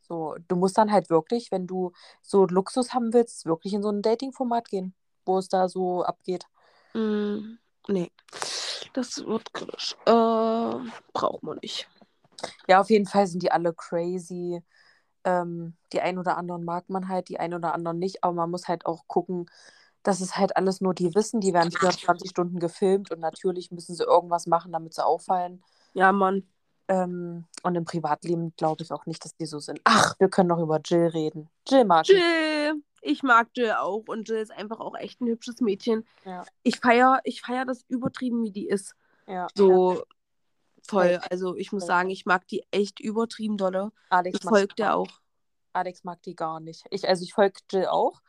So, 0.00 0.36
du 0.48 0.56
musst 0.56 0.76
dann 0.76 0.92
halt 0.92 1.08
wirklich, 1.10 1.50
wenn 1.50 1.66
du 1.66 1.92
so 2.22 2.46
Luxus 2.46 2.92
haben 2.92 3.12
willst, 3.14 3.46
wirklich 3.46 3.72
in 3.72 3.82
so 3.82 3.88
ein 3.90 4.02
Dating-Format 4.02 4.68
gehen, 4.68 4.94
wo 5.24 5.38
es 5.38 5.48
da 5.48 5.68
so 5.68 6.04
abgeht. 6.04 6.44
Mm, 6.92 7.56
nee. 7.88 8.10
Das 8.92 9.24
wird 9.24 9.52
kritisch. 9.54 9.96
Äh, 10.06 10.90
braucht 11.12 11.42
man 11.42 11.58
nicht. 11.62 11.88
Ja, 12.68 12.80
auf 12.80 12.90
jeden 12.90 13.06
Fall 13.06 13.26
sind 13.26 13.42
die 13.42 13.50
alle 13.50 13.72
crazy. 13.72 14.62
Ähm, 15.24 15.74
die 15.92 16.00
ein 16.00 16.18
oder 16.18 16.36
anderen 16.36 16.64
mag 16.64 16.90
man 16.90 17.08
halt, 17.08 17.28
die 17.28 17.40
ein 17.40 17.54
oder 17.54 17.74
anderen 17.74 17.98
nicht, 17.98 18.22
aber 18.22 18.34
man 18.34 18.50
muss 18.50 18.68
halt 18.68 18.84
auch 18.86 19.04
gucken, 19.06 19.46
dass 20.02 20.20
es 20.20 20.36
halt 20.36 20.56
alles 20.56 20.80
nur 20.80 20.94
die 20.94 21.14
wissen, 21.14 21.40
die 21.40 21.54
werden 21.54 21.72
24 21.72 22.30
Stunden 22.30 22.58
gefilmt 22.58 23.10
und 23.10 23.20
natürlich 23.20 23.70
müssen 23.70 23.94
sie 23.94 24.04
irgendwas 24.04 24.46
machen, 24.46 24.70
damit 24.70 24.94
sie 24.94 25.04
auffallen. 25.04 25.62
Ja, 25.94 26.12
Mann. 26.12 26.46
Ähm, 26.88 27.46
und 27.62 27.74
im 27.74 27.86
Privatleben 27.86 28.52
glaube 28.56 28.82
ich 28.82 28.92
auch 28.92 29.06
nicht, 29.06 29.24
dass 29.24 29.34
die 29.34 29.46
so 29.46 29.58
sind. 29.58 29.80
Ach, 29.84 30.14
wir 30.18 30.28
können 30.28 30.50
noch 30.50 30.60
über 30.60 30.78
Jill 30.84 31.06
reden. 31.06 31.48
Jill 31.66 31.84
mag 31.86 32.06
ich. 32.06 32.14
Jill. 32.14 32.82
Ich 33.00 33.22
mag 33.22 33.48
Jill 33.54 33.72
auch 33.72 34.04
und 34.06 34.28
Jill 34.28 34.38
ist 34.38 34.52
einfach 34.52 34.80
auch 34.80 34.94
echt 34.94 35.20
ein 35.20 35.28
hübsches 35.28 35.60
Mädchen. 35.60 36.06
Ja. 36.24 36.44
Ich 36.62 36.80
feiere 36.80 37.20
ich 37.24 37.40
feier 37.40 37.64
das 37.64 37.84
übertrieben, 37.88 38.42
wie 38.44 38.50
die 38.50 38.68
ist. 38.68 38.94
Ja. 39.26 39.46
So 39.54 40.02
voll. 40.88 41.20
Also 41.30 41.56
ich 41.56 41.72
muss 41.72 41.86
sagen, 41.86 42.10
ich 42.10 42.26
mag 42.26 42.46
die 42.48 42.64
echt 42.70 43.00
übertrieben 43.00 43.56
dolle. 43.56 43.92
Alex 44.10 44.38
Ich 44.38 44.44
mag 44.44 44.52
folge 44.52 44.74
der 44.76 44.96
auch. 44.96 45.20
Alex 45.72 46.04
mag 46.04 46.22
die 46.22 46.36
gar 46.36 46.60
nicht. 46.60 46.84
Ich, 46.90 47.08
also 47.08 47.24
ich 47.24 47.32
folge 47.34 47.60
Jill 47.70 47.86
auch. 47.86 48.22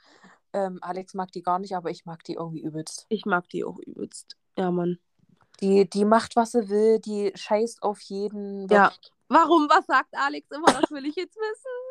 Ähm, 0.54 0.80
Alex 0.82 1.14
mag 1.14 1.32
die 1.32 1.44
gar 1.44 1.60
nicht, 1.60 1.76
aber 1.76 1.90
ich 1.92 2.06
mag 2.06 2.24
die 2.24 2.34
irgendwie 2.34 2.62
übelst. 2.62 3.06
Ich 3.10 3.26
mag 3.26 3.50
die 3.50 3.64
auch 3.64 3.78
übelst. 3.80 4.38
Ja, 4.58 4.72
Mann. 4.72 5.00
Die, 5.62 5.90
die 5.90 6.06
macht, 6.06 6.36
was 6.36 6.52
sie 6.52 6.70
will, 6.70 7.00
die 7.00 7.32
scheißt 7.36 7.84
auf 7.84 8.00
jeden. 8.02 8.68
Ja. 8.70 8.92
Warum? 9.28 9.68
Was 9.70 9.86
sagt 9.86 10.14
Alex 10.14 10.50
immer? 10.52 10.68
Das 10.68 10.92
will 10.92 11.06
ich 11.06 11.16
jetzt 11.16 11.36
wissen. 11.36 11.85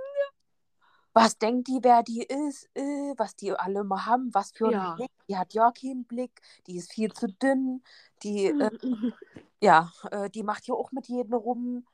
Was 1.14 1.38
denkt 1.38 1.68
die, 1.68 1.78
wer 1.82 2.02
die 2.02 2.22
ist? 2.24 2.68
Äh, 2.74 3.14
was 3.16 3.36
die 3.36 3.52
alle 3.52 3.84
mal 3.84 4.04
haben? 4.04 4.34
Was 4.34 4.50
für 4.52 4.66
einen 4.66 4.72
Ja. 4.74 4.94
Blick? 4.96 5.10
Die 5.28 5.36
hat 5.38 5.54
ja 5.54 5.70
keinen 5.70 6.04
Blick. 6.04 6.42
Die 6.66 6.76
ist 6.76 6.92
viel 6.92 7.12
zu 7.12 7.28
dünn. 7.28 7.82
Die, 8.24 8.46
äh, 8.46 8.70
Mhm. 8.82 9.14
ja, 9.60 9.92
äh, 10.10 10.28
die 10.28 10.42
macht 10.42 10.66
ja 10.66 10.74
auch 10.74 10.90
mit 10.92 11.06
jedem 11.08 11.34
rum. 11.34 11.86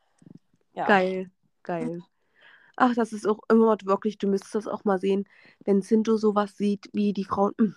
Ja. 0.75 0.87
Geil, 0.87 1.31
geil. 1.63 2.03
Ach, 2.77 2.95
das 2.95 3.13
ist 3.13 3.27
auch 3.27 3.41
immer 3.51 3.77
wirklich, 3.85 4.17
du 4.17 4.27
müsstest 4.27 4.55
das 4.55 4.67
auch 4.67 4.85
mal 4.85 4.99
sehen, 4.99 5.29
wenn 5.67 5.83
Sinto 5.83 6.17
sowas 6.17 6.57
sieht, 6.57 6.89
wie 6.95 7.13
die 7.13 7.25
Frauen. 7.25 7.53
mm, 7.59 7.75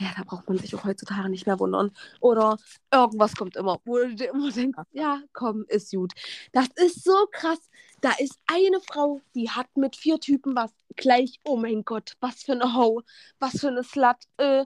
Ja, 0.00 0.10
da 0.16 0.24
braucht 0.24 0.48
man 0.48 0.58
sich 0.58 0.74
auch 0.74 0.82
heutzutage 0.84 1.28
nicht 1.28 1.46
mehr 1.46 1.60
wundern. 1.60 1.92
Oder 2.20 2.56
irgendwas 2.92 3.36
kommt 3.36 3.54
immer, 3.56 3.78
wo 3.84 3.98
du 3.98 4.14
dir 4.16 4.30
immer 4.30 4.50
denkst, 4.50 4.78
ja, 4.90 5.20
komm, 5.32 5.64
ist 5.68 5.92
gut. 5.92 6.12
Das 6.50 6.66
ist 6.74 7.04
so 7.04 7.14
krass. 7.30 7.60
Da 8.02 8.10
ist 8.18 8.38
eine 8.46 8.80
Frau, 8.80 9.20
die 9.34 9.48
hat 9.48 9.68
mit 9.76 9.94
vier 9.96 10.18
Typen 10.18 10.54
was 10.56 10.72
gleich, 10.96 11.38
oh 11.44 11.56
mein 11.56 11.84
Gott, 11.84 12.12
was 12.20 12.42
für 12.42 12.52
eine 12.52 12.74
Ho, 12.74 13.02
was 13.38 13.60
für 13.60 13.68
eine 13.68 13.82
Slut. 13.84 14.16
Äh, 14.38 14.64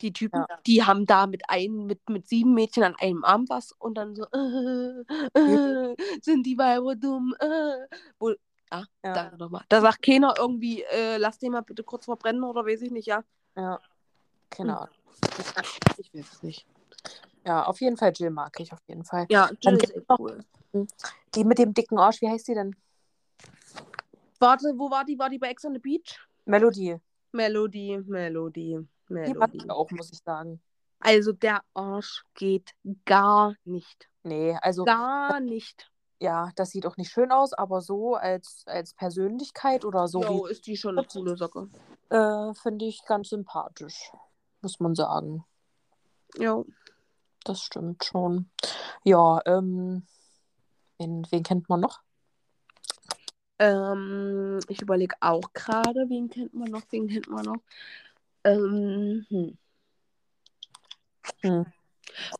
die 0.00 0.12
Typen, 0.12 0.44
Ja. 0.48 0.58
die 0.64 0.84
haben 0.84 1.04
da 1.04 1.26
mit 1.26 1.42
einem, 1.50 1.86
mit, 1.86 2.08
mit 2.08 2.28
sieben 2.28 2.54
Mädchen 2.54 2.84
an 2.84 2.94
einem 3.00 3.24
Arm 3.24 3.46
was 3.48 3.72
und 3.72 3.96
dann 3.98 4.14
so, 4.14 4.24
äh, 4.32 5.40
äh, 5.40 5.96
sind 6.22 6.46
die 6.46 6.56
Weiber 6.56 6.94
dumm, 6.94 7.34
äh. 7.40 7.86
Wo, 8.20 8.32
ah, 8.70 8.84
Ja. 9.04 9.12
danke 9.12 9.36
nochmal. 9.38 9.64
Da 9.68 9.80
sagt 9.80 10.00
keiner 10.02 10.34
irgendwie, 10.38 10.82
äh, 10.84 11.16
lass 11.16 11.38
den 11.40 11.50
mal 11.50 11.62
bitte 11.62 11.82
kurz 11.82 12.04
verbrennen 12.04 12.44
oder 12.44 12.64
weiß 12.64 12.82
ich 12.82 12.92
nicht, 12.92 13.06
ja. 13.06 13.24
ja. 13.56 13.80
Keine 14.50 14.72
Hm. 14.72 14.78
Ahnung. 14.78 14.94
Ich 15.98 16.14
weiß 16.14 16.32
es 16.32 16.42
nicht. 16.44 16.64
Ja, 17.44 17.64
auf 17.64 17.80
jeden 17.80 17.96
Fall 17.96 18.12
Jill 18.14 18.30
mag 18.30 18.58
ich 18.60 18.72
auf 18.72 18.80
jeden 18.86 19.04
Fall. 19.04 19.26
Ja, 19.30 19.48
Dann 19.62 19.74
Jill 19.74 19.82
ist 19.82 19.96
echt 19.96 20.08
noch- 20.08 20.18
cool. 20.20 20.44
Die 21.34 21.44
mit 21.44 21.58
dem 21.58 21.74
dicken 21.74 21.98
Arsch, 21.98 22.20
wie 22.20 22.28
heißt 22.28 22.48
die 22.48 22.54
denn? 22.54 22.74
Warte, 24.38 24.74
wo 24.76 24.90
war 24.90 25.04
die? 25.04 25.18
War 25.18 25.28
die 25.30 25.38
bei 25.38 25.48
Ex 25.48 25.64
on 25.64 25.72
the 25.74 25.78
Beach? 25.80 26.18
Melodie. 26.44 26.96
Melodie, 27.32 27.98
Melodie, 28.06 28.78
Die 29.08 29.12
Melodie. 29.12 29.58
ich 29.58 29.70
auch, 29.70 29.90
muss 29.90 30.12
ich 30.12 30.20
sagen. 30.24 30.60
Also 31.00 31.32
der 31.32 31.62
Arsch 31.74 32.24
geht 32.34 32.70
gar 33.04 33.54
nicht. 33.64 34.08
Nee, 34.22 34.56
also 34.62 34.84
Gar 34.84 35.40
nicht. 35.40 35.90
ja, 36.20 36.50
das 36.56 36.70
sieht 36.70 36.86
auch 36.86 36.96
nicht 36.96 37.10
schön 37.10 37.30
aus, 37.30 37.52
aber 37.52 37.80
so 37.80 38.14
als, 38.16 38.62
als 38.66 38.94
Persönlichkeit 38.94 39.84
oder 39.84 40.08
so 40.08 40.22
Jo, 40.22 40.46
ist 40.46 40.66
die 40.66 40.76
schon 40.76 40.98
eine 40.98 41.06
coole 41.06 41.36
Socke. 41.36 41.68
Äh, 42.10 42.54
Finde 42.54 42.86
ich 42.86 43.04
ganz 43.06 43.28
sympathisch, 43.28 44.10
muss 44.62 44.80
man 44.80 44.94
sagen. 44.94 45.44
Ja. 46.36 46.62
Das 47.44 47.60
stimmt 47.60 48.04
schon. 48.04 48.50
Ja, 49.04 49.40
ähm, 49.46 50.04
wen, 50.98 51.26
wen 51.30 51.42
kennt 51.42 51.68
man 51.68 51.80
noch? 51.80 52.00
Ähm, 53.58 54.60
ich 54.68 54.80
überlege 54.82 55.16
auch 55.20 55.52
gerade, 55.52 56.08
wen 56.08 56.30
kennt 56.30 56.54
man 56.54 56.70
noch, 56.70 56.82
wen 56.90 57.08
kennt 57.08 57.28
man 57.28 57.44
noch. 57.44 57.62
Ähm, 58.44 59.26
hm. 59.28 59.58
Hm. 61.42 61.66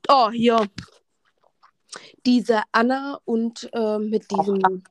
Oh, 0.09 0.31
hier. 0.31 0.69
Diese 2.25 2.63
Anna 2.73 3.19
und 3.25 3.69
äh, 3.73 3.99
mit 3.99 4.31
diesem. 4.31 4.85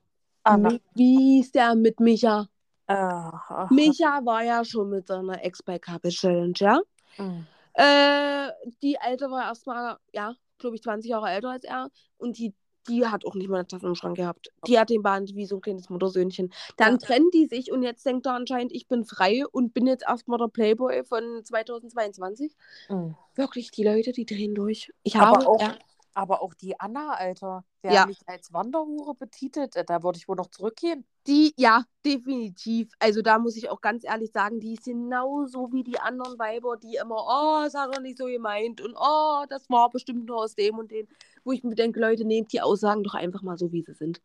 Anna. 0.44 0.70
Mi- 0.70 0.82
Wie 0.96 1.40
ist 1.42 1.56
der 1.56 1.76
mit 1.76 2.00
Micha? 2.00 2.48
Ah, 2.88 3.68
Micha 3.70 4.22
war 4.24 4.44
ja 4.44 4.64
schon 4.64 4.90
mit 4.90 5.08
seiner 5.08 5.44
Ex 5.44 5.62
bei 5.62 5.78
Couple 5.78 6.10
Challenge, 6.10 6.54
ja? 6.58 6.80
hm. 7.18 7.46
Äh, 7.74 8.50
die 8.82 8.98
Alte 9.00 9.30
war 9.30 9.44
erstmal, 9.44 9.98
ja, 10.14 10.36
glaube 10.58 10.78
ich, 10.78 10.82
20 10.82 11.10
Jahre 11.10 11.30
älter 11.30 11.50
als 11.52 11.64
er. 11.64 11.90
Und 12.18 12.38
die, 12.38 12.56
die 12.88 13.06
hat 13.06 13.26
auch 13.26 13.36
nicht 13.36 13.50
mal 13.50 13.58
eine 13.58 13.68
Tasse 13.68 13.86
im 13.88 13.96
Schrank 13.96 14.18
gehabt. 14.18 14.50
Die 14.68 14.80
hat 14.80 14.90
den 14.90 15.02
behandelt 15.04 15.36
wie 15.36 15.46
so 15.46 15.56
ein 15.58 15.62
kleines 15.62 15.90
Muttersöhnchen. 15.90 16.52
Dann 16.78 16.94
Ja. 16.94 16.98
trennen 16.98 17.30
die 17.34 17.46
sich 17.46 17.72
und 17.72 17.84
jetzt 17.84 18.06
denkt 18.06 18.26
er 18.26 18.34
anscheinend, 18.34 18.72
ich 18.74 18.88
bin 18.88 19.06
frei 19.06 19.44
und 19.52 19.74
bin 19.74 19.88
jetzt 19.88 20.04
erstmal 20.08 20.38
der 20.40 20.48
Playboy 20.48 21.04
von 21.04 21.42
2022. 21.44 22.54
Hm. 22.88 23.16
Wirklich, 23.36 23.72
die 23.72 23.84
Leute, 23.84 24.12
die 24.12 24.26
drehen 24.26 24.56
durch. 24.56 24.92
Ich 25.04 25.16
Aber 25.16 25.38
habe, 25.38 25.48
auch, 25.48 25.62
ja, 25.62 25.76
aber 26.18 26.42
auch 26.42 26.54
die 26.56 26.80
Anna, 26.80 27.12
Alter. 27.14 27.64
Wer 27.84 27.94
Ja. 27.94 28.06
mich 28.08 28.20
als 28.28 28.52
Wanderhure 28.52 29.14
betitelt, 29.14 29.76
äh, 29.76 29.86
da 29.86 30.02
würde 30.02 30.18
ich 30.18 30.28
wohl 30.28 30.36
noch 30.36 30.50
zurückgehen. 30.50 31.06
die, 31.28 31.54
ja, 31.58 31.84
definitiv. 32.06 32.90
Also 33.00 33.22
da 33.22 33.38
muss 33.38 33.58
ich 33.58 33.70
auch 33.70 33.82
ganz 33.82 34.04
ehrlich 34.06 34.32
sagen, 34.32 34.60
die 34.62 34.74
ist 34.74 34.86
genauso 34.86 35.72
wie 35.74 35.84
die 35.84 36.00
anderen 36.00 36.40
Weiber, 36.40 36.78
die 36.78 36.96
immer, 36.96 37.18
oh, 37.28 37.64
das 37.64 37.74
hat 37.76 37.94
er 37.94 38.02
nicht 38.02 38.18
so 38.18 38.26
gemeint 38.26 38.82
und 38.82 38.96
oh, 38.98 39.44
das 39.50 39.70
war 39.70 39.90
bestimmt 39.90 40.26
nur 40.26 40.38
aus 40.38 40.56
dem 40.56 40.78
und 40.78 40.90
dem. 40.90 41.08
Wo 41.44 41.52
ich 41.52 41.64
mir 41.64 41.76
denke, 41.76 42.00
Leute, 42.00 42.26
nehmt 42.26 42.54
die 42.54 42.62
Aussagen 42.62 43.04
doch 43.04 43.14
einfach 43.14 43.42
mal 43.44 43.58
so, 43.58 43.72
wie 43.74 43.84
sie 43.84 43.94
sind. 43.94 44.22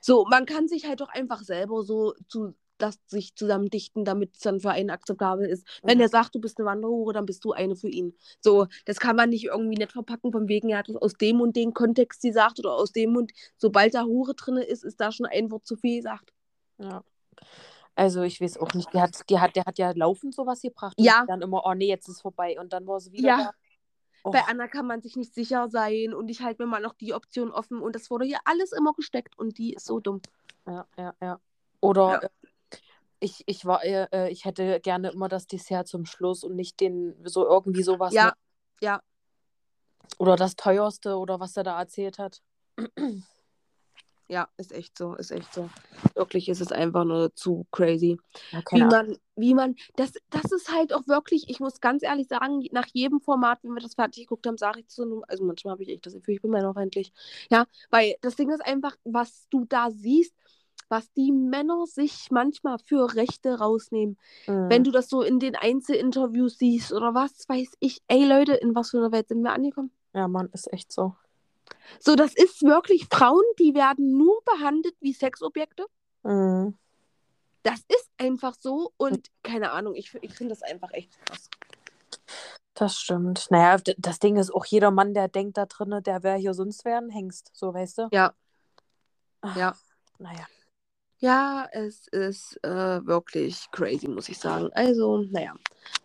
So, 0.00 0.24
man 0.30 0.46
kann 0.46 0.68
sich 0.68 0.86
halt 0.86 1.00
doch 1.00 1.08
einfach 1.10 1.42
selber 1.42 1.82
so 1.82 2.14
zu 2.28 2.54
das 2.80 2.98
sich 3.06 3.34
zusammendichten, 3.36 4.04
damit 4.04 4.34
es 4.36 4.40
dann 4.42 4.58
für 4.60 4.70
einen 4.70 4.90
akzeptabel 4.90 5.46
ist. 5.48 5.66
Wenn 5.82 5.98
Mhm. 5.98 6.02
er 6.02 6.08
sagt, 6.08 6.34
du 6.34 6.40
bist 6.40 6.58
eine 6.58 6.66
Wanderhure, 6.66 7.12
dann 7.12 7.26
bist 7.26 7.44
du 7.44 7.52
eine 7.52 7.76
für 7.76 7.88
ihn. 7.88 8.14
So, 8.40 8.66
das 8.86 8.98
kann 8.98 9.16
man 9.16 9.30
nicht 9.30 9.44
irgendwie 9.44 9.76
nett 9.76 9.92
verpacken, 9.92 10.32
von 10.32 10.48
wegen, 10.48 10.68
er 10.70 10.78
hat 10.78 10.88
es 10.88 10.96
aus 10.96 11.12
dem 11.14 11.40
und 11.40 11.54
dem 11.56 11.72
Kontext 11.74 12.22
gesagt 12.22 12.58
oder 12.58 12.74
aus 12.74 12.92
dem 12.92 13.16
und 13.16 13.32
sobald 13.56 13.94
da 13.94 14.04
Hure 14.04 14.34
drin 14.34 14.56
ist, 14.56 14.82
ist 14.84 15.00
da 15.00 15.12
schon 15.12 15.26
ein 15.26 15.50
Wort 15.50 15.66
zu 15.66 15.76
viel 15.76 15.96
gesagt. 15.98 16.32
Ja. 16.78 17.04
Also 17.94 18.22
ich 18.22 18.40
weiß 18.40 18.58
auch 18.58 18.72
nicht. 18.74 18.92
Die 18.94 19.00
hat, 19.00 19.28
die 19.28 19.38
hat, 19.38 19.56
der 19.56 19.64
hat 19.64 19.78
ja 19.78 19.92
laufend 19.94 20.34
sowas 20.34 20.62
gebracht. 20.62 20.96
und 20.98 21.04
Ja. 21.04 21.24
Dann 21.26 21.42
immer, 21.42 21.62
oh 21.66 21.74
nee, 21.74 21.88
jetzt 21.88 22.08
ist 22.08 22.22
vorbei. 22.22 22.58
Und 22.58 22.72
dann 22.72 22.86
war 22.86 22.98
sie 23.00 23.12
wieder 23.12 23.28
Ja. 23.28 23.36
da. 23.44 23.50
Oh, 24.22 24.30
Bei 24.32 24.42
Anna 24.48 24.68
kann 24.68 24.86
man 24.86 25.00
sich 25.00 25.16
nicht 25.16 25.32
sicher 25.34 25.68
sein 25.70 26.12
und 26.12 26.28
ich 26.30 26.42
halte 26.42 26.62
mir 26.62 26.68
mal 26.68 26.82
noch 26.82 26.92
die 26.92 27.14
Option 27.14 27.50
offen 27.50 27.80
und 27.80 27.94
das 27.94 28.10
wurde 28.10 28.26
hier 28.26 28.38
alles 28.44 28.70
immer 28.72 28.92
gesteckt 28.92 29.38
und 29.38 29.56
die 29.56 29.72
ist 29.72 29.86
so 29.86 29.98
dumm. 29.98 30.20
ja, 30.66 30.86
ja, 30.98 31.14
ja. 31.22 31.40
Oder 31.80 32.20
Ja. 32.22 32.28
Ich, 33.20 33.42
ich 33.46 33.64
war, 33.66 33.84
äh, 33.84 34.08
äh, 34.12 34.30
ich 34.30 34.44
hätte 34.44 34.80
gerne 34.80 35.10
immer 35.10 35.28
das 35.28 35.46
Dessert 35.46 35.86
zum 35.86 36.06
Schluss 36.06 36.42
und 36.42 36.56
nicht 36.56 36.80
den, 36.80 37.14
so 37.24 37.46
irgendwie 37.46 37.82
sowas. 37.82 38.14
Ja, 38.14 38.26
ne? 38.26 38.32
ja, 38.80 39.02
Oder 40.18 40.36
das 40.36 40.56
teuerste 40.56 41.16
oder 41.16 41.38
was 41.38 41.56
er 41.56 41.64
da 41.64 41.78
erzählt 41.78 42.18
hat. 42.18 42.40
ja, 44.28 44.48
ist 44.56 44.72
echt 44.72 44.96
so, 44.96 45.14
ist 45.16 45.32
echt 45.32 45.52
so. 45.52 45.68
Wirklich 46.14 46.48
ist 46.48 46.62
es 46.62 46.72
einfach 46.72 47.04
nur 47.04 47.34
zu 47.34 47.66
crazy. 47.70 48.18
Ja, 48.52 48.62
Wie 48.70 48.84
man, 48.84 49.18
wie 49.36 49.54
man, 49.54 49.76
das, 49.96 50.14
das 50.30 50.50
ist 50.50 50.72
halt 50.72 50.94
auch 50.94 51.06
wirklich, 51.06 51.50
ich 51.50 51.60
muss 51.60 51.80
ganz 51.80 52.02
ehrlich 52.02 52.28
sagen, 52.28 52.64
nach 52.72 52.86
jedem 52.92 53.20
Format, 53.20 53.58
wenn 53.62 53.72
wir 53.72 53.82
das 53.82 53.94
fertig 53.94 54.24
geguckt 54.24 54.46
haben, 54.46 54.56
sage 54.56 54.80
ich 54.80 54.88
zu 54.88 55.02
einem, 55.02 55.24
also 55.28 55.44
manchmal 55.44 55.72
habe 55.72 55.82
ich 55.82 55.90
echt 55.90 56.06
das 56.06 56.14
Gefühl, 56.14 56.34
ich 56.36 56.42
bin 56.42 56.52
männerfeindlich. 56.52 57.12
Ja, 57.50 57.66
weil 57.90 58.16
das 58.22 58.36
Ding 58.36 58.48
ist 58.48 58.64
einfach, 58.64 58.96
was 59.04 59.46
du 59.50 59.66
da 59.66 59.90
siehst, 59.90 60.34
was 60.90 61.10
die 61.12 61.32
Männer 61.32 61.86
sich 61.86 62.28
manchmal 62.30 62.78
für 62.84 63.14
Rechte 63.14 63.58
rausnehmen. 63.58 64.18
Mhm. 64.46 64.68
Wenn 64.68 64.84
du 64.84 64.90
das 64.90 65.08
so 65.08 65.22
in 65.22 65.38
den 65.38 65.56
Einzelinterviews 65.56 66.58
siehst 66.58 66.92
oder 66.92 67.14
was 67.14 67.48
weiß 67.48 67.72
ich, 67.80 68.02
ey 68.08 68.24
Leute, 68.26 68.54
in 68.54 68.74
was 68.74 68.90
für 68.90 68.98
einer 68.98 69.12
Welt 69.12 69.28
sind 69.28 69.42
wir 69.42 69.52
angekommen? 69.52 69.90
Ja, 70.12 70.28
Mann, 70.28 70.48
ist 70.52 70.72
echt 70.72 70.92
so. 70.92 71.14
So, 72.00 72.16
das 72.16 72.34
ist 72.34 72.62
wirklich 72.62 73.06
Frauen, 73.10 73.44
die 73.58 73.74
werden 73.74 74.16
nur 74.16 74.42
behandelt 74.44 74.94
wie 75.00 75.12
Sexobjekte. 75.12 75.86
Mhm. 76.24 76.76
Das 77.62 77.80
ist 77.88 78.10
einfach 78.18 78.54
so 78.58 78.92
und 78.96 79.28
keine 79.42 79.72
Ahnung, 79.72 79.94
ich, 79.94 80.14
ich 80.22 80.34
finde 80.34 80.54
das 80.54 80.62
einfach 80.62 80.92
echt 80.92 81.12
krass. 81.24 81.48
Das 82.74 82.98
stimmt. 82.98 83.46
Naja, 83.50 83.78
das 83.98 84.18
Ding 84.18 84.36
ist 84.36 84.54
auch 84.54 84.64
jeder 84.64 84.90
Mann, 84.90 85.12
der 85.12 85.28
denkt 85.28 85.58
da 85.58 85.66
drinne, 85.66 86.00
der 86.00 86.22
wäre 86.22 86.38
hier 86.38 86.54
sonst 86.54 86.84
wer 86.86 86.96
ein 86.96 87.10
Hengst. 87.10 87.50
So, 87.52 87.74
weißt 87.74 87.98
du? 87.98 88.08
Ja, 88.10 88.32
Ach, 89.40 89.56
ja. 89.56 89.74
Naja. 90.18 90.46
Ja, 91.20 91.68
es 91.72 92.08
ist 92.08 92.58
äh, 92.64 93.06
wirklich 93.06 93.66
crazy, 93.72 94.08
muss 94.08 94.30
ich 94.30 94.38
sagen. 94.38 94.70
Also, 94.72 95.18
naja, 95.30 95.54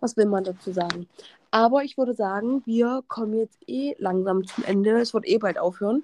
was 0.02 0.18
will 0.18 0.26
man 0.26 0.44
dazu 0.44 0.74
sagen? 0.74 1.08
Aber 1.52 1.84
ich 1.84 1.98
würde 1.98 2.14
sagen, 2.14 2.62
wir 2.66 3.02
kommen 3.08 3.40
jetzt 3.40 3.58
eh 3.66 3.96
langsam 3.98 4.46
zum 4.46 4.66
Ende. 4.66 5.00
Es 5.00 5.14
wird 5.14 5.26
eh 5.26 5.38
bald 5.38 5.58
aufhören. 5.58 6.04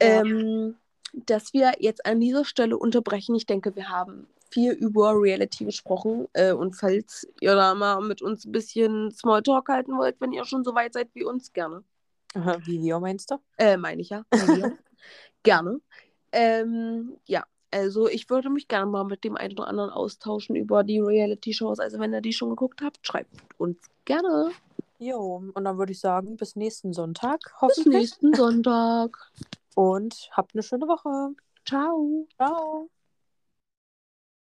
Ja. 0.00 0.22
Ähm, 0.22 0.76
dass 1.12 1.52
wir 1.52 1.72
jetzt 1.80 2.06
an 2.06 2.20
dieser 2.20 2.46
Stelle 2.46 2.78
unterbrechen. 2.78 3.34
Ich 3.34 3.44
denke, 3.44 3.76
wir 3.76 3.90
haben 3.90 4.26
viel 4.50 4.72
über 4.72 5.12
Reality 5.14 5.66
gesprochen. 5.66 6.26
Äh, 6.32 6.52
und 6.52 6.76
falls 6.76 7.28
ihr 7.40 7.54
da 7.54 7.74
mal 7.74 8.00
mit 8.00 8.22
uns 8.22 8.46
ein 8.46 8.52
bisschen 8.52 9.10
Smalltalk 9.10 9.68
halten 9.68 9.98
wollt, 9.98 10.18
wenn 10.20 10.32
ihr 10.32 10.46
schon 10.46 10.64
so 10.64 10.74
weit 10.74 10.94
seid 10.94 11.08
wie 11.12 11.24
uns, 11.24 11.52
gerne. 11.52 11.84
Wie 12.64 12.80
wir 12.80 13.00
meinst 13.00 13.30
du? 13.30 13.36
Äh, 13.58 13.76
meine 13.76 14.00
ich 14.00 14.08
ja. 14.10 14.24
wir. 14.30 14.78
gerne. 15.42 15.80
Ähm, 16.32 17.16
ja, 17.26 17.44
also 17.70 18.08
ich 18.08 18.28
würde 18.30 18.50
mich 18.50 18.68
gerne 18.68 18.90
mal 18.90 19.04
mit 19.04 19.24
dem 19.24 19.36
einen 19.36 19.52
oder 19.52 19.68
anderen 19.68 19.90
austauschen 19.90 20.56
über 20.56 20.84
die 20.84 21.00
Reality-Shows. 21.00 21.78
Also 21.80 21.98
wenn 21.98 22.12
ihr 22.12 22.20
die 22.20 22.32
schon 22.32 22.50
geguckt 22.50 22.80
habt, 22.82 23.06
schreibt 23.06 23.30
uns 23.58 23.78
gerne. 24.04 24.50
Jo, 24.98 25.42
und 25.54 25.64
dann 25.64 25.78
würde 25.78 25.92
ich 25.92 26.00
sagen, 26.00 26.36
bis 26.36 26.56
nächsten 26.56 26.92
Sonntag, 26.92 27.40
Bis 27.42 27.52
hoffentlich. 27.60 27.94
nächsten 27.94 28.34
Sonntag. 28.34 29.16
Und 29.74 30.28
habt 30.32 30.54
eine 30.54 30.62
schöne 30.62 30.86
Woche. 30.88 31.34
Ciao. 31.64 32.26
Ciao. 32.36 32.90